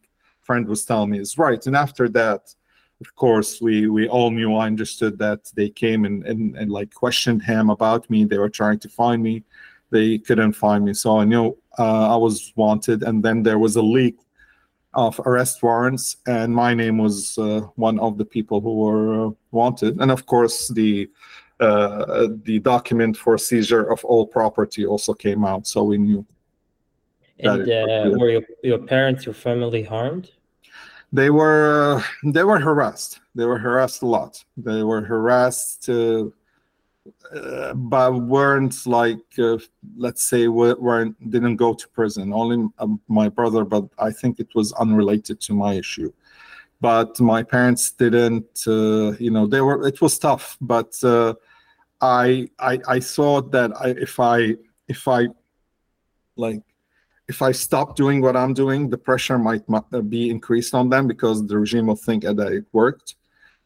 friend 0.43 0.65
was 0.69 0.85
telling 0.85 1.11
me 1.11 1.19
is 1.19 1.37
right. 1.37 1.67
And 1.67 1.75
after 1.75 2.09
that, 2.11 2.43
of 3.01 3.09
course, 3.17 3.61
we 3.61 3.89
we 3.89 4.09
all 4.09 4.31
knew. 4.31 4.55
I 4.55 4.69
understood 4.69 5.19
that 5.19 5.41
they 5.57 5.69
came 5.69 6.05
and 6.05 6.25
and, 6.31 6.57
and 6.57 6.71
like 6.71 6.95
questioned 6.95 7.43
him 7.43 7.69
about 7.69 8.09
me. 8.09 8.25
They 8.25 8.39
were 8.39 8.57
trying 8.61 8.79
to 8.85 8.89
find 8.89 9.21
me. 9.29 9.43
They 9.91 10.19
couldn't 10.19 10.53
find 10.53 10.85
me, 10.85 10.95
so 10.95 11.19
I 11.23 11.25
knew 11.25 11.47
uh, 11.77 12.15
I 12.15 12.17
was 12.27 12.53
wanted. 12.55 13.03
And 13.03 13.17
then 13.25 13.43
there 13.43 13.59
was 13.59 13.75
a 13.75 13.83
leak 13.83 14.19
of 14.95 15.21
arrest 15.27 15.63
warrants, 15.65 16.17
and 16.27 16.55
my 16.55 16.73
name 16.73 16.99
was 16.99 17.37
uh, 17.37 17.63
one 17.75 17.99
of 17.99 18.17
the 18.17 18.25
people 18.25 18.61
who 18.61 18.75
were 18.85 19.27
uh, 19.27 19.31
wanted. 19.63 19.93
And 20.01 20.11
of 20.11 20.23
course, 20.27 20.69
the 20.69 21.11
uh, 21.59 22.29
the 22.45 22.59
document 22.61 23.17
for 23.17 23.39
seizure 23.39 23.87
of 23.95 24.05
all 24.05 24.27
property 24.27 24.85
also 24.85 25.13
came 25.15 25.43
out, 25.45 25.67
so 25.67 25.79
we 25.85 25.97
knew. 25.97 26.25
And 27.39 27.63
uh, 27.63 28.19
were 28.21 28.31
your, 28.31 28.43
your 28.63 28.79
parents, 28.79 29.25
your 29.25 29.35
family 29.35 29.83
harmed? 29.83 30.27
They 31.13 31.31
were 31.31 32.03
they 32.35 32.45
were 32.45 32.61
harassed. 32.69 33.21
They 33.35 33.47
were 33.47 33.59
harassed 33.59 34.03
a 34.03 34.07
lot. 34.07 34.45
They 34.57 34.83
were 34.83 35.03
harassed 35.03 35.89
uh, 35.89 36.27
uh, 37.35 37.75
but 37.75 38.13
weren't 38.13 38.87
like 38.87 39.19
uh, 39.39 39.59
let's 39.97 40.23
say 40.31 40.49
weren't 40.49 41.15
didn't 41.31 41.57
go 41.57 41.75
to 41.75 41.89
prison 41.89 42.33
only 42.33 42.69
my 43.09 43.29
brother 43.29 43.65
but 43.65 43.85
i 43.99 44.11
think 44.11 44.39
it 44.39 44.49
was 44.55 44.73
unrelated 44.75 45.41
to 45.41 45.53
my 45.53 45.75
issue 45.75 46.13
but 46.81 47.19
my 47.21 47.43
parents 47.43 47.93
didn't 47.93 48.63
uh, 48.67 49.13
you 49.19 49.31
know 49.31 49.47
they 49.47 49.61
were 49.61 49.87
it 49.87 50.01
was 50.01 50.19
tough 50.19 50.57
but 50.61 50.93
uh, 51.03 51.35
I, 52.01 52.49
I 52.59 52.79
i 52.89 53.01
thought 53.01 53.53
that 53.53 53.71
I, 53.81 53.89
if 53.91 54.21
i 54.21 54.55
if 54.89 55.09
i 55.09 55.29
like 56.37 56.63
if 57.29 57.43
i 57.43 57.53
stop 57.53 57.97
doing 57.97 58.21
what 58.21 58.37
i'm 58.37 58.55
doing 58.55 58.91
the 58.91 58.99
pressure 58.99 59.39
might 59.39 59.65
be 60.09 60.31
increased 60.31 60.75
on 60.75 60.89
them 60.89 61.07
because 61.07 61.47
the 61.47 61.59
regime 61.59 61.87
will 61.87 61.97
think 61.97 62.23
that 62.25 62.53
it 62.53 62.67
worked. 62.73 63.17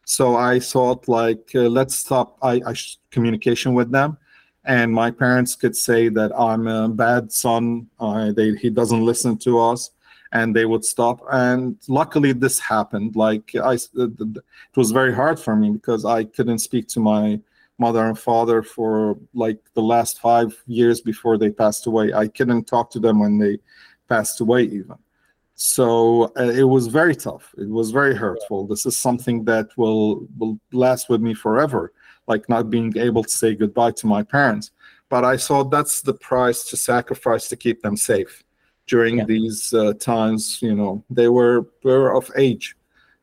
So 0.05 0.35
I 0.35 0.59
thought, 0.59 1.07
like, 1.07 1.51
uh, 1.55 1.69
let's 1.69 1.95
stop 1.95 2.37
I, 2.41 2.61
I 2.65 2.73
communication 3.11 3.73
with 3.73 3.91
them, 3.91 4.17
and 4.65 4.91
my 4.91 5.11
parents 5.11 5.55
could 5.55 5.75
say 5.75 6.09
that 6.09 6.31
I'm 6.37 6.67
a 6.67 6.89
bad 6.89 7.31
son. 7.31 7.87
Uh, 7.99 8.31
they, 8.31 8.55
he 8.55 8.69
doesn't 8.69 9.05
listen 9.05 9.37
to 9.39 9.59
us, 9.59 9.91
and 10.31 10.55
they 10.55 10.65
would 10.65 10.85
stop. 10.85 11.21
And 11.31 11.77
luckily, 11.87 12.31
this 12.31 12.59
happened. 12.59 13.15
Like, 13.15 13.51
I, 13.55 13.73
it 13.73 14.43
was 14.75 14.91
very 14.91 15.13
hard 15.13 15.39
for 15.39 15.55
me 15.55 15.71
because 15.71 16.05
I 16.05 16.23
couldn't 16.23 16.59
speak 16.59 16.87
to 16.89 16.99
my 16.99 17.39
mother 17.77 18.05
and 18.05 18.17
father 18.17 18.61
for 18.61 19.17
like 19.33 19.59
the 19.73 19.81
last 19.81 20.19
five 20.19 20.55
years 20.67 21.01
before 21.01 21.37
they 21.37 21.49
passed 21.49 21.87
away. 21.87 22.13
I 22.13 22.27
couldn't 22.27 22.65
talk 22.65 22.91
to 22.91 22.99
them 22.99 23.19
when 23.19 23.37
they 23.39 23.57
passed 24.07 24.39
away, 24.39 24.63
even. 24.63 24.95
So 25.55 26.31
uh, 26.39 26.51
it 26.61 26.63
was 26.63 26.87
very 26.87 27.15
tough. 27.15 27.53
It 27.57 27.69
was 27.69 27.91
very 27.91 28.15
hurtful. 28.15 28.67
This 28.67 28.85
is 28.85 28.97
something 28.97 29.43
that 29.45 29.67
will 29.77 30.27
will 30.37 30.59
last 30.71 31.09
with 31.09 31.21
me 31.21 31.33
forever, 31.33 31.91
like 32.27 32.47
not 32.49 32.69
being 32.69 32.95
able 32.97 33.23
to 33.23 33.29
say 33.29 33.53
goodbye 33.55 33.91
to 33.91 34.07
my 34.07 34.23
parents. 34.23 34.71
But 35.09 35.25
I 35.25 35.35
saw 35.35 35.63
that's 35.63 36.01
the 36.01 36.13
price 36.13 36.63
to 36.69 36.77
sacrifice 36.77 37.47
to 37.49 37.55
keep 37.55 37.81
them 37.81 37.97
safe 37.97 38.43
during 38.87 39.19
yeah. 39.19 39.25
these 39.25 39.73
uh, 39.73 39.93
times. 39.99 40.59
You 40.61 40.75
know, 40.75 41.03
they 41.09 41.29
were 41.29 41.67
were 41.83 42.15
of 42.15 42.29
age; 42.35 42.75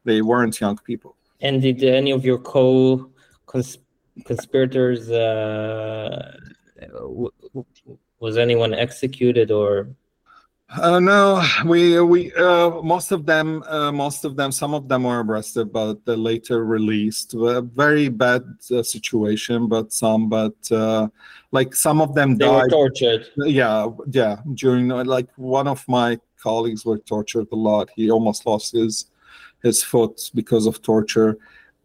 they 0.04 0.22
weren't 0.22 0.61
young 0.61 0.78
people. 0.78 1.16
And 1.40 1.62
did 1.62 1.82
any 1.84 2.11
of 2.11 2.24
your 2.24 2.38
co 2.38 3.11
conspirators 4.24 5.11
uh, 5.11 6.36
was 8.20 8.36
anyone 8.36 8.74
executed 8.74 9.50
or 9.50 9.88
uh, 10.71 11.01
no, 11.01 11.43
we 11.64 11.99
we 12.01 12.33
uh, 12.35 12.83
most 12.83 13.11
of 13.11 13.25
them, 13.25 13.62
uh, 13.62 13.91
most 13.91 14.25
of 14.27 14.37
them, 14.37 14.53
some 14.53 14.75
of 14.75 14.87
them 14.87 15.05
were 15.05 15.23
arrested, 15.23 15.73
but 15.73 16.07
later 16.07 16.64
released. 16.64 17.33
A 17.35 17.62
very 17.62 18.11
bad 18.11 18.45
uh, 18.71 18.83
situation, 18.83 19.66
but 19.66 19.93
some, 19.93 20.29
but 20.29 20.57
uh, 20.71 21.09
like 21.53 21.75
some 21.75 22.03
of 22.03 22.14
them 22.14 22.37
they 22.37 22.45
died. 22.45 22.64
were 22.64 22.69
tortured. 22.69 23.29
Yeah, 23.37 23.89
yeah. 24.11 24.37
During 24.53 24.89
like 24.89 25.29
one 25.37 25.69
of 25.69 25.87
my 25.89 26.21
colleagues 26.39 26.85
were 26.85 26.99
tortured 26.99 27.49
a 27.51 27.57
lot. 27.57 27.89
He 27.97 28.11
almost 28.11 28.45
lost 28.45 28.73
his 28.73 29.07
his 29.62 29.83
foot 29.83 30.31
because 30.35 30.66
of 30.66 30.83
torture, 30.83 31.39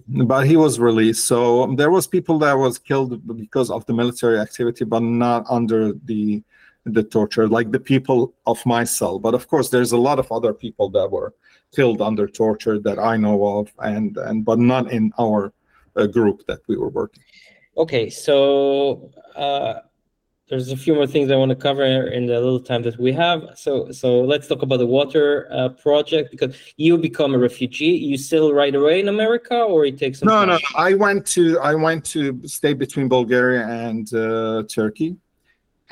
but 0.09 0.45
he 0.45 0.57
was 0.57 0.77
released. 0.77 1.25
So 1.25 1.63
um, 1.63 1.77
there 1.77 1.89
was 1.89 2.05
people 2.05 2.37
that 2.39 2.57
was 2.57 2.79
killed 2.79 3.25
because 3.37 3.71
of 3.71 3.85
the 3.85 3.93
military 3.93 4.39
activity, 4.39 4.83
but 4.83 5.03
not 5.03 5.45
under 5.49 5.93
the 5.93 6.43
the 6.85 7.03
torture, 7.03 7.47
like 7.47 7.71
the 7.71 7.79
people 7.79 8.33
of 8.45 8.63
my 8.65 8.83
cell. 8.83 9.19
But 9.19 9.33
of 9.33 9.47
course, 9.47 9.69
there's 9.69 9.91
a 9.91 9.97
lot 9.97 10.19
of 10.19 10.31
other 10.31 10.53
people 10.53 10.89
that 10.89 11.09
were 11.09 11.33
killed 11.73 12.01
under 12.01 12.27
torture 12.27 12.79
that 12.79 12.99
I 12.99 13.17
know 13.17 13.59
of, 13.59 13.71
and 13.79 14.17
and 14.17 14.43
but 14.45 14.59
not 14.59 14.91
in 14.91 15.11
our 15.19 15.53
uh, 15.95 16.07
group 16.07 16.45
that 16.47 16.59
we 16.67 16.77
were 16.77 16.89
working. 16.89 17.23
Okay, 17.77 18.09
so 18.09 19.11
uh, 19.35 19.79
there's 20.49 20.71
a 20.71 20.77
few 20.77 20.93
more 20.93 21.07
things 21.07 21.31
I 21.31 21.35
want 21.35 21.49
to 21.49 21.55
cover 21.55 21.83
in 21.83 22.25
the 22.27 22.39
little 22.39 22.59
time 22.59 22.83
that 22.83 22.99
we 22.99 23.13
have. 23.13 23.41
So 23.55 23.91
so 23.91 24.21
let's 24.21 24.47
talk 24.47 24.61
about 24.61 24.77
the 24.77 24.85
water 24.85 25.47
uh, 25.51 25.69
project 25.69 26.31
because 26.31 26.55
you 26.75 26.97
become 26.97 27.33
a 27.33 27.37
refugee. 27.37 27.95
You 28.09 28.17
still 28.17 28.53
right 28.53 28.75
away 28.75 28.99
in 28.99 29.07
America, 29.07 29.55
or 29.55 29.85
it 29.85 29.97
takes 29.97 30.19
some 30.19 30.27
No, 30.27 30.39
time? 30.41 30.49
no, 30.49 30.59
I 30.75 30.93
went 30.95 31.25
to 31.27 31.59
I 31.59 31.75
went 31.75 32.03
to 32.15 32.45
stay 32.45 32.73
between 32.73 33.07
Bulgaria 33.07 33.65
and 33.65 34.13
uh, 34.13 34.63
Turkey, 34.67 35.15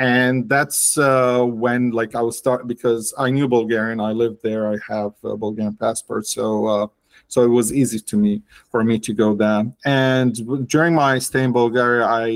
and 0.01 0.49
that's 0.49 0.97
uh, 0.97 1.43
when 1.43 1.91
like 1.91 2.15
I 2.15 2.21
was 2.21 2.35
start 2.35 2.67
because 2.67 3.13
I 3.19 3.29
knew 3.29 3.47
Bulgarian. 3.47 3.99
I 3.99 4.13
lived 4.13 4.39
there. 4.41 4.63
I 4.73 4.77
have 4.89 5.13
a 5.23 5.37
Bulgarian 5.37 5.75
passport, 5.75 6.25
so 6.25 6.65
uh, 6.65 6.87
so 7.27 7.43
it 7.43 7.53
was 7.59 7.71
easy 7.71 7.99
to 7.99 8.17
me 8.17 8.41
for 8.71 8.83
me 8.83 8.97
to 8.97 9.13
go 9.13 9.35
there 9.35 9.63
And 9.85 10.67
during 10.67 10.95
my 10.95 11.19
stay 11.19 11.43
in 11.43 11.53
Bulgaria, 11.53 12.05
i 12.25 12.29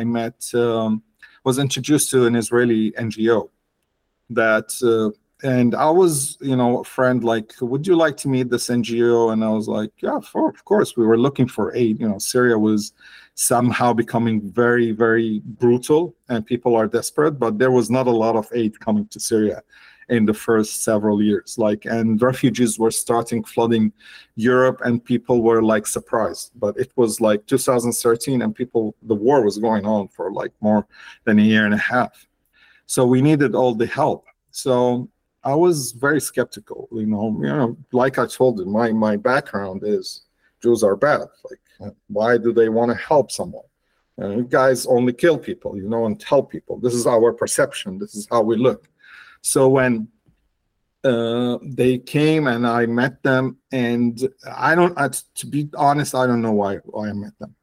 i 0.00 0.04
met 0.04 0.38
um, 0.54 1.02
was 1.44 1.58
introduced 1.58 2.10
to 2.10 2.26
an 2.26 2.34
Israeli 2.36 2.92
NGO 3.06 3.48
that. 4.30 4.68
Uh, 4.92 5.10
and 5.42 5.74
I 5.74 5.90
was, 5.90 6.38
you 6.40 6.56
know, 6.56 6.80
a 6.80 6.84
friend 6.84 7.22
like, 7.22 7.52
would 7.60 7.86
you 7.86 7.94
like 7.94 8.16
to 8.22 8.28
meet 8.34 8.48
this 8.48 8.68
NGO? 8.68 9.34
And 9.34 9.44
I 9.44 9.50
was 9.50 9.68
like, 9.68 9.92
yeah, 10.00 10.18
for, 10.18 10.48
of 10.48 10.64
course. 10.64 10.96
We 10.96 11.04
were 11.06 11.18
looking 11.18 11.46
for 11.46 11.76
aid. 11.76 12.00
You 12.00 12.08
know, 12.08 12.18
Syria 12.18 12.58
was 12.58 12.94
somehow 13.36 13.92
becoming 13.92 14.40
very, 14.50 14.92
very 14.92 15.40
brutal, 15.44 16.16
and 16.28 16.44
people 16.44 16.74
are 16.74 16.88
desperate. 16.88 17.38
But 17.38 17.58
there 17.58 17.70
was 17.70 17.90
not 17.90 18.06
a 18.06 18.10
lot 18.10 18.34
of 18.34 18.48
aid 18.52 18.80
coming 18.80 19.06
to 19.08 19.20
Syria 19.20 19.62
in 20.08 20.24
the 20.24 20.34
first 20.34 20.82
several 20.84 21.22
years. 21.22 21.58
Like, 21.58 21.84
and 21.84 22.20
refugees 22.20 22.78
were 22.78 22.90
starting 22.90 23.44
flooding 23.44 23.92
Europe, 24.36 24.80
and 24.84 25.04
people 25.04 25.42
were 25.42 25.62
like 25.62 25.86
surprised. 25.86 26.52
But 26.56 26.78
it 26.78 26.90
was 26.96 27.20
like 27.20 27.46
2013, 27.46 28.42
and 28.42 28.54
people, 28.54 28.96
the 29.02 29.14
war 29.14 29.44
was 29.44 29.58
going 29.58 29.84
on 29.84 30.08
for 30.08 30.32
like 30.32 30.52
more 30.60 30.86
than 31.24 31.38
a 31.38 31.42
year 31.42 31.66
and 31.66 31.74
a 31.74 31.78
half. 31.78 32.26
So 32.86 33.04
we 33.04 33.20
needed 33.20 33.54
all 33.54 33.74
the 33.74 33.86
help. 33.86 34.26
So 34.50 35.10
I 35.44 35.54
was 35.54 35.92
very 35.92 36.20
skeptical, 36.20 36.88
you 36.90 37.06
know. 37.06 37.38
You 37.42 37.48
know, 37.48 37.76
like 37.92 38.18
I 38.18 38.26
told 38.26 38.58
you, 38.58 38.64
my 38.64 38.92
my 38.92 39.16
background 39.16 39.82
is 39.84 40.22
Jews 40.62 40.82
are 40.82 40.96
bad. 40.96 41.28
Like, 41.50 41.60
why 42.08 42.38
do 42.38 42.52
they 42.52 42.68
want 42.68 42.90
to 42.90 42.96
help 42.96 43.30
someone? 43.30 43.64
Uh, 44.20 44.30
you 44.30 44.44
guys 44.44 44.86
only 44.86 45.12
kill 45.12 45.36
people, 45.36 45.76
you 45.76 45.88
know, 45.88 46.06
and 46.06 46.18
tell 46.18 46.42
people. 46.42 46.78
This 46.78 46.94
is 46.94 47.06
our 47.06 47.32
perception. 47.32 47.98
This 47.98 48.14
is 48.14 48.26
how 48.30 48.42
we 48.42 48.56
look. 48.56 48.88
So 49.42 49.68
when 49.68 50.08
uh, 51.04 51.58
they 51.62 51.98
came 51.98 52.46
and 52.46 52.66
I 52.66 52.86
met 52.86 53.22
them, 53.22 53.58
and 53.72 54.18
I 54.50 54.74
don't. 54.74 54.98
I, 54.98 55.08
to 55.08 55.46
be 55.46 55.68
honest, 55.76 56.14
I 56.14 56.26
don't 56.26 56.42
know 56.42 56.52
why 56.52 56.76
why 56.84 57.10
I 57.10 57.12
met 57.12 57.38
them. 57.38 57.54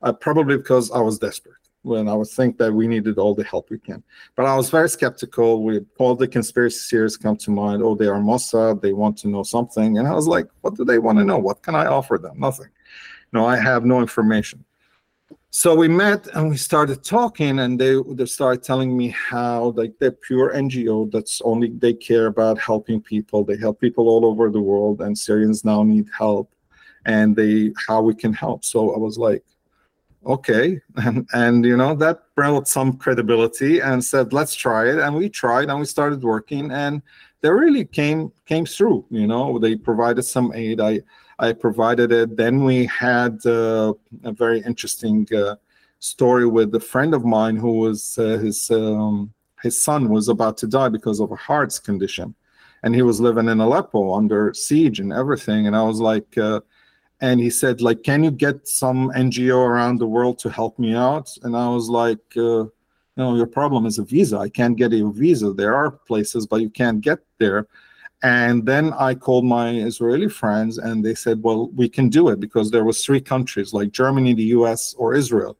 Uh, 0.00 0.12
probably 0.12 0.56
because 0.56 0.90
I 0.90 1.00
was 1.00 1.18
desperate 1.18 1.54
when 1.82 2.08
I 2.08 2.14
would 2.14 2.28
think 2.28 2.58
that 2.58 2.72
we 2.72 2.88
needed 2.88 3.18
all 3.18 3.34
the 3.34 3.44
help 3.44 3.70
we 3.70 3.78
can. 3.78 4.02
But 4.34 4.46
I 4.46 4.56
was 4.56 4.70
very 4.70 4.88
skeptical. 4.88 5.62
We 5.62 5.80
all 5.98 6.16
the 6.16 6.26
conspiracy 6.26 6.80
theories 6.88 7.16
come 7.16 7.36
to 7.36 7.50
mind. 7.50 7.82
Oh, 7.82 7.94
they 7.94 8.06
are 8.06 8.20
Mossad. 8.20 8.80
They 8.80 8.92
want 8.92 9.18
to 9.18 9.28
know 9.28 9.42
something, 9.42 9.98
and 9.98 10.08
I 10.08 10.14
was 10.14 10.26
like, 10.26 10.48
what 10.62 10.74
do 10.74 10.84
they 10.84 10.98
want 10.98 11.18
to 11.18 11.24
know? 11.24 11.38
What 11.38 11.62
can 11.62 11.74
I 11.74 11.86
offer 11.86 12.18
them? 12.18 12.40
Nothing. 12.40 12.68
No, 13.32 13.46
I 13.46 13.56
have 13.56 13.84
no 13.84 14.00
information. 14.00 14.64
So 15.50 15.74
we 15.74 15.88
met 15.88 16.26
and 16.34 16.50
we 16.50 16.56
started 16.56 17.02
talking, 17.02 17.58
and 17.60 17.80
they 17.80 17.96
they 18.10 18.26
started 18.26 18.62
telling 18.62 18.96
me 18.96 19.08
how 19.08 19.72
like 19.76 19.94
they're 19.98 20.12
pure 20.12 20.52
NGO. 20.54 21.10
That's 21.10 21.40
only 21.42 21.68
they 21.68 21.94
care 21.94 22.26
about 22.26 22.58
helping 22.58 23.00
people. 23.00 23.44
They 23.44 23.56
help 23.56 23.80
people 23.80 24.08
all 24.08 24.24
over 24.26 24.50
the 24.50 24.60
world, 24.60 25.00
and 25.00 25.16
Syrians 25.16 25.64
now 25.64 25.82
need 25.82 26.06
help, 26.16 26.54
and 27.06 27.34
they 27.34 27.72
how 27.86 28.02
we 28.02 28.14
can 28.14 28.32
help. 28.32 28.64
So 28.64 28.94
I 28.94 28.98
was 28.98 29.18
like, 29.18 29.42
okay 30.26 30.80
and 30.96 31.28
and 31.32 31.64
you 31.64 31.76
know 31.76 31.94
that 31.94 32.22
brought 32.34 32.68
some 32.68 32.96
credibility 32.96 33.80
and 33.80 34.04
said 34.04 34.32
let's 34.32 34.54
try 34.54 34.88
it 34.88 34.98
and 34.98 35.14
we 35.14 35.28
tried 35.28 35.68
and 35.68 35.78
we 35.78 35.86
started 35.86 36.22
working 36.22 36.70
and 36.70 37.02
they 37.40 37.50
really 37.50 37.84
came 37.84 38.32
came 38.46 38.66
through 38.66 39.04
you 39.10 39.26
know 39.26 39.58
they 39.58 39.76
provided 39.76 40.22
some 40.22 40.52
aid 40.54 40.80
i 40.80 41.00
i 41.38 41.52
provided 41.52 42.12
it. 42.12 42.36
Then 42.36 42.64
we 42.64 42.86
had 42.86 43.44
uh, 43.46 43.94
a 44.24 44.32
very 44.32 44.60
interesting 44.62 45.26
uh, 45.34 45.56
story 46.00 46.46
with 46.46 46.74
a 46.74 46.80
friend 46.80 47.14
of 47.14 47.24
mine 47.24 47.56
who 47.56 47.72
was 47.72 48.18
uh, 48.18 48.38
his 48.38 48.70
um, 48.70 49.32
his 49.62 49.80
son 49.80 50.08
was 50.08 50.28
about 50.28 50.56
to 50.58 50.66
die 50.66 50.88
because 50.88 51.20
of 51.20 51.32
a 51.32 51.36
heart 51.36 51.78
condition. 51.84 52.34
And 52.84 52.94
he 52.94 53.02
was 53.02 53.20
living 53.20 53.48
in 53.48 53.60
aleppo 53.60 54.14
under 54.14 54.54
siege 54.54 55.00
and 55.00 55.12
everything. 55.12 55.66
And 55.66 55.74
i 55.76 55.82
was 55.82 56.00
like 56.00 56.36
and 57.20 57.40
he 57.40 57.50
said 57.50 57.80
like 57.80 58.04
can 58.04 58.22
you 58.22 58.30
get 58.30 58.68
some 58.68 59.10
ngo 59.10 59.56
around 59.56 59.98
the 59.98 60.06
world 60.06 60.38
to 60.40 60.50
help 60.50 60.78
me 60.78 60.94
out? 60.94 61.28
And 61.42 61.56
i 61.56 61.68
was 61.68 61.88
like 61.88 62.36
uh, 62.36 62.64
no 63.16 63.34
your 63.36 63.46
problem 63.46 63.86
is 63.86 63.98
a 63.98 64.04
visa. 64.04 64.38
I 64.38 64.48
can't 64.48 64.76
get 64.76 64.92
a 64.92 65.10
visa. 65.10 65.52
There 65.52 65.74
are 65.74 65.90
places 65.90 66.46
but 66.46 66.60
you 66.60 66.70
can't 66.70 67.00
get 67.00 67.18
there 67.38 67.66
and 68.22 68.66
then 68.66 68.92
i 68.94 69.14
called 69.14 69.44
my 69.44 69.70
israeli 69.70 70.28
friends 70.28 70.78
and 70.78 71.04
they 71.04 71.14
said 71.14 71.42
well 71.42 71.68
we 71.70 71.88
can 71.88 72.08
do 72.08 72.28
it 72.28 72.40
because 72.40 72.70
there 72.70 72.84
was 72.84 73.04
three 73.04 73.20
countries 73.20 73.72
like 73.72 73.90
germany 73.92 74.34
the 74.34 74.44
us 74.44 74.94
or 74.98 75.14
israel 75.14 75.56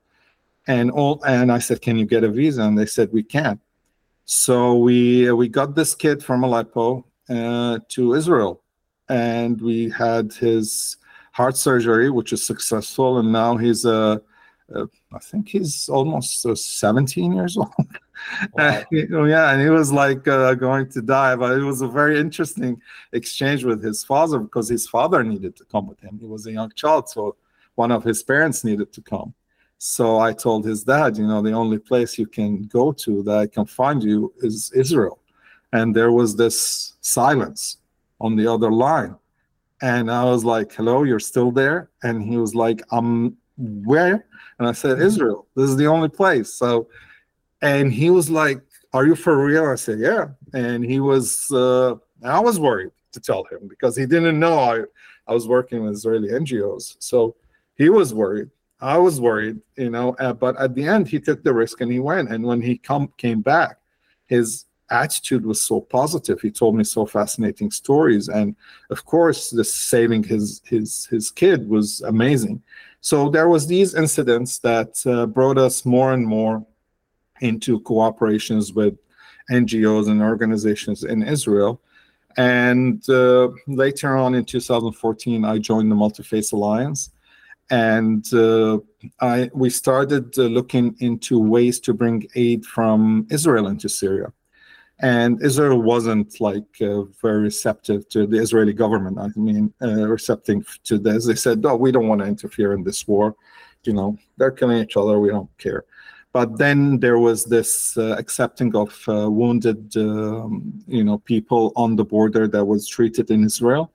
and 0.66 0.90
all 0.90 1.22
and 1.24 1.52
i 1.52 1.59
said 1.59 1.80
can 1.80 1.96
you 1.96 2.04
get 2.04 2.24
a 2.24 2.28
visa 2.28 2.62
and 2.62 2.76
they 2.76 2.86
said 2.86 3.09
we 3.12 3.22
can't. 3.22 3.61
so 4.24 4.76
we 4.76 5.30
we 5.32 5.48
got 5.48 5.74
this 5.74 5.94
kid 5.94 6.22
from 6.22 6.42
aleppo 6.42 7.04
uh, 7.30 7.78
to 7.88 8.14
israel 8.14 8.62
and 9.09 9.61
we 9.61 9.88
had 9.90 10.32
his 10.32 10.96
heart 11.38 11.56
surgery, 11.56 12.11
which 12.11 12.32
is 12.32 12.44
successful, 12.44 13.18
and 13.18 13.32
now 13.32 13.56
he's 13.56 13.86
uh, 13.86 14.18
uh 14.74 14.86
I 15.12 15.20
think 15.20 15.48
he's 15.48 15.88
almost 15.88 16.44
uh, 16.44 16.54
17 16.54 17.32
years 17.32 17.56
old. 17.62 17.92
Wow. 18.52 18.82
You 18.90 19.08
know, 19.10 19.24
yeah, 19.24 19.52
and 19.52 19.62
he 19.62 19.68
was 19.68 19.92
like 19.92 20.26
uh, 20.28 20.54
going 20.54 20.88
to 20.90 21.02
die, 21.02 21.36
but 21.36 21.58
it 21.58 21.62
was 21.62 21.82
a 21.82 21.88
very 21.88 22.18
interesting 22.18 22.80
exchange 23.12 23.64
with 23.64 23.82
his 23.82 24.04
father 24.04 24.38
because 24.38 24.68
his 24.68 24.88
father 24.88 25.22
needed 25.22 25.56
to 25.56 25.64
come 25.64 25.86
with 25.86 26.00
him. 26.00 26.18
He 26.20 26.26
was 26.26 26.46
a 26.46 26.52
young 26.52 26.70
child, 26.74 27.08
so 27.08 27.36
one 27.74 27.92
of 27.92 28.04
his 28.04 28.22
parents 28.22 28.64
needed 28.64 28.92
to 28.92 29.00
come. 29.02 29.34
So 29.78 30.18
I 30.18 30.32
told 30.32 30.66
his 30.66 30.82
dad, 30.82 31.16
you 31.16 31.26
know, 31.26 31.40
the 31.40 31.52
only 31.52 31.78
place 31.78 32.18
you 32.18 32.26
can 32.26 32.64
go 32.64 32.90
to 32.92 33.22
that 33.22 33.38
I 33.38 33.46
can 33.46 33.64
find 33.64 34.02
you 34.02 34.32
is 34.38 34.72
Israel. 34.72 35.20
And 35.72 35.94
there 35.94 36.10
was 36.10 36.34
this 36.34 36.94
silence 37.00 37.78
on 38.20 38.34
the 38.34 38.52
other 38.52 38.72
line. 38.72 39.14
And 39.80 40.10
I 40.10 40.24
was 40.24 40.44
like, 40.44 40.72
hello, 40.72 41.04
you're 41.04 41.20
still 41.20 41.52
there? 41.52 41.90
And 42.02 42.22
he 42.22 42.36
was 42.36 42.56
like, 42.56 42.82
I'm 42.90 43.36
where? 43.56 44.26
And 44.58 44.66
I 44.66 44.72
said, 44.72 45.00
Israel. 45.00 45.46
This 45.54 45.70
is 45.70 45.76
the 45.76 45.86
only 45.86 46.08
place. 46.08 46.52
So, 46.54 46.88
and 47.62 47.92
he 47.92 48.11
was 48.11 48.30
like, 48.30 48.61
are 48.92 49.06
you 49.06 49.14
for 49.14 49.44
real? 49.44 49.66
I 49.66 49.74
said, 49.74 49.98
yeah. 49.98 50.28
And 50.54 50.84
he 50.84 51.00
was, 51.00 51.50
uh, 51.52 51.96
I 52.24 52.40
was 52.40 52.59
worried 52.59 52.90
to 53.12 53.20
tell 53.20 53.44
him 53.44 53.68
because 53.68 53.96
he 53.96 54.06
didn't 54.06 54.38
know 54.38 54.59
I, 54.59 54.82
I 55.26 55.34
was 55.34 55.46
working 55.46 55.82
with 55.82 55.92
Israeli 55.92 56.28
NGOs. 56.28 56.96
So 56.98 57.36
he 57.76 57.90
was 57.90 58.14
worried. 58.14 58.50
I 58.80 58.96
was 58.96 59.20
worried, 59.20 59.61
you 59.76 59.90
know, 59.90 60.14
uh, 60.20 60.32
but 60.32 60.56
at 60.56 60.74
the 60.74 60.86
end, 60.86 61.09
he 61.09 61.18
took 61.18 61.42
the 61.42 61.52
risk 61.52 61.80
and 61.80 61.90
he 61.90 61.98
went. 61.98 62.30
And 62.30 62.44
when 62.44 62.62
he 62.62 62.78
come 62.78 63.12
came 63.16 63.40
back, 63.40 63.78
his 64.26 64.66
attitude 64.90 65.44
was 65.44 65.61
so 65.61 65.80
positive. 65.80 66.40
He 66.40 66.50
told 66.50 66.76
me 66.76 66.84
so 66.84 67.04
fascinating 67.04 67.70
stories, 67.70 68.28
and 68.28 68.54
of 68.90 69.04
course, 69.04 69.50
the 69.50 69.64
saving 69.64 70.22
his 70.22 70.62
his 70.64 71.06
his 71.06 71.30
kid 71.30 71.68
was 71.68 72.00
amazing. 72.02 72.62
So 73.00 73.28
there 73.28 73.48
was 73.48 73.66
these 73.66 73.94
incidents 73.94 74.59
that 74.61 74.94
uh, 75.06 75.26
brought 75.26 75.59
us 75.59 75.84
more 75.84 76.12
and 76.12 76.26
more 76.26 76.64
into 77.41 77.80
cooperations 77.80 78.74
with 78.74 78.95
NGOs 79.51 80.09
and 80.09 80.22
organizations 80.22 81.05
in 81.05 81.22
Israel. 81.22 81.80
And 82.36 83.09
uh, 83.09 83.49
later 83.66 84.16
on 84.16 84.34
in 84.34 84.45
2014, 84.45 85.45
I 85.45 85.59
joined 85.59 85.91
the 85.91 85.97
Multifaith 85.97 86.53
Alliance, 86.53 87.11
and 87.70 88.32
uh, 88.32 88.78
I 89.20 89.51
we 89.55 89.70
started 89.70 90.39
uh, 90.39 90.43
looking 90.43 90.95
into 91.01 91.39
ways 91.41 91.80
to 91.80 91.95
bring 91.95 92.28
aid 92.34 92.64
from 92.64 93.26
Israel 93.30 93.66
into 93.66 93.89
Syria 93.89 94.32
and 95.01 95.43
Israel 95.43 95.80
wasn't 95.80 96.41
like 96.41 96.64
uh, 96.80 97.03
very 97.22 97.43
receptive 97.43 98.09
to 98.09 98.26
the 98.26 98.39
Israeli 98.39 98.72
government. 98.72 99.18
I 99.18 99.28
mean, 99.39 99.72
uh, 99.80 100.09
receptive 100.09 100.78
to 100.84 100.99
this. 100.99 101.26
They 101.26 101.36
said, 101.36 101.62
"No, 101.62 101.76
we 101.76 101.93
don't 101.93 102.09
want 102.09 102.20
to 102.20 102.26
interfere 102.26 102.72
in 102.72 102.82
this 102.82 103.07
war. 103.07 103.36
You 103.84 103.93
know, 103.93 104.18
they're 104.36 104.51
killing 104.51 104.78
each 104.78 104.97
other. 104.97 105.20
We 105.20 105.28
don't 105.28 105.51
care." 105.59 105.84
But 106.32 106.58
then 106.58 107.00
there 107.00 107.18
was 107.18 107.46
this 107.46 107.96
uh, 107.96 108.14
accepting 108.18 108.76
of 108.76 109.02
uh, 109.08 109.30
wounded, 109.30 109.96
um, 109.96 110.74
you 110.86 111.02
know, 111.02 111.16
people 111.18 111.72
on 111.74 111.96
the 111.96 112.04
border 112.04 112.46
that 112.48 112.64
was 112.64 112.86
treated 112.86 113.30
in 113.30 113.44
Israel, 113.44 113.90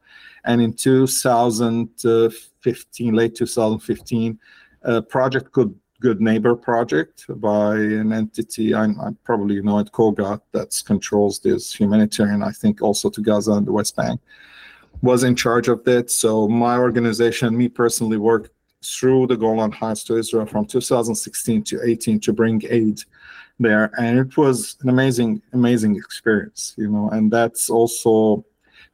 and 0.46 0.60
in 0.62 0.74
2015, 0.74 3.14
late 3.14 3.36
2015, 3.36 4.40
uh, 4.86 5.02
Project 5.02 5.52
Good 5.52 5.76
Good 6.04 6.20
Neighbor 6.20 6.54
project 6.54 7.24
by 7.40 7.78
an 7.78 8.12
entity 8.12 8.74
I, 8.74 8.88
I 8.88 9.12
probably 9.24 9.62
know 9.62 9.80
it, 9.80 9.94
COGAT, 9.94 10.42
that 10.52 10.84
controls 10.86 11.40
this 11.40 11.74
humanitarian, 11.74 12.44
I 12.44 12.52
think, 12.52 12.82
also 12.82 13.10
to 13.10 13.22
Gaza 13.22 13.54
and 13.54 13.66
the 13.66 13.72
West 13.72 13.96
Bank. 13.96 14.20
was 15.02 15.24
in 15.24 15.34
charge 15.34 15.70
of 15.70 15.86
that. 15.86 16.12
So 16.12 16.50
my 16.50 16.78
organization, 16.78 17.56
me 17.56 17.70
personally, 17.70 18.18
worked 18.18 18.52
through 18.84 19.28
the 19.28 19.38
Golan 19.38 19.72
Heights 19.72 20.04
to 20.06 20.18
Israel 20.18 20.46
from 20.46 20.66
2016 20.66 21.64
to 21.64 21.82
18 21.84 22.20
to 22.22 22.34
bring 22.34 22.62
aid 22.70 23.00
there, 23.60 23.92
and 23.98 24.20
it 24.20 24.36
was 24.38 24.78
an 24.82 24.90
amazing, 24.90 25.42
amazing 25.54 25.96
experience, 25.96 26.74
you 26.78 26.90
know. 26.90 27.10
And 27.10 27.32
that's 27.32 27.70
also 27.70 28.46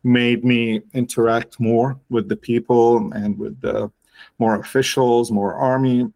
made 0.04 0.46
me 0.46 0.82
interact 0.94 1.60
more 1.60 2.00
with 2.10 2.30
the 2.30 2.36
people 2.36 3.12
and 3.14 3.38
with 3.38 3.60
the 3.62 3.92
more 4.38 4.60
officials, 4.60 5.32
more 5.32 5.54
army 5.54 6.12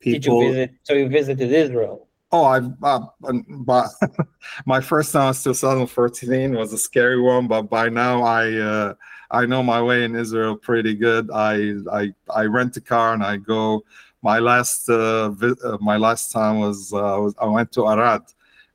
people. 0.00 0.40
Did 0.40 0.48
you 0.48 0.52
visit? 0.52 0.74
So 0.82 0.94
you 0.94 1.08
visited 1.08 1.52
Israel. 1.52 2.06
Oh, 2.32 2.44
I've 2.44 2.70
uh, 2.82 3.00
but 3.48 3.88
my 4.66 4.80
first 4.80 5.12
time 5.12 5.28
was 5.28 5.42
2014 5.42 6.54
was 6.54 6.72
a 6.72 6.78
scary 6.78 7.20
one, 7.20 7.48
but 7.48 7.62
by 7.62 7.88
now 7.88 8.22
I 8.22 8.52
uh, 8.52 8.94
I 9.30 9.46
know 9.46 9.62
my 9.62 9.80
way 9.80 10.04
in 10.04 10.16
Israel 10.16 10.56
pretty 10.56 10.94
good. 10.94 11.30
I 11.32 11.74
I 11.92 12.12
I 12.34 12.44
rent 12.44 12.76
a 12.76 12.80
car 12.80 13.14
and 13.14 13.22
I 13.22 13.36
go. 13.36 13.82
My 14.22 14.38
last 14.38 14.88
uh, 14.88 15.30
vi- 15.30 15.60
uh, 15.64 15.78
my 15.80 15.96
last 15.96 16.30
time 16.32 16.58
was, 16.58 16.92
uh, 16.92 17.16
was 17.22 17.34
I 17.40 17.46
went 17.46 17.72
to 17.72 17.82
Arad, 17.84 18.22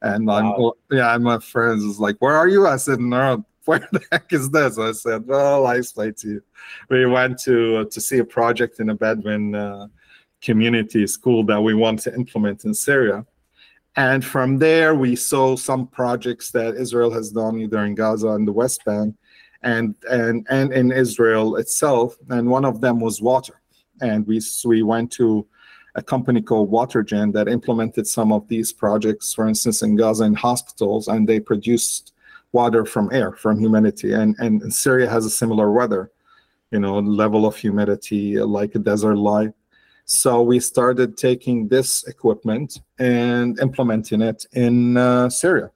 and 0.01 0.27
Wow. 0.27 0.73
I'm 0.89 0.97
yeah, 0.97 1.13
and 1.13 1.23
my 1.23 1.39
friends 1.39 1.85
was 1.85 1.99
like, 1.99 2.17
"Where 2.19 2.35
are 2.35 2.47
you?" 2.47 2.65
I 2.67 2.77
said, 2.77 2.99
"No, 2.99 3.45
where 3.65 3.87
the 3.91 4.01
heck 4.11 4.31
is 4.33 4.49
this?" 4.49 4.79
I 4.79 4.91
said, 4.93 5.27
"Well, 5.27 5.67
I 5.67 5.75
explained 5.75 6.17
to 6.17 6.27
you." 6.29 6.41
We 6.89 7.05
went 7.05 7.37
to 7.39 7.85
to 7.85 8.01
see 8.01 8.19
a 8.19 8.25
project 8.25 8.79
in 8.79 8.89
a 8.89 8.95
Bedouin 8.95 9.53
uh, 9.53 9.87
community 10.41 11.05
school 11.07 11.43
that 11.45 11.61
we 11.61 11.73
want 11.73 11.99
to 12.01 12.15
implement 12.15 12.65
in 12.65 12.73
Syria. 12.73 13.25
And 13.97 14.25
from 14.25 14.57
there, 14.57 14.93
we 14.93 15.15
saw 15.15 15.55
some 15.55 15.87
projects 15.87 16.51
that 16.51 16.75
Israel 16.75 17.11
has 17.11 17.31
done 17.31 17.57
either 17.59 17.85
in 17.85 17.95
Gaza 17.95 18.29
and 18.29 18.45
the 18.47 18.51
West 18.51 18.83
Bank 18.83 19.15
and, 19.65 19.95
and, 20.09 20.47
and 20.49 20.71
in 20.71 20.91
Israel 20.91 21.57
itself. 21.57 22.15
And 22.29 22.49
one 22.49 22.63
of 22.63 22.79
them 22.79 23.01
was 23.01 23.21
water. 23.21 23.61
And 24.01 24.25
we, 24.25 24.39
we 24.63 24.83
went 24.83 25.11
to 25.13 25.45
a 25.95 26.03
company 26.03 26.41
called 26.41 26.71
WaterGen 26.71 27.33
that 27.33 27.47
implemented 27.47 28.05
some 28.05 28.31
of 28.31 28.47
these 28.47 28.71
projects, 28.71 29.33
for 29.33 29.47
instance, 29.47 29.81
in 29.81 29.95
Gaza 29.95 30.25
in 30.25 30.35
hospitals, 30.35 31.07
and 31.07 31.27
they 31.27 31.39
produced 31.39 32.13
water 32.51 32.85
from 32.85 33.09
air, 33.11 33.31
from 33.33 33.59
humidity. 33.59 34.13
And, 34.13 34.35
and 34.39 34.73
Syria 34.73 35.09
has 35.09 35.25
a 35.25 35.29
similar 35.29 35.71
weather, 35.71 36.11
you 36.71 36.79
know, 36.79 36.99
level 36.99 37.45
of 37.45 37.55
humidity 37.55 38.37
like 38.39 38.75
a 38.75 38.79
desert 38.79 39.17
like. 39.17 39.51
So 40.05 40.41
we 40.43 40.59
started 40.59 41.17
taking 41.17 41.67
this 41.67 42.03
equipment 42.03 42.81
and 42.99 43.59
implementing 43.59 44.21
it 44.21 44.45
in 44.51 44.97
uh, 44.97 45.29
Syria. 45.29 45.71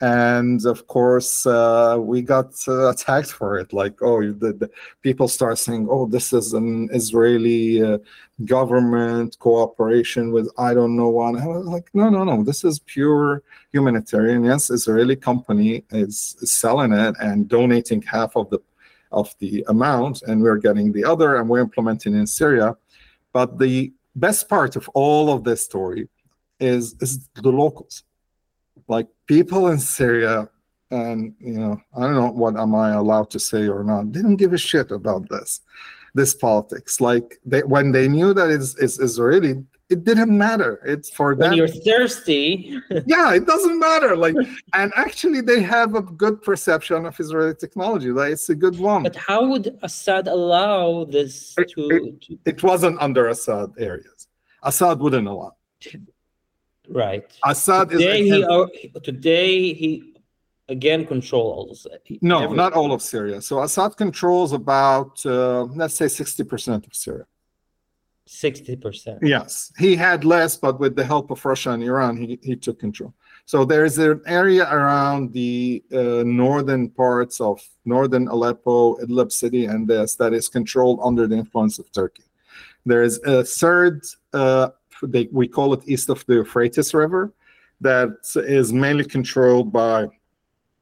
And 0.00 0.64
of 0.64 0.86
course, 0.86 1.44
uh, 1.44 1.96
we 1.98 2.22
got 2.22 2.54
uh, 2.68 2.90
attacked 2.90 3.32
for 3.32 3.58
it. 3.58 3.72
Like, 3.72 4.00
oh, 4.00 4.20
the, 4.20 4.52
the 4.52 4.70
people 5.02 5.26
start 5.26 5.58
saying, 5.58 5.88
oh, 5.90 6.06
this 6.06 6.32
is 6.32 6.52
an 6.52 6.88
Israeli 6.92 7.82
uh, 7.82 7.98
government 8.44 9.36
cooperation 9.40 10.30
with 10.32 10.48
I 10.56 10.72
don't 10.72 10.96
know 10.96 11.08
what. 11.08 11.34
I 11.34 11.46
was 11.46 11.66
like, 11.66 11.88
no, 11.94 12.10
no, 12.10 12.22
no. 12.22 12.44
This 12.44 12.62
is 12.62 12.78
pure 12.78 13.42
humanitarian. 13.72 14.44
Yes, 14.44 14.70
Israeli 14.70 15.16
company 15.16 15.84
is, 15.90 16.36
selling 16.44 16.92
it 16.92 17.16
and 17.20 17.48
donating 17.48 18.02
half 18.02 18.36
of 18.36 18.48
the 18.50 18.60
of 19.10 19.34
the 19.38 19.64
amount, 19.68 20.22
and 20.22 20.42
we're 20.42 20.58
getting 20.58 20.92
the 20.92 21.02
other, 21.02 21.36
and 21.36 21.48
we're 21.48 21.60
implementing 21.60 22.14
in 22.14 22.26
Syria. 22.26 22.76
But 23.32 23.58
the 23.58 23.92
best 24.14 24.48
part 24.48 24.76
of 24.76 24.88
all 24.94 25.32
of 25.32 25.44
this 25.44 25.64
story 25.64 26.08
is 26.60 26.94
is 27.00 27.28
the 27.34 27.50
locals, 27.50 28.04
like 28.88 29.08
people 29.26 29.68
in 29.68 29.78
Syria, 29.78 30.48
and 30.90 31.34
you 31.40 31.54
know, 31.60 31.80
I 31.96 32.00
don't 32.02 32.14
know 32.14 32.30
what 32.30 32.56
am 32.56 32.74
I 32.74 32.90
allowed 32.94 33.30
to 33.30 33.38
say 33.40 33.68
or 33.68 33.82
not. 33.84 34.12
They 34.12 34.22
don't 34.22 34.36
give 34.36 34.52
a 34.52 34.58
shit 34.58 34.90
about 34.90 35.28
this, 35.28 35.60
this 36.14 36.34
politics. 36.34 37.00
Like 37.00 37.38
they 37.44 37.62
when 37.62 37.92
they 37.92 38.08
knew 38.08 38.32
that 38.34 38.50
it's, 38.50 38.76
it's 38.78 38.98
Israeli, 38.98 39.64
it 39.90 40.04
didn't 40.04 40.36
matter. 40.36 40.80
It's 40.84 41.10
for 41.10 41.28
When 41.34 41.38
them. 41.50 41.52
you're 41.54 41.68
thirsty, 41.68 42.78
yeah, 43.06 43.32
it 43.34 43.46
doesn't 43.46 43.78
matter. 43.78 44.16
Like, 44.16 44.36
and 44.74 44.92
actually, 44.96 45.40
they 45.40 45.60
have 45.62 45.94
a 45.94 46.02
good 46.02 46.42
perception 46.42 47.06
of 47.06 47.18
Israeli 47.18 47.54
technology. 47.54 48.10
Like, 48.10 48.32
it's 48.32 48.48
a 48.50 48.54
good 48.54 48.78
one. 48.78 49.02
but 49.02 49.16
how 49.16 49.46
would 49.50 49.78
Assad 49.82 50.26
allow 50.28 51.04
this 51.04 51.54
It- 51.58 51.70
to? 51.74 52.18
to 52.22 52.38
it 52.44 52.62
wasn't 52.62 52.96
under 53.00 53.28
Assad 53.28 53.70
areas. 53.78 54.28
Assad 54.62 54.98
wouldn't 55.00 55.28
allow. 55.28 55.54
Right. 56.88 57.24
Assad 57.44 57.92
is 57.92 57.98
Today 58.00 58.22
he, 58.24 58.44
uh, 58.44 58.66
today 59.02 59.72
he 59.74 60.14
again 60.68 61.06
control 61.06 61.46
all 61.52 61.66
this. 61.68 61.86
no, 62.20 62.42
every- 62.44 62.56
not 62.56 62.72
all 62.72 62.92
of 62.92 63.02
Syria. 63.02 63.40
So 63.42 63.62
Assad 63.62 63.96
controls 63.96 64.52
about 64.52 65.24
uh, 65.24 65.64
let's 65.64 65.94
say 65.94 66.08
sixty 66.08 66.44
percent 66.44 66.86
of 66.86 66.94
Syria. 66.94 67.26
Sixty 68.26 68.76
percent. 68.76 69.20
Yes, 69.22 69.72
he 69.78 69.96
had 69.96 70.24
less, 70.24 70.56
but 70.56 70.78
with 70.78 70.94
the 70.96 71.04
help 71.04 71.30
of 71.30 71.42
Russia 71.44 71.70
and 71.70 71.82
Iran, 71.82 72.16
he, 72.16 72.38
he 72.42 72.56
took 72.56 72.78
control. 72.78 73.14
So 73.46 73.64
there 73.64 73.86
is 73.86 73.96
an 73.96 74.20
area 74.26 74.70
around 74.70 75.32
the 75.32 75.82
uh, 75.90 76.22
northern 76.26 76.90
parts 76.90 77.40
of 77.40 77.62
northern 77.86 78.28
Aleppo, 78.28 78.96
Idlib 78.96 79.32
city, 79.32 79.64
and 79.64 79.88
this 79.88 80.16
that 80.16 80.34
is 80.34 80.48
controlled 80.48 81.00
under 81.02 81.26
the 81.26 81.36
influence 81.36 81.78
of 81.78 81.90
Turkey. 81.90 82.24
There 82.84 83.02
is 83.02 83.18
a 83.24 83.42
third, 83.42 84.04
uh, 84.34 84.68
they, 85.02 85.28
we 85.32 85.48
call 85.48 85.72
it 85.74 85.80
east 85.86 86.08
of 86.08 86.24
the 86.26 86.34
Euphrates 86.34 86.94
River, 86.94 87.32
that 87.80 88.10
is 88.36 88.72
mainly 88.72 89.04
controlled 89.04 89.72
by 89.72 90.08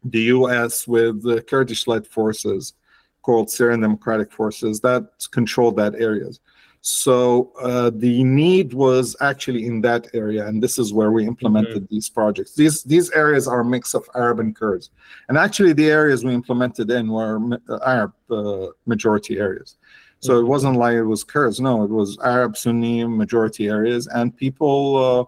the 0.04 0.20
U.S. 0.36 0.86
with 0.86 1.22
the 1.22 1.42
Kurdish-led 1.42 2.06
forces 2.06 2.74
called 3.22 3.50
Syrian 3.50 3.80
Democratic 3.80 4.30
Forces 4.32 4.80
that 4.80 5.04
control 5.32 5.72
that 5.72 5.94
areas. 5.96 6.40
So 6.80 7.50
uh, 7.60 7.90
the 7.92 8.22
need 8.22 8.72
was 8.72 9.16
actually 9.20 9.66
in 9.66 9.80
that 9.80 10.06
area, 10.14 10.46
and 10.46 10.62
this 10.62 10.78
is 10.78 10.92
where 10.92 11.10
we 11.10 11.26
implemented 11.26 11.88
these 11.90 12.08
projects. 12.08 12.54
These 12.54 12.84
these 12.84 13.10
areas 13.10 13.48
are 13.48 13.60
a 13.60 13.64
mix 13.64 13.92
of 13.92 14.04
Arab 14.14 14.38
and 14.38 14.54
Kurds, 14.54 14.90
and 15.28 15.36
actually 15.36 15.72
the 15.72 15.90
areas 15.90 16.24
we 16.24 16.32
implemented 16.32 16.88
in 16.92 17.08
were 17.08 17.40
uh, 17.68 17.78
Arab 17.84 18.12
uh, 18.30 18.68
majority 18.86 19.40
areas. 19.40 19.78
So 20.20 20.38
it 20.40 20.42
Mhm. 20.44 20.48
wasn't 20.48 20.76
like 20.78 20.94
it 20.96 21.02
was 21.04 21.24
Kurds. 21.24 21.60
No, 21.60 21.84
it 21.84 21.90
was 21.90 22.18
Arab 22.24 22.56
Sunni 22.56 23.04
majority 23.04 23.68
areas, 23.68 24.06
and 24.06 24.34
people 24.36 24.96
uh, 24.96 25.24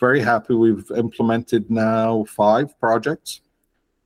very 0.00 0.20
happy. 0.20 0.54
We've 0.54 0.90
implemented 0.96 1.70
now 1.70 2.24
five 2.24 2.78
projects 2.80 3.42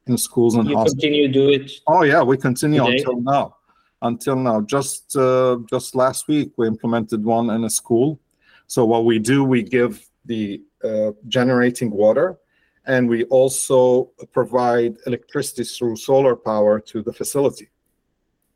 in 0.07 0.19
schools 0.19 0.55
and 0.57 0.69
You 0.69 0.77
hospitals. 0.77 0.95
continue 0.95 1.27
to 1.29 1.33
do 1.33 1.49
it. 1.51 1.71
Oh 1.87 2.03
yeah, 2.03 2.23
we 2.23 2.37
continue 2.37 2.81
Today? 2.85 2.97
until 2.99 3.21
now. 3.21 3.57
Until 4.03 4.37
now, 4.37 4.61
just 4.61 5.17
uh, 5.17 5.59
just 5.71 5.95
last 5.95 6.29
week 6.29 6.53
we 6.59 6.67
implemented 6.67 7.25
one 7.25 7.49
in 7.51 7.65
a 7.65 7.71
school. 7.71 8.19
So 8.67 8.85
what 8.85 9.05
we 9.05 9.19
do, 9.19 9.45
we 9.45 9.63
give 9.63 9.93
the 10.27 10.63
uh, 10.83 11.13
generating 11.29 11.91
water, 11.91 12.39
and 12.87 13.09
we 13.09 13.25
also 13.25 14.11
provide 14.33 14.97
electricity 15.07 15.65
through 15.65 15.97
solar 15.97 16.35
power 16.37 16.81
to 16.81 17.03
the 17.03 17.13
facility. 17.13 17.69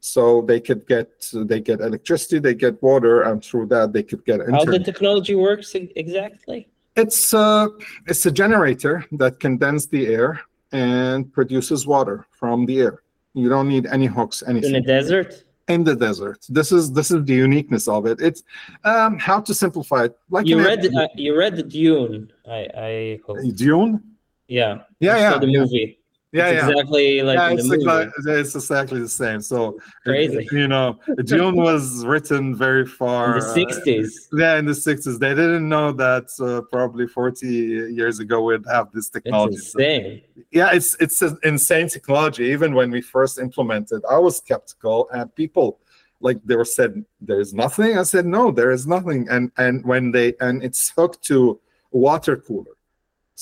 So 0.01 0.43
they 0.43 0.61
could 0.61 0.87
get 0.87 1.09
they 1.33 1.61
get 1.61 1.81
electricity, 1.81 2.39
they 2.39 2.55
get 2.55 2.81
water, 2.83 3.23
and 3.23 3.45
through 3.45 3.67
that 3.67 3.93
they 3.93 4.03
could 4.03 4.25
get 4.25 4.41
How 4.51 4.65
the 4.65 4.79
technology 4.79 5.35
works 5.35 5.75
exactly? 5.75 6.69
It's 6.97 7.35
uh, 7.35 7.69
it's 8.07 8.25
a 8.27 8.31
generator 8.31 9.05
that 9.13 9.41
condenses 9.41 9.89
the 9.89 10.07
air 10.07 10.41
and 10.73 11.33
produces 11.33 11.87
water 11.87 12.27
from 12.31 12.67
the 12.67 12.81
air. 12.81 13.03
You 13.35 13.49
don't 13.49 13.69
need 13.69 13.87
any 13.87 14.07
hooks, 14.07 14.43
anything 14.47 14.75
In 14.75 14.83
the 14.83 14.87
desert? 14.87 15.45
in 15.69 15.85
the 15.85 15.95
desert. 15.95 16.45
This 16.49 16.73
is 16.73 16.93
this 16.93 17.11
is 17.11 17.25
the 17.25 17.35
uniqueness 17.35 17.89
of 17.89 18.07
it. 18.07 18.21
It's 18.21 18.43
um, 18.85 19.19
how 19.19 19.41
to 19.41 19.55
simplify 19.55 20.05
it. 20.05 20.19
Like 20.31 20.47
You 20.47 20.59
read 20.59 20.85
uh, 20.95 21.09
you 21.15 21.37
read 21.37 21.57
the 21.57 21.63
Dune. 21.63 22.33
I 22.49 22.69
I 22.77 23.21
hope. 23.27 23.39
Dune. 23.55 24.03
Yeah. 24.49 24.83
Yeah, 24.99 25.15
I 25.15 25.19
yeah, 25.19 25.39
the 25.39 25.47
yeah. 25.47 25.61
movie. 25.61 25.98
Yeah, 26.33 26.49
It's 26.49 26.63
yeah. 26.63 26.69
Exactly 26.71 27.23
like 27.23 27.39
yeah, 27.39 27.51
it's, 27.53 27.71
exactly, 27.73 28.33
it's 28.35 28.55
exactly 28.55 29.01
the 29.01 29.09
same. 29.09 29.41
So, 29.41 29.79
Crazy. 30.05 30.47
you 30.53 30.69
know, 30.69 30.99
Dune 31.25 31.57
was 31.69 32.05
written 32.05 32.55
very 32.55 32.85
far. 32.87 33.35
in 33.39 33.41
the 33.41 33.47
uh, 33.47 33.55
sixties. 33.55 34.29
yeah, 34.35 34.59
in 34.59 34.67
the 34.67 34.73
60s. 34.73 35.19
They 35.19 35.31
didn't 35.31 35.67
know 35.67 35.91
that 35.93 36.27
uh, 36.41 36.61
probably 36.71 37.07
40 37.07 37.47
years 37.47 38.19
ago 38.19 38.43
we'd 38.43 38.67
have 38.71 38.93
this 38.93 39.07
It's 39.07 39.11
technology. 39.11 39.57
So- 39.57 39.79
insane. 39.79 40.23
yeah 40.53 40.71
it's 40.73 40.95
it's 41.01 41.23
an 41.23 41.39
insane 41.45 41.89
technology 41.89 42.45
even 42.45 42.75
when 42.75 42.91
we 42.91 43.01
first 43.01 43.39
implemented 43.39 44.01
i 44.11 44.17
was 44.19 44.37
skeptical 44.39 45.09
and 45.13 45.35
people 45.35 45.79
like 46.21 46.39
they 46.45 46.57
were 46.57 46.65
said 46.65 47.05
there's 47.21 47.53
nothing 47.53 47.99
i 47.99 48.03
said 48.03 48.25
no 48.25 48.51
there 48.51 48.71
is 48.71 48.87
nothing 48.87 49.29
and 49.29 49.51
and 49.59 49.85
when 49.85 50.11
they 50.13 50.33
and 50.41 50.63
it's 50.63 50.91
hooked 50.97 51.23
to 51.23 51.61
water 51.91 52.37
cooler 52.37 52.73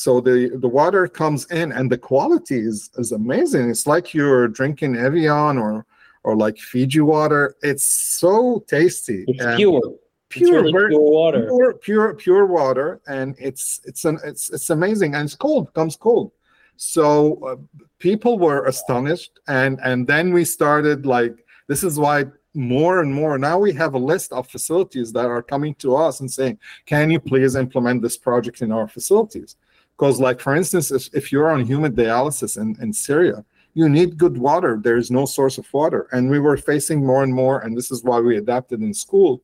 so 0.03 0.20
the 0.20 0.38
the 0.64 0.68
water 0.68 1.09
comes 1.09 1.42
in 1.61 1.72
and 1.72 1.90
the 1.90 1.97
quality 2.11 2.59
is 2.70 2.90
is 2.99 3.12
amazing 3.12 3.70
it's 3.70 3.86
like 3.86 4.12
you're 4.12 4.47
drinking 4.47 4.94
evian 4.94 5.57
or 5.57 5.86
or 6.22 6.36
like 6.36 6.59
fiji 6.59 7.01
water 7.01 7.57
it's 7.62 7.86
so 8.20 8.62
tasty 8.68 9.24
It's 9.26 9.57
pure. 9.57 9.80
Pure 10.28 10.62
really 10.64 10.72
pure 10.72 11.01
water. 11.01 11.42
pure 11.47 11.72
pure 11.86 12.14
pure 12.14 12.47
water 12.47 13.01
and 13.07 13.28
it's 13.38 13.80
it's 13.88 14.05
an 14.05 14.18
it's 14.30 14.51
it's 14.51 14.68
amazing 14.70 15.14
and 15.14 15.24
it's 15.26 15.34
cold 15.47 15.72
comes 15.72 15.97
cold 15.97 16.30
So 16.76 17.38
uh, 17.49 17.57
people 17.99 18.38
were 18.38 18.66
astonished, 18.66 19.32
and 19.49 19.80
and 19.82 20.07
then 20.07 20.32
we 20.36 20.44
started 20.44 21.07
like 21.07 21.34
this 21.68 21.82
is 21.82 21.99
why 21.99 22.26
more 22.55 23.01
and 23.03 23.12
more 23.20 23.38
now 23.38 23.59
we 23.59 23.72
have 23.82 23.94
a 23.94 23.99
list 24.12 24.32
of 24.32 24.49
facilities 24.49 25.12
that 25.12 25.26
are 25.26 25.42
coming 25.42 25.74
to 25.76 25.88
us 26.07 26.20
and 26.20 26.30
saying, 26.30 26.59
can 26.86 27.11
you 27.11 27.20
please 27.20 27.57
implement 27.57 28.03
this 28.03 28.16
project 28.16 28.61
in 28.62 28.70
our 28.72 28.88
facilities? 28.88 29.57
Because 29.97 30.20
like 30.20 30.40
for 30.40 30.55
instance, 30.55 30.90
if, 30.90 31.09
if 31.14 31.32
you're 31.32 31.51
on 31.51 31.66
hemodialysis 31.66 32.61
in, 32.61 32.76
in 32.82 32.92
Syria, 32.92 33.44
you 33.74 33.88
need 33.88 34.16
good 34.16 34.38
water. 34.38 34.80
There 34.82 34.97
is 34.97 35.11
no 35.11 35.26
source 35.26 35.59
of 35.59 35.66
water. 35.72 36.09
And 36.12 36.30
we 36.30 36.38
were 36.38 36.57
facing 36.57 37.05
more 37.05 37.22
and 37.22 37.32
more, 37.32 37.61
and 37.61 37.76
this 37.76 37.90
is 37.90 38.03
why 38.03 38.20
we 38.20 38.38
adapted 38.38 38.80
in 38.80 38.94
school. 38.94 39.42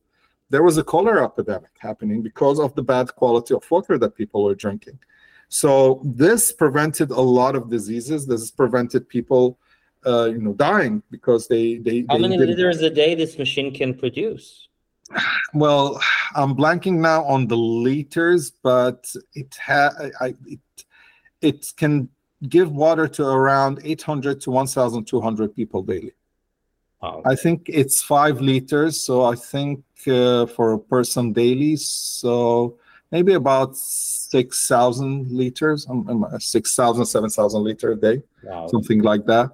There 0.49 0.63
was 0.63 0.77
a 0.77 0.83
cholera 0.83 1.23
epidemic 1.25 1.71
happening 1.79 2.21
because 2.21 2.59
of 2.59 2.73
the 2.75 2.81
bad 2.81 3.15
quality 3.15 3.53
of 3.53 3.63
water 3.69 3.97
that 3.99 4.15
people 4.15 4.43
were 4.43 4.55
drinking. 4.55 4.99
So 5.49 6.01
this 6.03 6.51
prevented 6.51 7.11
a 7.11 7.21
lot 7.21 7.55
of 7.55 7.69
diseases. 7.69 8.25
This 8.25 8.49
prevented 8.49 9.07
people, 9.07 9.59
uh, 10.03 10.25
you 10.25 10.39
know, 10.39 10.53
dying 10.53 11.03
because 11.11 11.47
they 11.47 11.77
they. 11.77 12.05
How 12.09 12.17
they 12.17 12.27
many 12.27 12.37
liters 12.37 12.81
a 12.81 12.89
day 12.89 13.13
this 13.13 13.37
machine 13.37 13.71
can 13.71 13.93
produce? 13.93 14.67
Well, 15.53 16.01
I'm 16.35 16.55
blanking 16.55 16.97
now 16.99 17.23
on 17.25 17.47
the 17.47 17.57
liters, 17.57 18.51
but 18.63 19.13
it 19.33 19.55
ha 19.55 19.91
I, 20.19 20.33
it 20.45 20.59
it 21.41 21.73
can 21.77 22.09
give 22.49 22.71
water 22.71 23.07
to 23.07 23.23
around 23.25 23.79
800 23.83 24.41
to 24.41 24.51
1,200 24.51 25.55
people 25.55 25.81
daily. 25.83 26.13
Wow. 27.01 27.21
I 27.25 27.35
think 27.35 27.65
it's 27.67 28.01
five 28.01 28.41
liters, 28.41 29.01
so 29.01 29.23
I 29.25 29.35
think 29.35 29.83
uh, 30.07 30.45
for 30.47 30.73
a 30.73 30.79
person 30.79 31.33
daily, 31.33 31.75
so 31.75 32.77
maybe 33.11 33.33
about 33.33 33.77
6,000 33.77 35.29
liters, 35.31 35.85
um, 35.89 36.09
um, 36.09 36.39
6,000, 36.39 37.05
7,000 37.05 37.63
liter 37.63 37.91
a 37.91 37.95
day, 37.95 38.23
Wow. 38.43 38.67
something 38.67 39.01
like 39.01 39.25
that. 39.25 39.51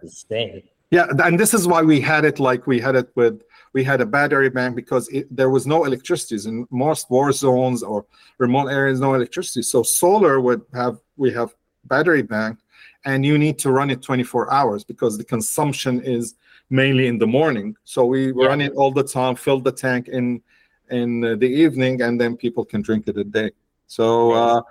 Yeah, 0.91 1.07
and 1.24 1.39
this 1.39 1.53
is 1.53 1.68
why 1.68 1.82
we 1.84 1.99
had 2.01 2.26
it 2.26 2.39
like 2.39 2.66
we 2.66 2.80
had 2.80 2.95
it 2.95 3.10
with 3.16 3.43
we 3.74 3.84
had 3.84 4.02
a 4.02 4.06
battery 4.06 4.50
bank 4.50 4.76
because 4.76 5.08
it, 5.10 5.28
there 5.36 5.50
was 5.50 5.68
no 5.68 5.86
electricity 5.86 6.48
in 6.50 6.68
most 6.72 7.10
war 7.10 7.32
zones 7.32 7.84
or 7.84 8.06
remote 8.38 8.68
areas, 8.70 9.00
no 9.00 9.14
electricity. 9.14 9.62
So 9.62 9.84
solar 9.84 10.40
would 10.42 10.62
have 10.74 11.00
we 11.18 11.32
have 11.34 11.54
battery 11.86 12.22
bank, 12.22 12.60
and 13.06 13.26
you 13.26 13.38
need 13.38 13.58
to 13.60 13.72
run 13.72 13.90
it 13.90 14.02
24 14.02 14.52
hours 14.52 14.84
because 14.84 15.18
the 15.18 15.24
consumption 15.24 16.02
is 16.02 16.36
mainly 16.70 17.08
in 17.08 17.18
the 17.18 17.28
morning. 17.28 17.76
So 17.84 18.06
we 18.06 18.28
Yeah. 18.28 18.48
run 18.48 18.62
it 18.62 18.74
all 18.74 18.92
the 18.92 19.04
time, 19.04 19.36
fill 19.36 19.60
the 19.60 19.72
tank 19.72 20.08
in 20.08 20.42
in 20.90 21.22
the 21.22 21.48
evening, 21.64 22.02
and 22.02 22.20
then 22.20 22.36
people 22.36 22.66
can 22.66 22.82
drink 22.82 23.08
it 23.08 23.18
a 23.18 23.24
day. 23.24 23.52
So. 23.88 24.32
Uh, 24.32 24.62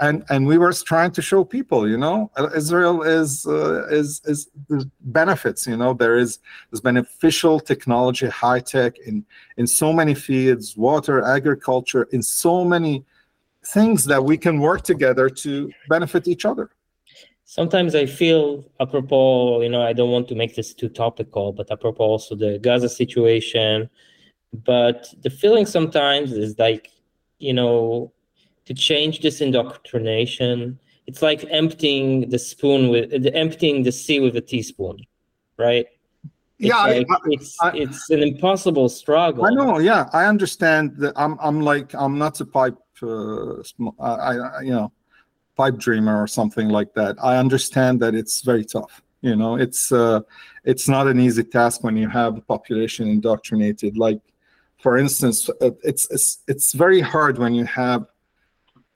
and 0.00 0.24
and 0.30 0.46
we 0.46 0.58
were 0.58 0.72
trying 0.72 1.10
to 1.12 1.22
show 1.22 1.44
people, 1.44 1.88
you 1.88 1.96
know, 1.96 2.30
uh, 2.36 2.48
Israel 2.54 3.02
is 3.02 3.46
uh, 3.46 3.86
is 3.88 4.20
is 4.24 4.48
benefits, 5.00 5.66
you 5.66 5.76
know, 5.76 5.92
there 5.94 6.16
is 6.18 6.38
there's 6.70 6.80
beneficial 6.80 7.60
technology, 7.60 8.26
high 8.26 8.60
tech 8.60 8.98
in 8.98 9.24
in 9.56 9.66
so 9.66 9.92
many 9.92 10.14
fields, 10.14 10.76
water, 10.76 11.22
agriculture, 11.24 12.08
in 12.12 12.22
so 12.22 12.64
many 12.64 13.04
things 13.64 14.04
that 14.04 14.24
we 14.24 14.36
can 14.36 14.60
work 14.60 14.82
together 14.82 15.28
to 15.28 15.70
benefit 15.88 16.28
each 16.28 16.44
other. 16.44 16.70
Sometimes 17.44 17.94
I 17.94 18.04
feel, 18.04 18.64
apropos, 18.78 19.62
you 19.62 19.70
know, 19.70 19.82
I 19.82 19.94
don't 19.94 20.10
want 20.10 20.28
to 20.28 20.34
make 20.34 20.54
this 20.54 20.74
too 20.74 20.90
topical, 20.90 21.52
but 21.52 21.70
apropos 21.70 22.04
also 22.04 22.34
the 22.34 22.58
Gaza 22.58 22.88
situation. 22.88 23.88
But 24.52 25.08
the 25.22 25.30
feeling 25.30 25.66
sometimes 25.66 26.32
is 26.32 26.58
like, 26.58 26.90
you 27.38 27.54
know, 27.54 28.12
to 28.68 28.74
change 28.74 29.20
this 29.20 29.40
indoctrination, 29.40 30.78
it's 31.06 31.22
like 31.22 31.42
emptying 31.48 32.28
the 32.28 32.38
spoon 32.38 32.90
with 32.90 33.26
emptying 33.34 33.82
the 33.82 33.90
sea 33.90 34.20
with 34.20 34.36
a 34.36 34.42
teaspoon, 34.42 34.98
right? 35.56 35.86
It's 36.58 36.68
yeah, 36.68 36.82
like, 36.82 37.06
I- 37.10 37.16
it's 37.34 37.56
I- 37.62 37.76
it's 37.84 38.10
an 38.10 38.22
impossible 38.22 38.90
struggle. 38.90 39.46
I 39.46 39.50
know. 39.54 39.78
Yeah, 39.78 40.10
I 40.12 40.26
understand 40.26 40.96
that. 40.98 41.14
I'm 41.16 41.38
I'm 41.40 41.62
like 41.62 41.94
I'm 41.94 42.18
not 42.18 42.38
a 42.42 42.44
pipe, 42.44 42.76
uh, 43.02 43.54
I, 44.00 44.32
I 44.36 44.60
you 44.68 44.74
know, 44.76 44.92
pipe 45.56 45.78
dreamer 45.78 46.16
or 46.22 46.26
something 46.26 46.68
like 46.68 46.92
that. 46.92 47.16
I 47.22 47.38
understand 47.38 48.00
that 48.02 48.14
it's 48.14 48.42
very 48.42 48.66
tough. 48.66 49.00
You 49.22 49.34
know, 49.34 49.56
it's 49.56 49.90
uh, 49.90 50.20
it's 50.64 50.88
not 50.88 51.06
an 51.06 51.18
easy 51.26 51.42
task 51.42 51.82
when 51.84 51.96
you 51.96 52.08
have 52.20 52.36
a 52.36 52.42
population 52.42 53.08
indoctrinated. 53.08 53.96
Like, 53.96 54.20
for 54.84 54.98
instance, 54.98 55.48
uh, 55.48 55.70
it's 55.90 56.04
it's 56.10 56.28
it's 56.52 56.74
very 56.74 57.00
hard 57.00 57.38
when 57.38 57.54
you 57.54 57.64
have. 57.64 58.02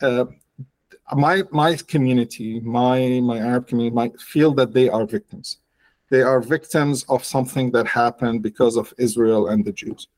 Uh, 0.03 0.27
my 1.15 1.43
my 1.51 1.77
community, 1.77 2.61
my 2.61 3.21
my 3.21 3.39
Arab 3.39 3.67
community, 3.69 3.95
might 3.95 4.21
feel 4.21 4.53
that 4.55 4.73
they 4.73 4.89
are 4.89 5.07
victims 5.07 5.59
they 6.13 6.21
are 6.21 6.43
victims 6.43 7.05
of 7.09 7.25
something 7.25 7.71
that 7.71 7.87
happened 7.87 8.43
because 8.43 8.77
of 8.77 8.93
Israel 8.99 9.49
and 9.49 9.65
the 9.65 9.73
Jews. 9.73 10.09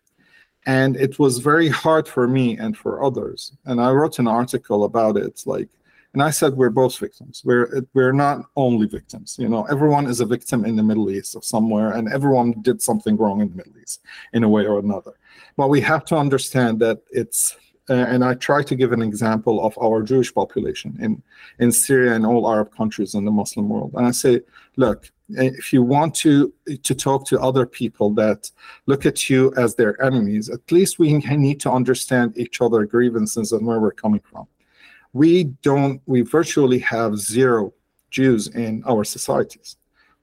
And 0.67 0.97
it 0.97 1.21
was 1.21 1.39
very 1.39 1.69
hard 1.69 2.09
for 2.09 2.27
me 2.27 2.59
and 2.59 2.77
for 2.77 3.05
others. 3.05 3.53
And 3.65 3.81
I 3.81 3.93
wrote 3.93 4.19
an 4.19 4.27
article 4.27 4.83
about 4.85 5.17
it, 5.17 5.45
like, 5.47 5.69
and 6.13 6.21
I 6.21 6.31
said 6.31 6.55
we're 6.55 6.71
both 6.71 6.99
victims. 6.99 7.43
We're 7.45 7.87
we're 7.95 8.13
not 8.13 8.47
only 8.57 8.87
victims. 8.87 9.37
You 9.39 9.49
know, 9.49 9.65
everyone 9.65 10.07
is 10.07 10.21
a 10.21 10.27
victim 10.27 10.65
in 10.65 10.75
the 10.75 10.83
Middle 10.83 11.11
East 11.11 11.37
of 11.37 11.45
somewhere, 11.45 11.93
and 11.93 12.13
everyone 12.13 12.61
did 12.63 12.83
something 12.83 13.17
wrong 13.17 13.41
in 13.41 13.51
the 13.51 13.57
Middle 13.57 13.79
East 13.81 14.01
in 14.33 14.43
a 14.43 14.49
way 14.49 14.67
or 14.67 14.79
another. 14.81 15.13
But 15.57 15.69
we 15.69 15.81
have 15.83 16.05
to 16.07 16.17
understand 16.17 16.81
that 16.81 16.99
it's. 17.11 17.57
Uh, 17.91 17.95
and 17.95 18.25
I 18.25 18.33
try 18.35 18.63
to 18.63 18.75
give 18.75 18.93
an 18.93 19.03
example 19.03 19.63
of 19.65 19.77
our 19.79 20.03
Jewish 20.03 20.33
population 20.33 20.97
in 21.01 21.23
in 21.59 21.71
Syria 21.71 22.15
and 22.15 22.25
all 22.25 22.51
Arab 22.51 22.75
countries 22.75 23.15
in 23.15 23.25
the 23.25 23.31
Muslim 23.31 23.69
world. 23.69 23.93
And 23.95 24.07
I 24.07 24.11
say, 24.11 24.41
look, 24.77 25.11
if 25.29 25.73
you 25.73 25.83
want 25.83 26.15
to 26.17 26.53
to 26.83 26.95
talk 26.95 27.27
to 27.27 27.41
other 27.41 27.67
people 27.67 28.11
that 28.15 28.51
look 28.87 29.05
at 29.05 29.29
you 29.29 29.53
as 29.57 29.75
their 29.75 30.01
enemies 30.03 30.49
at 30.49 30.71
least 30.73 30.99
we 30.99 31.13
need 31.47 31.61
to 31.61 31.71
understand 31.71 32.37
each 32.39 32.61
other 32.61 32.85
grievances 32.85 33.53
and 33.53 33.67
where 33.67 33.81
we're 33.81 33.93
coming 33.93 34.21
from. 34.31 34.47
We 35.13 35.45
don't 35.63 36.01
we 36.07 36.23
virtually 36.23 36.79
have 36.81 37.19
zero 37.19 37.75
jews 38.11 38.49
in 38.49 38.83
our 38.87 39.05
societies. 39.05 39.77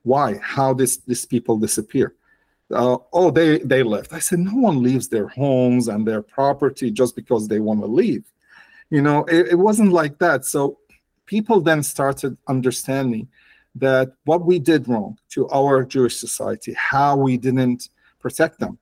Why? 0.03 0.39
How 0.41 0.74
this 0.74 0.97
these 0.97 1.26
people 1.26 1.57
disappear 1.57 2.16
uh, 2.74 2.98
oh 3.14 3.32
they 3.32 3.60
they 3.60 3.84
left. 3.84 4.14
I 4.14 4.20
said 4.20 4.40
no 4.40 4.56
one 4.56 4.82
leaves 4.82 5.08
their 5.08 5.28
homes 5.28 5.88
and 5.88 6.08
their 6.08 6.22
property 6.22 6.92
just 6.92 7.16
because 7.16 7.48
they 7.48 7.60
want 7.60 7.82
to 7.82 7.88
leave. 7.88 8.24
You 8.90 9.02
know 9.02 9.24
it, 9.26 9.50
it 9.50 9.56
wasn't 9.56 9.92
like 9.92 10.18
that. 10.20 10.46
So 10.46 10.80
people 11.26 11.62
then 11.62 11.84
started 11.84 12.38
understanding 12.48 13.28
that 13.76 14.12
what 14.26 14.46
we 14.46 14.60
did 14.60 14.88
wrong 14.88 15.18
to 15.30 15.48
our 15.50 15.84
Jewish 15.86 16.18
society, 16.18 16.74
how 16.74 17.16
we 17.16 17.38
didn't 17.38 17.90
protect 18.20 18.60
them, 18.60 18.78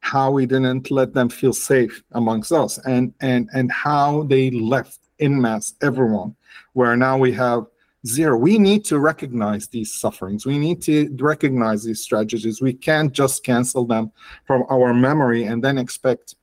how 0.00 0.30
we 0.30 0.44
didn't 0.44 0.90
let 0.90 1.14
them 1.14 1.28
feel 1.28 1.52
safe 1.52 2.02
amongst 2.12 2.52
us, 2.52 2.78
and 2.86 3.14
and 3.20 3.48
and 3.54 3.70
how 3.72 4.24
they 4.24 4.50
left 4.50 4.98
in 5.18 5.40
mass 5.40 5.74
everyone, 5.82 6.34
where 6.72 6.96
now 6.96 7.16
we 7.16 7.32
have 7.32 7.66
zero. 8.06 8.36
We 8.36 8.58
need 8.58 8.84
to 8.86 8.98
recognize 8.98 9.68
these 9.68 9.92
sufferings. 9.92 10.46
We 10.46 10.58
need 10.58 10.82
to 10.82 11.14
recognize 11.20 11.84
these 11.84 12.02
strategies. 12.02 12.60
We 12.60 12.72
can't 12.72 13.12
just 13.12 13.44
cancel 13.44 13.84
them 13.84 14.12
from 14.46 14.64
our 14.70 14.94
memory 14.94 15.44
and 15.44 15.62
then 15.62 15.78
expect 15.78 16.36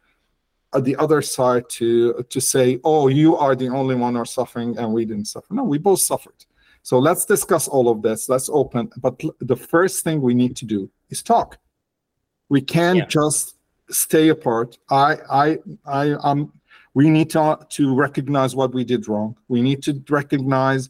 uh, 0.74 0.80
the 0.82 0.96
other 0.98 1.22
side 1.22 1.64
to 1.70 2.26
to 2.30 2.42
say, 2.42 2.80
"Oh, 2.84 3.08
you 3.08 3.36
are 3.38 3.56
the 3.56 3.70
only 3.70 3.96
one 3.96 4.14
who 4.16 4.22
are 4.22 4.26
suffering, 4.26 4.78
and 4.78 4.94
we 4.94 5.06
didn't 5.06 5.26
suffer." 5.26 5.54
No, 5.54 5.64
we 5.64 5.78
both 5.78 6.02
suffered. 6.02 6.46
So 6.84 7.00
let's 7.00 7.26
discuss 7.26 7.68
all 7.68 7.90
of 7.90 8.02
this. 8.02 8.30
Let's 8.30 8.50
open. 8.50 8.90
But 8.98 9.22
the 9.40 9.56
first 9.58 10.04
thing 10.04 10.22
we 10.22 10.34
need 10.34 10.56
to 10.58 10.66
do 10.66 10.90
is 11.10 11.22
talk. 11.22 11.58
We 12.50 12.62
can't 12.62 13.00
Yeah. 13.00 13.06
just 13.08 13.56
stay 13.90 14.30
apart. 14.30 14.78
I, 14.90 15.18
I, 15.30 15.58
I, 15.86 16.12
um, 16.24 16.54
we 16.94 17.10
need 17.10 17.30
to 17.32 17.60
to 17.70 17.94
recognize 17.96 18.56
what 18.56 18.74
we 18.74 18.84
did 18.86 19.08
wrong. 19.08 19.36
We 19.50 19.62
need 19.62 19.84
to 19.84 20.02
recognize, 20.10 20.90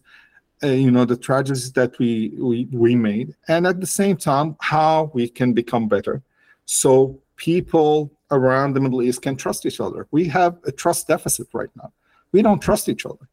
uh, 0.63 0.67
you 0.67 0.91
know, 0.91 1.05
the 1.05 1.17
tragedies 1.17 1.71
that 1.73 1.97
we 1.99 2.33
we 2.37 2.67
we 2.71 2.95
made, 2.95 3.35
and 3.47 3.67
at 3.67 3.79
the 3.79 3.87
same 3.87 4.17
time, 4.17 4.55
how 4.59 5.11
we 5.13 5.27
can 5.29 5.53
become 5.53 5.87
better, 5.87 6.21
so 6.65 7.19
people 7.35 8.11
around 8.31 8.73
the 8.73 8.81
Middle 8.81 9.01
East 9.01 9.21
can 9.21 9.35
trust 9.35 9.65
each 9.65 9.79
other. 9.79 10.07
We 10.11 10.27
have 10.29 10.57
a 10.65 10.71
trust 10.71 11.07
deficit 11.07 11.47
right 11.53 11.69
now. 11.75 11.93
We 12.31 12.41
don't 12.41 12.59
trust 12.59 12.89
each 12.89 13.05
other 13.05 13.27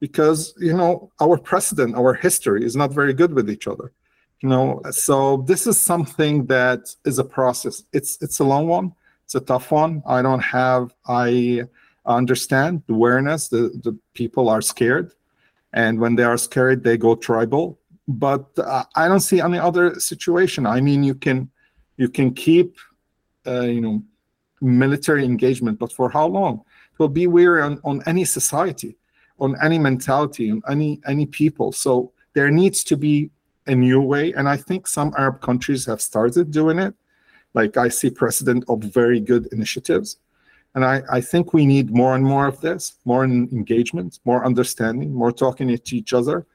because 0.00 0.54
you 0.58 0.76
know 0.76 1.10
our 1.20 1.38
precedent 1.38 1.96
our 1.96 2.14
history 2.14 2.64
is 2.64 2.76
not 2.76 2.92
very 2.92 3.14
good 3.14 3.32
with 3.32 3.50
each 3.50 3.66
other 3.66 3.92
you 4.40 4.48
know. 4.48 4.80
So 4.90 5.38
this 5.38 5.66
is 5.66 5.78
something 5.78 6.46
that 6.46 6.94
is 7.04 7.18
a 7.18 7.24
process. 7.24 7.82
It's 7.92 8.18
it's 8.20 8.38
a 8.38 8.44
long 8.44 8.68
one. 8.68 8.92
It's 9.24 9.34
a 9.34 9.40
tough 9.40 9.70
one. 9.70 10.02
I 10.06 10.22
don't 10.22 10.40
have 10.40 10.94
i 11.06 11.62
understand 12.06 12.82
the 12.86 12.94
awareness 12.94 13.48
the, 13.48 13.68
the 13.84 13.94
people 14.14 14.48
are 14.48 14.62
scared 14.62 15.12
and 15.72 15.98
when 15.98 16.14
they 16.16 16.24
are 16.24 16.36
scared 16.36 16.82
they 16.84 16.96
go 16.96 17.14
tribal. 17.14 17.78
But 18.06 18.46
uh, 18.56 18.84
i 18.96 19.06
don't 19.06 19.20
see 19.20 19.40
any 19.40 19.58
other 19.58 19.98
situation. 20.00 20.66
I 20.66 20.80
mean 20.80 21.02
you 21.04 21.14
can 21.14 21.50
you 21.96 22.08
can 22.08 22.32
keep 22.32 22.76
uh, 23.46 23.62
you 23.62 23.80
know 23.80 24.02
military 24.60 25.24
engagement 25.24 25.78
but 25.78 25.92
for 25.92 26.08
how 26.10 26.26
long? 26.26 26.62
It 26.92 26.98
will 26.98 27.08
be 27.08 27.26
weird 27.26 27.62
on, 27.62 27.80
on 27.84 28.02
any 28.06 28.24
society 28.24 28.96
on 29.40 29.56
any 29.62 29.78
mentality 29.78 30.50
on 30.50 30.62
any 30.68 31.00
any 31.06 31.26
people. 31.26 31.72
So 31.72 32.12
there 32.34 32.50
needs 32.50 32.84
to 32.84 32.96
be 32.96 33.30
a 33.66 33.74
new 33.74 34.00
way, 34.00 34.32
and 34.32 34.48
I 34.48 34.56
think 34.56 34.86
some 34.86 35.12
Arab 35.16 35.40
countries 35.40 35.84
have 35.86 36.00
started 36.00 36.50
doing 36.50 36.78
it. 36.78 36.94
Like 37.54 37.76
I 37.76 37.88
see 37.88 38.10
precedent 38.10 38.64
of 38.68 38.80
very 38.80 39.20
good 39.20 39.46
initiatives. 39.52 40.18
And 40.74 40.84
I, 40.84 41.02
I 41.10 41.20
think 41.20 41.52
we 41.52 41.66
need 41.66 41.90
more 41.90 42.14
and 42.14 42.24
more 42.24 42.46
of 42.46 42.60
this, 42.60 42.96
more 43.04 43.24
engagement, 43.24 44.20
more 44.24 44.44
understanding, 44.44 45.12
more 45.12 45.32
talking 45.32 45.68
to 45.68 45.96
each 45.96 46.12
other. 46.12 46.46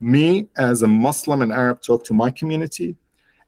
Me, 0.00 0.48
as 0.56 0.82
a 0.82 0.86
Muslim 0.86 1.42
and 1.42 1.52
Arab, 1.52 1.82
talk 1.82 2.04
to 2.04 2.14
my 2.14 2.30
community, 2.30 2.96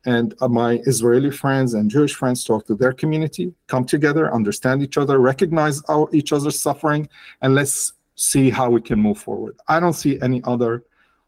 and 0.07 0.35
uh, 0.41 0.49
my 0.49 0.81
Israeli 0.87 1.31
friends 1.31 1.75
and 1.75 1.91
Jewish 1.91 2.14
friends 2.14 2.45
talk 2.45 2.66
to 2.66 2.75
their 2.75 2.93
community, 2.93 3.53
come 3.66 3.85
together, 3.85 4.33
understand 4.33 4.83
each 4.83 4.97
other, 4.97 5.19
recognize 5.19 5.83
our, 5.85 6.09
each 6.12 6.33
other's 6.33 6.61
suffering, 6.61 7.09
and 7.43 7.55
let's 7.55 7.93
see 8.14 8.51
how 8.51 8.71
we 8.71 8.81
can 8.81 8.99
move 8.99 9.19
forward. 9.19 9.57
I 9.69 9.81
don't 9.81 9.93
see 9.93 10.21
any 10.23 10.41
other 10.45 10.85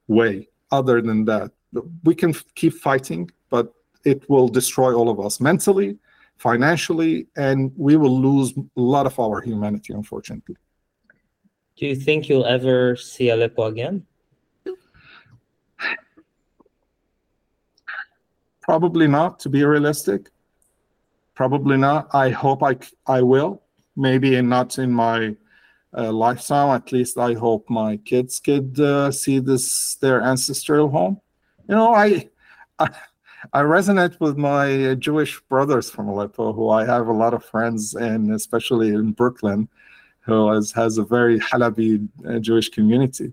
way 0.08 0.48
other 0.72 1.02
than 1.02 1.24
that. 1.26 1.50
We 2.04 2.14
can 2.14 2.34
keep 2.54 2.74
fighting, 2.74 3.30
but 3.50 3.72
it 4.04 4.28
will 4.30 4.48
destroy 4.48 4.94
all 4.94 5.08
of 5.08 5.20
us 5.20 5.40
mentally, 5.40 5.98
financially, 6.40 7.26
and 7.36 7.70
we 7.76 7.96
will 7.96 8.18
lose 8.18 8.54
a 8.56 8.80
lot 8.80 9.04
of 9.04 9.18
our 9.20 9.42
humanity, 9.42 9.92
unfortunately. 9.92 10.56
Do 11.76 11.86
you 11.86 11.94
think 11.94 12.28
you'll 12.28 12.46
ever 12.46 12.96
see 12.96 13.28
Aleppo 13.28 13.64
again? 13.66 14.06
Probably 18.62 19.06
not, 19.06 19.38
to 19.40 19.50
be 19.50 19.64
realistic. 19.64 20.30
Probably 21.34 21.76
not. 21.76 22.08
I 22.14 22.30
hope 22.30 22.62
I, 22.62 22.78
I 23.06 23.20
will. 23.20 23.62
Maybe 23.96 24.40
not 24.40 24.78
in 24.78 24.90
my 24.90 25.36
uh, 25.96 26.10
lifetime. 26.10 26.70
At 26.74 26.90
least 26.90 27.18
I 27.18 27.34
hope 27.34 27.68
my 27.68 27.98
kids 27.98 28.40
could 28.40 28.80
uh, 28.80 29.10
see 29.10 29.40
this 29.40 29.96
their 29.96 30.22
ancestral 30.22 30.88
home. 30.88 31.20
You 31.68 31.74
know, 31.74 31.92
I, 31.94 32.28
I 32.78 32.88
I 33.52 33.62
resonate 33.62 34.20
with 34.20 34.36
my 34.36 34.94
Jewish 34.94 35.40
brothers 35.48 35.90
from 35.90 36.08
Aleppo, 36.08 36.52
who 36.52 36.68
I 36.70 36.84
have 36.84 37.08
a 37.08 37.12
lot 37.12 37.34
of 37.34 37.44
friends, 37.44 37.94
and 37.94 38.32
especially 38.32 38.88
in 38.88 39.12
Brooklyn, 39.12 39.68
who 40.20 40.50
has, 40.52 40.72
has 40.72 40.98
a 40.98 41.04
very 41.04 41.38
Halabi 41.40 42.06
uh, 42.28 42.38
Jewish 42.38 42.68
community. 42.68 43.32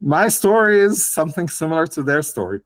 My 0.00 0.28
story 0.28 0.80
is 0.80 1.04
something 1.04 1.48
similar 1.48 1.86
to 1.88 2.02
their 2.02 2.22
story. 2.22 2.60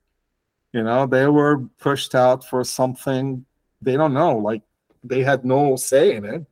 You 0.73 0.83
know, 0.83 1.07
they 1.07 1.27
were 1.27 1.59
pushed 1.79 2.15
out 2.15 2.45
for 2.45 2.65
something 2.65 3.45
they 3.83 3.97
don't 3.97 4.15
know, 4.15 4.37
like 4.37 4.63
they 5.03 5.23
had 5.23 5.45
no 5.45 5.77
say 5.77 6.15
in 6.17 6.25
it, 6.25 6.45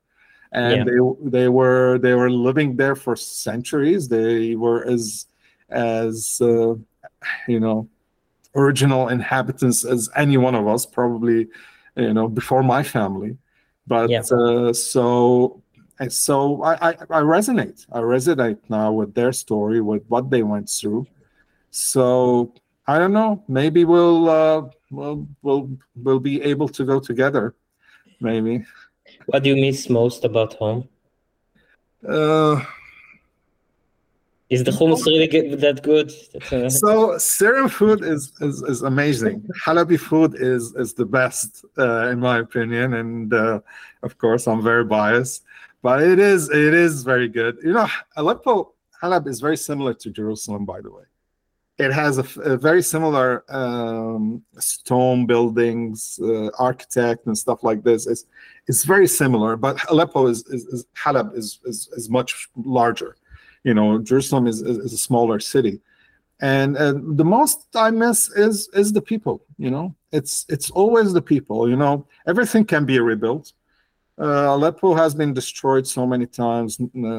and 0.53 0.77
yeah. 0.77 0.85
they 0.85 1.31
they 1.31 1.49
were 1.49 1.99
they 1.99 2.15
were 2.15 2.31
living 2.31 2.77
there 2.77 2.97
for 2.97 3.15
centuries. 3.17 4.09
They 4.09 4.55
were 4.55 4.85
as 4.87 5.27
as 5.69 6.41
uh, 6.41 6.75
you 7.47 7.61
know 7.61 7.89
original 8.59 9.09
inhabitants 9.09 9.85
as 9.85 10.11
any 10.17 10.37
one 10.37 10.55
of 10.55 10.67
us, 10.67 10.85
probably, 10.85 11.49
you 11.97 12.13
know, 12.13 12.29
before 12.29 12.63
my 12.63 12.83
family. 12.83 13.37
But 13.87 14.11
yeah. 14.11 14.21
uh, 14.21 14.73
so 14.73 15.63
so 16.09 16.63
I, 16.63 16.73
I, 16.73 16.91
I 17.19 17.23
resonate. 17.37 17.87
I 17.91 18.01
resonate 18.01 18.59
now 18.69 18.93
with 18.93 19.15
their 19.15 19.33
story, 19.33 19.81
with 19.81 20.05
what 20.09 20.31
they 20.31 20.43
went 20.43 20.69
through. 20.69 21.07
So 21.71 22.55
I 22.87 22.99
don't 22.99 23.13
know. 23.13 23.43
Maybe 23.49 23.85
we'll 23.85 24.29
uh, 24.29 24.63
we'll 24.91 25.27
we'll 25.43 25.71
we'll 25.97 26.21
be 26.21 26.43
able 26.43 26.69
to 26.69 26.85
go 26.85 27.01
together. 27.01 27.55
Maybe. 28.21 28.65
What 29.27 29.43
do 29.43 29.51
you 29.51 29.57
miss 29.57 29.89
most 29.89 30.25
about 30.25 30.55
home? 30.55 30.89
Uh, 32.07 32.63
is 34.51 34.65
the 34.65 34.71
hummus 34.71 35.05
really 35.05 35.27
good, 35.27 35.61
that 35.61 35.83
good? 35.83 36.13
So 36.71 37.19
Syrian 37.19 37.69
food 37.69 38.03
is, 38.03 38.33
is, 38.41 38.63
is 38.63 38.83
amazing. 38.83 39.47
Halabi 39.65 39.99
food 39.99 40.35
is 40.35 40.75
is 40.75 40.95
the 40.95 41.05
best 41.05 41.65
uh, 41.77 42.09
in 42.09 42.21
my 42.21 42.39
opinion, 42.39 42.95
and 42.95 43.33
uh, 43.33 43.61
of 44.03 44.17
course 44.19 44.47
I'm 44.47 44.63
very 44.63 44.85
biased, 44.85 45.45
but 45.83 46.03
it 46.03 46.19
is 46.19 46.49
it 46.51 46.75
is 46.75 47.03
very 47.03 47.29
good. 47.29 47.59
You 47.63 47.73
know, 47.73 47.89
Aleppo 48.17 48.73
Halab 49.03 49.27
is 49.27 49.41
very 49.41 49.57
similar 49.57 49.95
to 49.95 50.11
Jerusalem, 50.11 50.65
by 50.65 50.81
the 50.81 50.91
way. 50.91 51.05
It 51.79 51.93
has 51.93 52.19
a, 52.19 52.27
a 52.41 52.57
very 52.57 52.83
similar 52.83 53.45
um, 53.49 54.43
stone 54.59 55.27
buildings, 55.27 56.19
uh, 56.21 56.51
architect, 56.59 57.27
and 57.27 57.37
stuff 57.39 57.63
like 57.63 57.85
this. 57.85 58.07
It's 58.07 58.25
it's 58.67 58.85
very 58.85 59.07
similar, 59.07 59.57
but 59.57 59.79
Aleppo 59.91 60.27
is, 60.27 60.45
is, 60.47 60.65
is 60.67 60.87
Halab 60.97 61.37
is, 61.37 61.61
is 61.65 61.89
is 61.97 62.09
much 62.09 62.49
larger 62.57 63.17
you 63.65 63.75
know 63.75 63.99
jerusalem 63.99 64.47
is, 64.47 64.63
is, 64.63 64.93
a 64.93 64.99
smaller 64.99 65.41
city. 65.41 65.81
And 66.41 66.77
the 67.17 67.25
most 67.25 67.67
i 67.75 67.91
miss 67.91 68.31
is 68.31 68.69
is 68.73 68.93
the 68.93 69.03
people 69.03 69.43
you 69.59 69.71
know? 69.71 69.95
It's 70.13 70.47
it's 70.49 70.71
always 70.71 71.13
the 71.13 71.23
people 71.23 71.69
you 71.69 71.77
know? 71.77 72.07
Everything 72.27 72.65
can 72.65 72.85
be 72.87 72.99
rebuilt. 73.01 73.53
Uh, 74.21 74.55
aleppo 74.55 74.95
has 74.95 75.15
been 75.15 75.33
destroyed 75.33 75.87
so 75.87 76.07
many 76.07 76.27
times 76.27 76.79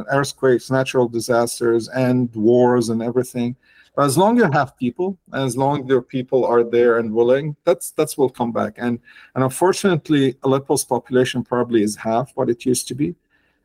earthquakes 0.10 0.70
natural 0.72 1.08
disasters 1.08 1.88
and 1.90 2.34
wars 2.36 2.90
and 2.90 3.02
everything. 3.02 3.56
But 3.96 4.06
as 4.06 4.18
long 4.18 4.38
as 4.38 4.46
you 4.46 4.52
have 4.52 4.78
people 4.78 5.18
as 5.34 5.58
long 5.58 5.84
as 5.84 5.88
your 5.88 6.02
people 6.02 6.46
are 6.46 6.64
there 6.64 7.00
and 7.00 7.14
willing 7.14 7.56
that's 7.66 7.92
that's 7.92 8.18
will 8.18 8.30
come 8.30 8.52
back. 8.52 8.74
And 8.78 9.00
and 9.36 9.44
unfortunately 9.44 10.36
aleppo's 10.44 10.86
population 10.86 11.44
probably 11.44 11.84
is 11.84 11.96
half 11.96 12.32
what 12.36 12.50
it 12.50 12.66
used 12.66 12.88
to 12.90 12.96
be. 12.96 13.16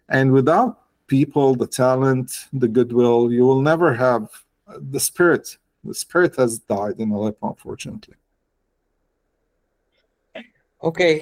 And 0.08 0.32
without 0.32 0.83
people, 1.18 1.54
the 1.54 1.70
talent, 1.84 2.28
the 2.52 2.70
goodwill. 2.76 3.20
You 3.30 3.44
will 3.48 3.62
never 3.72 3.94
have 4.06 4.22
the 4.94 4.98
spirit. 4.98 5.44
The 5.84 5.94
spirit 5.94 6.34
has 6.42 6.52
died 6.58 6.96
in 6.98 7.08
Aleppo, 7.12 7.50
unfortunately. 7.54 8.16
Okay. 10.82 11.14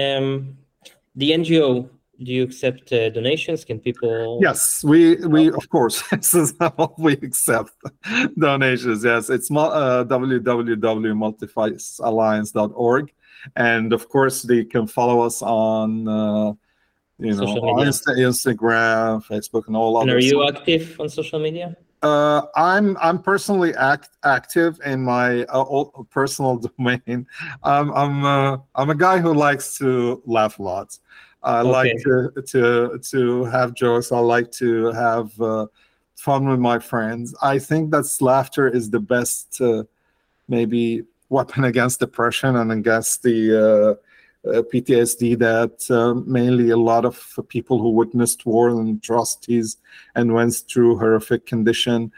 Um, 0.00 0.56
the 1.16 1.28
NGO, 1.38 1.88
do 2.24 2.30
you 2.36 2.44
accept 2.44 2.92
uh, 2.92 3.10
donations? 3.10 3.64
Can 3.64 3.78
people? 3.80 4.38
Yes, 4.48 4.84
we 4.84 5.16
we 5.34 5.42
of 5.60 5.66
course 5.76 5.96
this 6.12 6.34
is 6.42 6.54
how 6.60 6.94
we 7.06 7.14
accept 7.28 7.72
donations. 8.46 9.00
Yes, 9.04 9.30
it's 9.30 9.50
uh, 9.50 10.04
and 13.56 13.92
of 13.98 14.08
course 14.14 14.36
they 14.50 14.64
can 14.64 14.86
follow 14.86 15.18
us 15.28 15.42
on. 15.42 16.08
Uh, 16.08 16.52
you 17.18 17.34
know, 17.34 17.44
Insta- 17.44 18.16
Instagram, 18.16 19.24
Facebook, 19.24 19.66
and 19.66 19.76
all 19.76 20.00
and 20.00 20.08
other. 20.08 20.18
Are 20.18 20.20
you 20.20 20.42
stuff. 20.46 20.56
active 20.56 21.00
on 21.00 21.08
social 21.08 21.40
media? 21.40 21.76
Uh, 22.02 22.42
I'm 22.54 22.96
I'm 22.98 23.20
personally 23.20 23.74
act 23.74 24.10
active 24.22 24.78
in 24.84 25.02
my 25.02 25.42
uh, 25.44 25.84
personal 26.10 26.56
domain. 26.78 27.26
Um, 27.64 27.92
I'm 27.92 28.24
uh, 28.24 28.58
I'm 28.76 28.90
a 28.90 28.94
guy 28.94 29.18
who 29.18 29.34
likes 29.34 29.76
to 29.78 30.22
laugh 30.26 30.58
a 30.58 30.62
lot. 30.62 30.96
I 31.42 31.60
okay. 31.60 31.70
like 31.70 31.96
to 32.04 32.42
to 32.46 32.98
to 33.10 33.44
have 33.46 33.74
jokes. 33.74 34.12
I 34.12 34.18
like 34.20 34.52
to 34.52 34.92
have 34.92 35.40
uh, 35.40 35.66
fun 36.14 36.48
with 36.48 36.60
my 36.60 36.78
friends. 36.78 37.34
I 37.42 37.58
think 37.58 37.90
that 37.90 38.06
laughter 38.20 38.68
is 38.68 38.90
the 38.90 39.00
best, 39.00 39.60
uh, 39.60 39.84
maybe 40.48 41.04
weapon 41.30 41.64
against 41.72 41.98
depression 41.98 42.56
and 42.56 42.70
against 42.70 43.22
the 43.22 43.98
uh, 43.98 44.07
PTSD 44.46 45.38
that 45.38 45.90
uh, 45.90 46.14
mainly 46.26 46.70
a 46.70 46.76
lot 46.76 47.04
of 47.04 47.38
people 47.48 47.80
who 47.80 47.90
witnessed 47.90 48.46
war 48.46 48.68
and 48.68 48.98
atrocities 48.98 49.78
and 50.14 50.32
went 50.32 50.54
through 50.68 50.98
horrific 50.98 51.46
condition, 51.46 52.12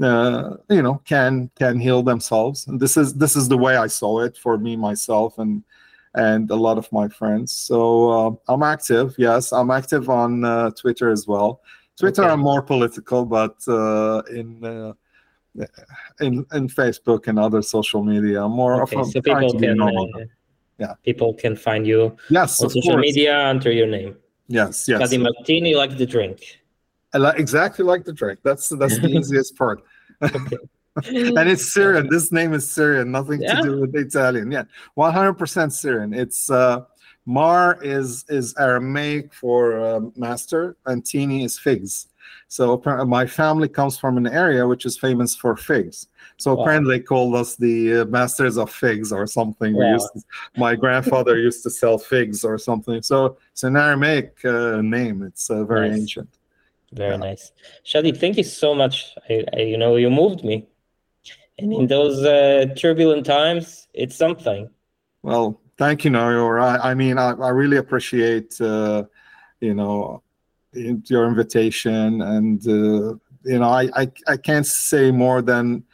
uh, 0.00 0.56
you 0.70 0.82
know, 0.82 1.00
can 1.04 1.50
can 1.56 1.78
heal 1.78 2.02
themselves. 2.02 2.66
And 2.66 2.80
this 2.80 2.96
is 2.96 3.14
this 3.14 3.36
is 3.36 3.48
the 3.48 3.58
way 3.58 3.76
I 3.76 3.86
saw 3.86 4.20
it 4.20 4.36
for 4.36 4.58
me 4.58 4.76
myself 4.76 5.38
and 5.38 5.62
and 6.14 6.50
a 6.50 6.56
lot 6.56 6.78
of 6.78 6.90
my 6.92 7.08
friends. 7.08 7.52
So 7.52 8.10
uh, 8.10 8.52
I'm 8.52 8.62
active. 8.62 9.14
Yes, 9.18 9.52
I'm 9.52 9.70
active 9.70 10.08
on 10.08 10.44
uh, 10.44 10.70
Twitter 10.70 11.10
as 11.10 11.26
well. 11.26 11.60
Twitter, 11.98 12.24
okay. 12.24 12.32
I'm 12.32 12.40
more 12.40 12.62
political, 12.62 13.24
but 13.24 13.56
uh, 13.68 14.22
in 14.30 14.94
in 16.20 16.46
in 16.52 16.68
Facebook 16.68 17.26
and 17.28 17.38
other 17.38 17.62
social 17.62 18.02
media, 18.02 18.44
I'm 18.44 18.52
more 18.52 18.82
okay, 18.82 18.96
of 18.96 19.06
so 19.06 19.20
people 19.20 19.52
can 19.58 19.80
yeah. 20.78 20.94
People 21.04 21.34
can 21.34 21.56
find 21.56 21.86
you 21.86 22.16
yes 22.30 22.60
on 22.60 22.70
social 22.70 22.92
course. 22.92 23.00
media 23.00 23.46
under 23.46 23.70
your 23.72 23.86
name. 23.86 24.16
Yes 24.48 24.86
yes. 24.88 25.00
Shadi 25.00 25.20
Martini 25.20 25.74
like 25.74 25.96
the 25.96 26.06
drink. 26.06 26.60
I 27.14 27.18
like, 27.18 27.38
exactly 27.38 27.84
like 27.84 28.04
the 28.04 28.12
drink. 28.12 28.40
That's 28.42 28.68
that's 28.68 28.98
the 28.98 29.08
easiest 29.18 29.56
part. 29.56 29.82
And 31.04 31.50
it's 31.50 31.74
Syrian. 31.74 32.08
This 32.08 32.32
name 32.32 32.54
is 32.54 32.70
Syrian. 32.70 33.10
Nothing 33.10 33.42
yeah. 33.42 33.56
to 33.56 33.62
do 33.62 33.80
with 33.82 33.94
Italian. 33.94 34.50
Yeah. 34.50 34.64
100% 34.96 35.70
Syrian. 35.70 36.14
It's 36.14 36.50
uh 36.50 36.84
Mar 37.26 37.78
is 37.82 38.24
is 38.28 38.54
Aramaic 38.56 39.34
for 39.34 39.78
uh, 39.78 40.00
master. 40.16 40.76
And 40.86 41.04
Tini 41.04 41.44
is 41.44 41.58
figs 41.58 42.06
so 42.48 42.80
my 43.06 43.26
family 43.26 43.68
comes 43.68 43.98
from 43.98 44.16
an 44.16 44.26
area 44.26 44.66
which 44.66 44.86
is 44.86 44.96
famous 44.96 45.34
for 45.34 45.56
figs. 45.56 46.08
So 46.36 46.54
wow. 46.54 46.62
apparently 46.62 46.98
they 46.98 47.02
called 47.02 47.34
us 47.34 47.56
the 47.56 48.00
uh, 48.00 48.04
masters 48.06 48.56
of 48.56 48.70
figs 48.70 49.12
or 49.12 49.26
something. 49.26 49.74
Wow. 49.74 49.96
To, 49.96 50.22
my 50.56 50.76
grandfather 50.76 51.38
used 51.48 51.62
to 51.64 51.70
sell 51.70 51.98
figs 51.98 52.44
or 52.44 52.58
something. 52.58 53.02
So 53.02 53.38
it's 53.52 53.64
an 53.64 53.76
Aramaic 53.76 54.44
uh, 54.44 54.80
name. 54.80 55.22
It's 55.22 55.50
uh, 55.50 55.64
very 55.64 55.88
nice. 55.88 56.00
ancient. 56.00 56.38
Very 56.92 57.12
yeah. 57.12 57.16
nice. 57.16 57.52
Shadi, 57.84 58.16
thank 58.16 58.36
you 58.36 58.44
so 58.44 58.74
much. 58.74 59.14
I, 59.28 59.44
I, 59.54 59.60
you 59.60 59.78
know, 59.78 59.96
you 59.96 60.10
moved 60.10 60.44
me. 60.44 60.68
And 61.58 61.72
in 61.72 61.86
those 61.86 62.22
uh, 62.22 62.66
turbulent 62.76 63.24
times, 63.24 63.88
it's 63.94 64.14
something. 64.14 64.68
Well, 65.22 65.58
thank 65.78 66.04
you, 66.04 66.10
Noyor. 66.10 66.62
I, 66.62 66.90
I 66.90 66.94
mean, 66.94 67.18
I, 67.18 67.30
I 67.30 67.48
really 67.48 67.78
appreciate, 67.78 68.60
uh, 68.60 69.04
you 69.60 69.74
know, 69.74 70.22
your 70.76 71.26
invitation, 71.26 72.22
and 72.22 72.66
uh, 72.66 73.16
you 73.44 73.58
know, 73.58 73.68
I, 73.68 73.88
I 73.94 74.12
I 74.26 74.36
can't 74.36 74.66
say 74.66 75.10
more 75.10 75.42
than 75.42 75.84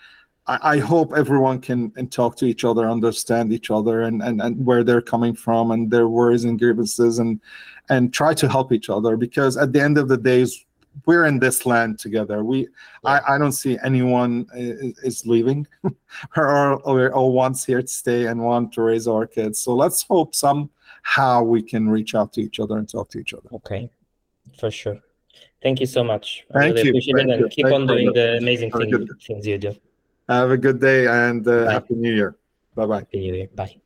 I, 0.46 0.58
I 0.62 0.78
hope 0.78 1.12
everyone 1.16 1.60
can 1.60 1.92
and 1.96 2.10
talk 2.10 2.36
to 2.36 2.46
each 2.46 2.64
other, 2.64 2.88
understand 2.88 3.52
each 3.52 3.70
other, 3.70 4.02
and, 4.02 4.22
and 4.22 4.40
and 4.40 4.64
where 4.64 4.84
they're 4.84 5.02
coming 5.02 5.34
from, 5.34 5.70
and 5.70 5.90
their 5.90 6.08
worries 6.08 6.44
and 6.44 6.58
grievances, 6.58 7.18
and 7.18 7.40
and 7.88 8.12
try 8.12 8.34
to 8.34 8.48
help 8.48 8.72
each 8.72 8.88
other 8.88 9.16
because 9.16 9.56
at 9.56 9.72
the 9.72 9.80
end 9.80 9.98
of 9.98 10.08
the 10.08 10.16
days 10.16 10.64
we're 11.06 11.24
in 11.24 11.38
this 11.38 11.66
land 11.66 11.98
together. 11.98 12.44
We, 12.44 12.68
I, 13.04 13.20
I 13.28 13.38
don't 13.38 13.52
see 13.52 13.78
anyone 13.84 14.46
is, 14.54 14.98
is 14.98 15.26
leaving. 15.26 15.66
all, 16.36 16.82
we're 16.86 17.12
all 17.12 17.32
once 17.32 17.64
here 17.64 17.82
to 17.82 17.88
stay 17.88 18.26
and 18.26 18.42
want 18.42 18.72
to 18.74 18.82
raise 18.82 19.08
our 19.08 19.26
kids. 19.26 19.58
So 19.58 19.74
let's 19.74 20.02
hope 20.02 20.34
somehow 20.34 21.42
we 21.42 21.62
can 21.62 21.88
reach 21.88 22.14
out 22.14 22.32
to 22.34 22.42
each 22.42 22.60
other 22.60 22.78
and 22.78 22.88
talk 22.88 23.10
to 23.10 23.18
each 23.18 23.34
other. 23.34 23.48
Okay, 23.52 23.90
for 24.58 24.70
sure. 24.70 24.98
Thank 25.62 25.80
you 25.80 25.86
so 25.86 26.02
much. 26.02 26.44
I 26.50 26.58
Thank 26.58 26.74
really 26.74 26.82
you. 26.82 26.90
appreciate 26.90 27.16
Thank 27.16 27.28
it, 27.28 27.32
and 27.32 27.40
you. 27.42 27.48
keep 27.48 27.66
Thank 27.66 27.74
on 27.74 27.86
doing 27.86 28.06
you. 28.06 28.12
the 28.12 28.38
amazing 28.38 28.70
thing, 28.72 29.08
things 29.26 29.46
you 29.46 29.58
do. 29.58 29.74
Have 30.28 30.50
a 30.50 30.56
good 30.56 30.80
day 30.80 31.06
and 31.06 31.46
uh, 31.46 31.68
happy 31.70 31.94
New 31.94 32.12
Year. 32.12 32.36
Bye 32.74 32.86
bye. 32.86 32.98
Happy 32.98 33.18
New 33.20 33.34
Year. 33.34 33.48
Bye. 33.54 33.82